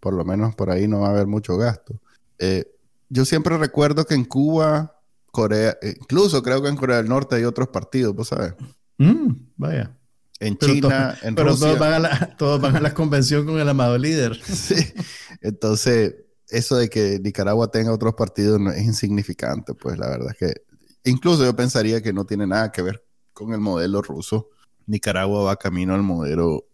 por 0.00 0.14
lo 0.14 0.24
menos 0.24 0.54
por 0.54 0.70
ahí 0.70 0.88
no 0.88 1.00
va 1.00 1.08
a 1.08 1.10
haber 1.10 1.26
mucho 1.26 1.56
gasto. 1.56 2.00
Eh, 2.38 2.64
yo 3.08 3.24
siempre 3.24 3.56
recuerdo 3.56 4.04
que 4.04 4.14
en 4.14 4.24
Cuba, 4.24 4.95
Corea, 5.36 5.76
eh, 5.82 5.94
incluso 6.00 6.42
creo 6.42 6.62
que 6.62 6.70
en 6.70 6.76
Corea 6.76 6.96
del 6.96 7.10
Norte 7.10 7.36
hay 7.36 7.44
otros 7.44 7.68
partidos, 7.68 8.14
¿vos 8.14 8.28
sabes? 8.28 8.54
Mm, 8.96 9.32
vaya. 9.56 9.94
En 10.40 10.56
China, 10.56 11.14
en 11.20 11.34
pero 11.34 11.50
Rusia. 11.50 11.66
Todos 11.66 11.78
van, 11.78 11.92
a 11.92 11.98
la, 11.98 12.36
todos 12.38 12.58
van 12.58 12.76
a 12.76 12.80
la 12.80 12.94
convención 12.94 13.44
con 13.44 13.60
el 13.60 13.68
amado 13.68 13.98
líder. 13.98 14.34
sí. 14.42 14.94
Entonces, 15.42 16.14
eso 16.48 16.76
de 16.76 16.88
que 16.88 17.20
Nicaragua 17.22 17.70
tenga 17.70 17.92
otros 17.92 18.14
partidos 18.14 18.58
no, 18.58 18.70
es 18.70 18.82
insignificante, 18.82 19.74
pues 19.74 19.98
la 19.98 20.08
verdad 20.08 20.30
es 20.30 20.38
que 20.38 20.62
incluso 21.04 21.44
yo 21.44 21.54
pensaría 21.54 22.00
que 22.00 22.14
no 22.14 22.24
tiene 22.24 22.46
nada 22.46 22.72
que 22.72 22.80
ver 22.80 23.04
con 23.34 23.52
el 23.52 23.60
modelo 23.60 24.00
ruso. 24.00 24.48
Nicaragua 24.86 25.44
va 25.44 25.56
camino 25.56 25.94
al 25.94 26.02
modelo 26.02 26.64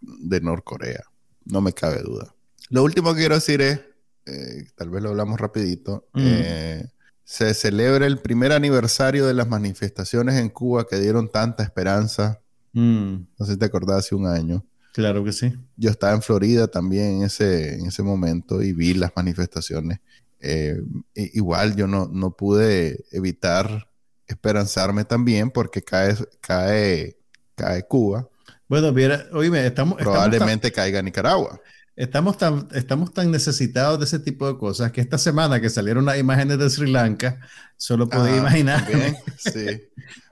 de 0.00 0.40
Norcorea, 0.40 1.02
no 1.44 1.60
me 1.60 1.74
cabe 1.74 2.00
duda. 2.00 2.34
Lo 2.70 2.82
último 2.82 3.12
que 3.12 3.20
quiero 3.20 3.34
decir 3.34 3.60
es, 3.60 3.78
eh, 4.24 4.68
tal 4.74 4.88
vez 4.88 5.02
lo 5.02 5.10
hablamos 5.10 5.38
rapidito, 5.38 6.08
mm. 6.14 6.18
eh, 6.22 6.90
se 7.30 7.54
celebra 7.54 8.08
el 8.08 8.18
primer 8.18 8.50
aniversario 8.50 9.24
de 9.24 9.34
las 9.34 9.46
manifestaciones 9.46 10.34
en 10.34 10.48
Cuba 10.48 10.88
que 10.88 10.98
dieron 10.98 11.30
tanta 11.30 11.62
esperanza. 11.62 12.40
Mm. 12.72 13.18
No 13.38 13.46
sé 13.46 13.52
si 13.52 13.56
te 13.56 13.66
acordás 13.66 13.98
hace 13.98 14.16
un 14.16 14.26
año. 14.26 14.66
Claro 14.92 15.22
que 15.22 15.30
sí. 15.30 15.54
Yo 15.76 15.90
estaba 15.90 16.12
en 16.12 16.22
Florida 16.22 16.66
también 16.66 17.18
en 17.18 17.22
ese, 17.22 17.74
en 17.74 17.86
ese 17.86 18.02
momento 18.02 18.60
y 18.64 18.72
vi 18.72 18.94
las 18.94 19.12
manifestaciones. 19.14 20.00
Eh, 20.40 20.82
igual 21.14 21.76
yo 21.76 21.86
no, 21.86 22.10
no 22.12 22.32
pude 22.32 23.04
evitar 23.12 23.88
esperanzarme 24.26 25.04
también 25.04 25.52
porque 25.52 25.82
cae, 25.82 26.16
cae, 26.40 27.16
cae 27.54 27.86
Cuba. 27.86 28.28
Bueno, 28.66 28.90
mira, 28.90 29.26
oíme, 29.32 29.64
estamos... 29.64 29.98
Probablemente 29.98 30.72
caiga 30.72 31.00
Nicaragua. 31.00 31.60
Estamos 32.00 32.38
tan, 32.38 32.66
estamos 32.72 33.12
tan 33.12 33.30
necesitados 33.30 33.98
de 33.98 34.06
ese 34.06 34.18
tipo 34.18 34.50
de 34.50 34.56
cosas 34.56 34.90
que 34.90 35.02
esta 35.02 35.18
semana 35.18 35.60
que 35.60 35.68
salieron 35.68 36.06
las 36.06 36.18
imágenes 36.18 36.58
de 36.58 36.70
Sri 36.70 36.90
Lanka, 36.90 37.38
solo 37.76 38.08
podía 38.08 38.32
ah, 38.32 38.38
imaginar. 38.38 38.86
sí. 39.36 39.82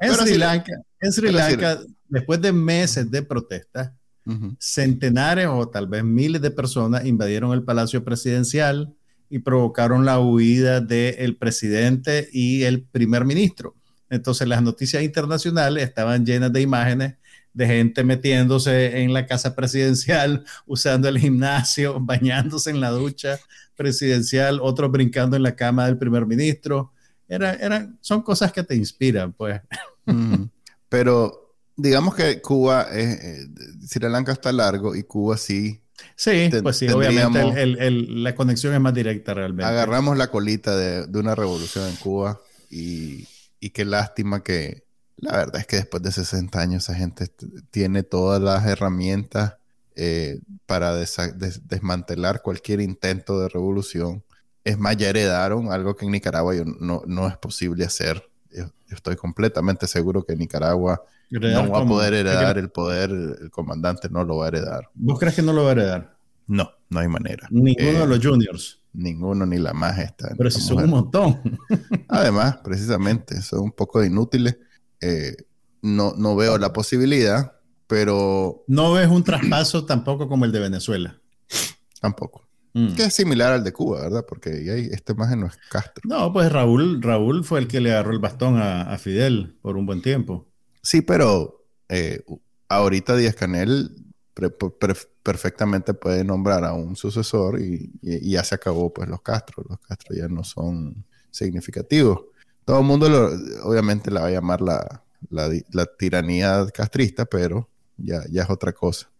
en, 0.00 0.14
Sri 0.14 0.38
Lanka, 0.38 0.72
en 0.98 1.12
Sri 1.12 1.30
Lanka, 1.30 1.78
después 2.08 2.40
de 2.40 2.54
meses 2.54 3.10
de 3.10 3.22
protestas, 3.22 3.92
Centenares 4.58 5.46
o 5.46 5.68
tal 5.68 5.88
vez 5.88 6.04
miles 6.04 6.40
de 6.40 6.50
personas 6.50 7.04
invadieron 7.04 7.52
el 7.52 7.62
Palacio 7.64 8.02
Presidencial 8.02 8.94
y 9.28 9.40
provocaron 9.40 10.06
la 10.06 10.20
huida 10.20 10.80
del 10.80 11.36
presidente 11.36 12.30
y 12.32 12.62
el 12.62 12.82
primer 12.82 13.26
ministro. 13.26 13.74
Entonces 14.08 14.48
las 14.48 14.62
noticias 14.62 15.02
internacionales 15.02 15.84
estaban 15.84 16.24
llenas 16.24 16.50
de 16.50 16.62
imágenes 16.62 17.16
de 17.52 17.66
gente 17.66 18.04
metiéndose 18.04 19.02
en 19.02 19.12
la 19.12 19.26
casa 19.26 19.54
presidencial, 19.54 20.44
usando 20.66 21.08
el 21.08 21.18
gimnasio, 21.18 21.98
bañándose 22.00 22.70
en 22.70 22.80
la 22.80 22.90
ducha 22.90 23.38
presidencial, 23.76 24.60
otros 24.60 24.90
brincando 24.90 25.36
en 25.36 25.42
la 25.42 25.56
cama 25.56 25.86
del 25.86 25.98
primer 25.98 26.26
ministro. 26.26 26.92
Era, 27.28 27.90
son 28.00 28.22
cosas 28.22 28.52
que 28.52 28.62
te 28.62 28.74
inspiran, 28.74 29.32
pues. 29.32 29.60
Pero 30.88 31.54
digamos 31.76 32.14
que 32.14 32.40
Cuba, 32.40 32.88
es, 32.90 33.24
eh, 33.24 33.48
Sri 33.86 34.08
Lanka 34.08 34.32
está 34.32 34.52
largo 34.52 34.94
y 34.94 35.04
Cuba 35.04 35.36
sí. 35.36 35.82
Sí, 36.14 36.48
pues 36.62 36.76
sí, 36.76 36.88
obviamente 36.88 37.40
la 37.90 38.34
conexión 38.34 38.72
es 38.72 38.80
más 38.80 38.94
directa 38.94 39.34
realmente. 39.34 39.64
Agarramos 39.64 40.16
la 40.16 40.30
colita 40.30 40.76
de, 40.76 41.18
una 41.18 41.34
revolución 41.34 41.88
en 41.88 41.96
Cuba 41.96 42.40
y, 42.70 43.26
qué 43.72 43.84
lástima 43.84 44.42
que 44.42 44.84
la 45.18 45.36
verdad 45.36 45.56
es 45.56 45.66
que 45.66 45.76
después 45.76 46.02
de 46.02 46.12
60 46.12 46.60
años 46.60 46.84
esa 46.84 46.94
gente 46.94 47.30
tiene 47.70 48.02
todas 48.02 48.40
las 48.40 48.66
herramientas 48.66 49.56
eh, 49.96 50.40
para 50.66 50.94
desmantelar 50.94 52.40
cualquier 52.42 52.80
intento 52.80 53.40
de 53.40 53.48
revolución. 53.48 54.22
Es 54.64 54.78
más, 54.78 54.96
ya 54.96 55.08
heredaron 55.08 55.72
algo 55.72 55.96
que 55.96 56.04
en 56.04 56.12
Nicaragua 56.12 56.54
no, 56.80 57.02
no 57.06 57.26
es 57.26 57.36
posible 57.36 57.84
hacer. 57.84 58.22
yo 58.52 58.66
estoy 58.90 59.16
completamente 59.16 59.86
seguro 59.86 60.24
que 60.24 60.36
Nicaragua 60.36 61.02
no 61.30 61.70
va 61.70 61.80
a 61.80 61.86
poder 61.86 62.14
heredar 62.14 62.58
el 62.58 62.70
poder, 62.70 63.10
el 63.10 63.50
comandante 63.50 64.08
no 64.08 64.24
lo 64.24 64.36
va 64.36 64.46
a 64.46 64.48
heredar. 64.48 64.88
¿Vos 64.94 65.18
crees 65.18 65.34
que 65.34 65.42
no 65.42 65.52
lo 65.52 65.64
va 65.64 65.70
a 65.70 65.72
heredar? 65.72 66.16
No, 66.46 66.70
no 66.88 67.00
hay 67.00 67.08
manera. 67.08 67.48
Ninguno 67.50 68.00
de 68.00 68.06
los 68.06 68.24
juniors. 68.24 68.80
Ninguno, 68.92 69.44
ni 69.46 69.58
la 69.58 69.74
más 69.74 69.98
está. 69.98 70.32
Pero 70.36 70.50
si 70.50 70.60
son 70.60 70.84
un 70.84 70.90
montón. 70.90 71.58
Además, 72.08 72.58
precisamente, 72.64 73.42
son 73.42 73.60
un 73.60 73.72
poco 73.72 74.02
inútiles. 74.02 74.56
Eh, 75.00 75.36
no, 75.82 76.14
no 76.16 76.36
veo 76.36 76.58
la 76.58 76.72
posibilidad, 76.72 77.52
pero... 77.86 78.64
No 78.66 78.92
ves 78.92 79.08
un 79.08 79.24
traspaso 79.24 79.84
tampoco 79.86 80.28
como 80.28 80.44
el 80.44 80.52
de 80.52 80.60
Venezuela. 80.60 81.18
Tampoco. 82.00 82.48
Mm. 82.74 82.94
Que 82.94 83.04
es 83.04 83.14
similar 83.14 83.52
al 83.52 83.64
de 83.64 83.72
Cuba, 83.72 84.02
¿verdad? 84.02 84.24
Porque 84.28 84.50
ahí 84.50 84.88
este 84.92 85.12
imagen 85.12 85.40
no 85.40 85.46
es 85.46 85.56
Castro. 85.70 86.02
No, 86.04 86.32
pues 86.32 86.50
Raúl, 86.52 87.02
Raúl 87.02 87.44
fue 87.44 87.60
el 87.60 87.68
que 87.68 87.80
le 87.80 87.92
agarró 87.92 88.12
el 88.12 88.18
bastón 88.18 88.60
a 88.60 88.96
Fidel 88.98 89.56
por 89.62 89.76
un 89.76 89.86
buen 89.86 90.02
tiempo. 90.02 90.48
Sí, 90.82 91.02
pero 91.02 91.66
eh, 91.88 92.22
ahorita 92.68 93.16
Díaz 93.16 93.34
Canel 93.34 93.90
perfectamente 95.22 95.94
puede 95.94 96.22
nombrar 96.22 96.64
a 96.64 96.72
un 96.72 96.94
sucesor 96.94 97.60
y, 97.60 97.90
ya 98.02 98.44
se 98.44 98.54
acabó 98.54 98.92
pues 98.92 99.08
los 99.08 99.20
Castro. 99.20 99.64
Los 99.68 99.80
Castro 99.80 100.14
ya 100.16 100.28
no 100.28 100.44
son 100.44 101.04
significativos. 101.30 102.20
Todo 102.68 102.80
el 102.80 102.84
mundo 102.84 103.06
obviamente 103.62 104.10
la 104.10 104.20
va 104.20 104.26
a 104.26 104.30
llamar 104.30 104.60
la, 104.60 105.02
la, 105.30 105.86
tiranía 105.98 106.66
castrista, 106.66 107.24
pero 107.24 107.66
ya, 107.96 108.22
ya 108.30 108.42
es 108.42 108.50
otra 108.50 108.74
cosa. 108.74 109.10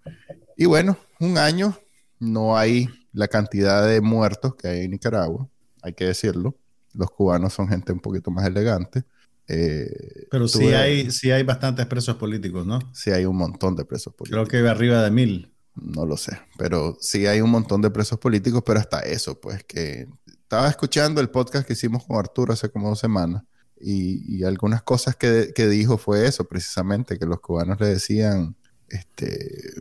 Y 0.55 0.67
bueno, 0.67 0.99
un 1.19 1.39
año, 1.39 1.75
no 2.19 2.59
hay 2.59 2.91
la 3.15 3.27
cantidad 3.27 3.89
de 3.89 4.03
muertos 4.03 4.55
que 4.55 4.69
hay 4.69 4.81
en 4.85 4.91
Nicaragua, 4.91 5.49
hay 5.81 5.95
que 5.95 6.05
decirlo. 6.05 6.57
Los 6.93 7.11
cubanos 7.11 7.55
son 7.55 7.69
gente 7.69 7.91
un 7.91 8.01
poquito 8.01 8.31
más 8.31 8.47
elegante. 8.47 9.05
Eh, 9.47 10.27
Pero 10.31 10.47
sí 10.47 10.67
hay, 10.75 11.11
sí 11.11 11.31
hay 11.31 11.43
bastantes 11.43 11.87
presos 11.87 12.17
políticos, 12.17 12.67
¿no? 12.67 12.81
Sí 12.93 13.13
hay 13.13 13.25
un 13.25 13.37
montón 13.37 13.75
de 13.77 13.87
presos 13.87 14.13
políticos. 14.13 14.47
Creo 14.47 14.63
que 14.63 14.69
arriba 14.69 15.03
de 15.03 15.11
mil. 15.11 15.55
No 15.75 16.05
lo 16.05 16.19
sé, 16.19 16.39
pero 16.59 16.99
sí 17.01 17.27
hay 17.27 17.41
un 17.41 17.49
montón 17.49 17.81
de 17.81 17.91
presos 17.91 18.19
políticos, 18.19 18.63
pero 18.67 18.79
hasta 18.79 19.01
eso, 19.01 19.41
pues 19.41 19.65
que 19.65 20.07
estaba 20.49 20.67
escuchando 20.71 21.21
el 21.21 21.29
podcast 21.29 21.67
que 21.67 21.75
hicimos 21.75 22.07
con 22.07 22.17
Arturo 22.17 22.55
hace 22.55 22.71
como 22.71 22.89
dos 22.89 22.99
semanas 22.99 23.43
y, 23.79 24.43
algunas 24.45 24.83
cosas 24.83 25.15
que, 25.15 25.53
que, 25.55 25.69
dijo 25.69 25.99
fue 25.99 26.27
eso, 26.27 26.49
precisamente, 26.49 27.19
que 27.19 27.27
los 27.27 27.41
cubanos 27.41 27.79
le 27.79 27.89
decían, 27.89 28.57
este, 28.89 29.75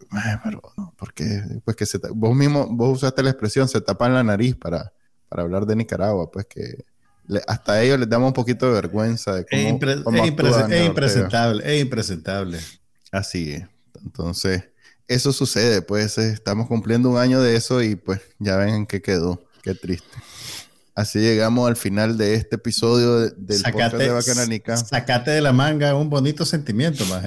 pero, 0.43 0.61
porque 0.97 1.41
pues 1.63 1.77
que 1.77 1.85
se, 1.85 1.99
vos 2.13 2.35
mismo, 2.35 2.67
vos 2.67 2.97
usaste 2.97 3.23
la 3.23 3.29
expresión, 3.29 3.69
se 3.69 3.79
tapan 3.79 4.13
la 4.13 4.25
nariz 4.25 4.57
para, 4.57 4.91
para 5.29 5.43
hablar 5.43 5.65
de 5.65 5.77
Nicaragua, 5.77 6.29
pues 6.29 6.45
que 6.47 6.83
hasta 7.47 7.81
ellos 7.81 7.97
les 7.97 8.09
damos 8.09 8.27
un 8.27 8.33
poquito 8.33 8.65
de 8.65 8.73
vergüenza 8.73 9.35
de 9.35 9.45
cómo, 9.45 9.61
es, 9.61 10.27
impresentable, 10.27 11.63
es 11.63 11.81
impresentable. 11.81 12.59
Así 13.13 13.53
es. 13.53 13.65
Entonces, 14.03 14.65
eso 15.07 15.31
sucede, 15.31 15.81
pues 15.81 16.17
estamos 16.17 16.67
cumpliendo 16.67 17.09
un 17.09 17.19
año 17.19 17.41
de 17.41 17.55
eso 17.55 17.81
y 17.81 17.95
pues 17.95 18.19
ya 18.37 18.57
ven 18.57 18.73
en 18.75 18.85
qué 18.85 19.01
quedó. 19.01 19.41
Qué 19.63 19.73
triste. 19.73 20.17
Así 20.97 21.19
llegamos 21.19 21.67
al 21.69 21.75
final 21.75 22.17
de 22.17 22.33
este 22.33 22.55
episodio 22.55 23.29
del 23.29 23.61
podcast 23.61 23.97
de 23.97 24.09
Bacananica. 24.09 24.77
Sacate 24.77 25.29
de 25.29 25.41
la 25.41 25.53
manga 25.53 25.93
un 25.93 26.09
bonito 26.09 26.43
sentimiento, 26.43 27.05
más. 27.05 27.23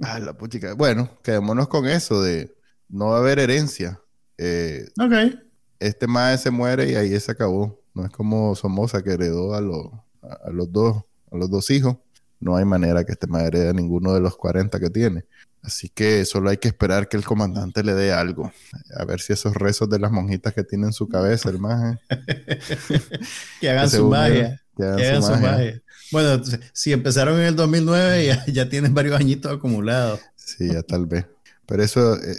ah, 0.00 0.18
la 0.20 0.32
puchica. 0.32 0.72
Bueno, 0.72 1.10
quedémonos 1.22 1.68
con 1.68 1.86
eso 1.86 2.22
de 2.22 2.56
no 2.88 3.08
va 3.08 3.16
a 3.16 3.20
haber 3.20 3.40
herencia. 3.40 4.00
Eh, 4.38 4.88
ok. 4.98 5.38
Este 5.80 6.06
más 6.06 6.40
se 6.40 6.50
muere 6.50 6.90
y 6.90 6.94
ahí 6.94 7.20
se 7.20 7.30
acabó. 7.30 7.78
No 7.92 8.06
es 8.06 8.10
como 8.10 8.54
Somoza 8.54 9.02
que 9.02 9.12
heredó 9.12 9.52
a, 9.52 9.58
a, 9.58 10.50
los 10.50 10.72
dos, 10.72 11.02
a 11.30 11.36
los 11.36 11.50
dos 11.50 11.68
hijos. 11.68 11.98
No 12.40 12.56
hay 12.56 12.64
manera 12.64 13.04
que 13.04 13.12
este 13.12 13.26
más 13.26 13.42
herede 13.42 13.68
a 13.68 13.74
ninguno 13.74 14.14
de 14.14 14.20
los 14.20 14.34
40 14.34 14.80
que 14.80 14.88
tiene. 14.88 15.26
Así 15.64 15.88
que 15.88 16.26
solo 16.26 16.50
hay 16.50 16.58
que 16.58 16.68
esperar 16.68 17.08
que 17.08 17.16
el 17.16 17.24
comandante 17.24 17.82
le 17.82 17.94
dé 17.94 18.12
algo. 18.12 18.52
A 18.98 19.04
ver 19.06 19.20
si 19.20 19.32
esos 19.32 19.54
rezos 19.54 19.88
de 19.88 19.98
las 19.98 20.12
monjitas 20.12 20.52
que 20.52 20.62
tiene 20.62 20.86
en 20.86 20.92
su 20.92 21.08
cabeza, 21.08 21.48
el 21.48 21.58
maje. 21.58 21.98
que 23.60 23.70
hagan 23.70 23.88
su 23.88 24.08
magia. 24.10 24.62
Que 24.76 24.84
hagan, 24.84 25.22
su, 25.22 25.30
magia. 25.30 25.82
Bueno, 26.12 26.42
si 26.74 26.92
empezaron 26.92 27.40
en 27.40 27.46
el 27.46 27.56
2009, 27.56 28.26
ya, 28.26 28.44
ya 28.46 28.68
tienen 28.68 28.92
varios 28.92 29.18
añitos 29.18 29.50
acumulados. 29.50 30.20
Sí, 30.36 30.70
ya 30.70 30.82
tal 30.82 31.06
vez. 31.06 31.24
Pero 31.66 31.82
eso, 31.82 32.22
eh, 32.22 32.36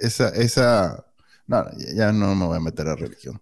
esa, 0.00 0.28
esa, 0.28 1.04
no, 1.48 1.66
ya 1.94 2.12
no 2.12 2.36
me 2.36 2.46
voy 2.46 2.56
a 2.56 2.60
meter 2.60 2.86
a 2.86 2.94
religión. 2.94 3.40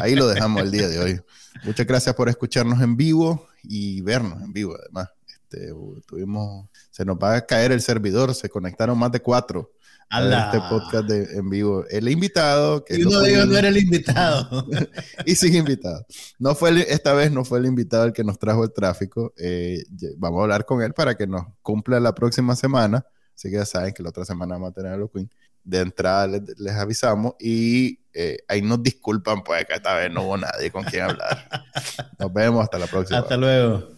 Ahí 0.00 0.14
lo 0.14 0.28
dejamos 0.28 0.62
el 0.62 0.70
día 0.70 0.88
de 0.88 1.00
hoy. 1.00 1.20
Muchas 1.64 1.84
gracias 1.84 2.14
por 2.14 2.28
escucharnos 2.28 2.80
en 2.80 2.96
vivo 2.96 3.48
y 3.64 4.02
vernos 4.02 4.40
en 4.40 4.52
vivo, 4.52 4.76
además. 4.80 5.08
Este, 5.50 5.72
tuvimos, 6.06 6.68
se 6.90 7.04
nos 7.04 7.16
va 7.16 7.36
a 7.36 7.46
caer 7.46 7.72
el 7.72 7.80
servidor, 7.80 8.34
se 8.34 8.50
conectaron 8.50 8.98
más 8.98 9.10
de 9.12 9.20
cuatro 9.20 9.72
a 10.10 10.22
este 10.22 10.60
podcast 10.68 11.04
de, 11.06 11.38
en 11.38 11.48
vivo. 11.48 11.84
El 11.88 12.08
invitado. 12.08 12.84
Que 12.84 12.98
y 12.98 13.02
uno 13.02 13.20
de 13.20 13.30
ellos 13.30 13.46
no 13.46 13.56
era 13.56 13.68
el 13.68 13.76
invitado. 13.78 14.66
y 15.26 15.34
sin 15.36 15.54
invitado. 15.54 16.04
No 16.38 16.54
fue 16.54 16.86
esta 16.92 17.12
vez 17.12 17.30
no 17.30 17.44
fue 17.44 17.58
el 17.58 17.66
invitado 17.66 18.04
el 18.04 18.12
que 18.12 18.24
nos 18.24 18.38
trajo 18.38 18.64
el 18.64 18.72
tráfico. 18.72 19.32
Eh, 19.38 19.84
vamos 20.16 20.40
a 20.40 20.42
hablar 20.42 20.64
con 20.64 20.82
él 20.82 20.92
para 20.92 21.16
que 21.16 21.26
nos 21.26 21.46
cumpla 21.62 21.98
la 22.00 22.14
próxima 22.14 22.54
semana. 22.54 23.04
Así 23.34 23.50
que 23.50 23.56
ya 23.56 23.64
saben 23.64 23.94
que 23.94 24.02
la 24.02 24.10
otra 24.10 24.24
semana 24.24 24.54
vamos 24.54 24.70
a 24.70 24.74
tener 24.74 24.92
a 24.92 24.96
los 24.96 25.10
Queen 25.10 25.30
de 25.64 25.80
entrada 25.80 26.26
les, 26.26 26.74
avisamos 26.74 27.34
y 27.38 28.00
eh, 28.14 28.38
ahí 28.48 28.62
nos 28.62 28.82
disculpan 28.82 29.44
pues 29.44 29.66
que 29.66 29.74
esta 29.74 29.94
vez 29.96 30.10
no 30.10 30.22
hubo 30.22 30.38
nadie 30.38 30.70
con 30.70 30.82
quien 30.84 31.02
hablar. 31.02 31.46
Nos 32.18 32.32
vemos 32.32 32.64
hasta 32.64 32.78
la 32.78 32.86
próxima. 32.86 33.18
Hasta 33.18 33.36
luego. 33.36 33.97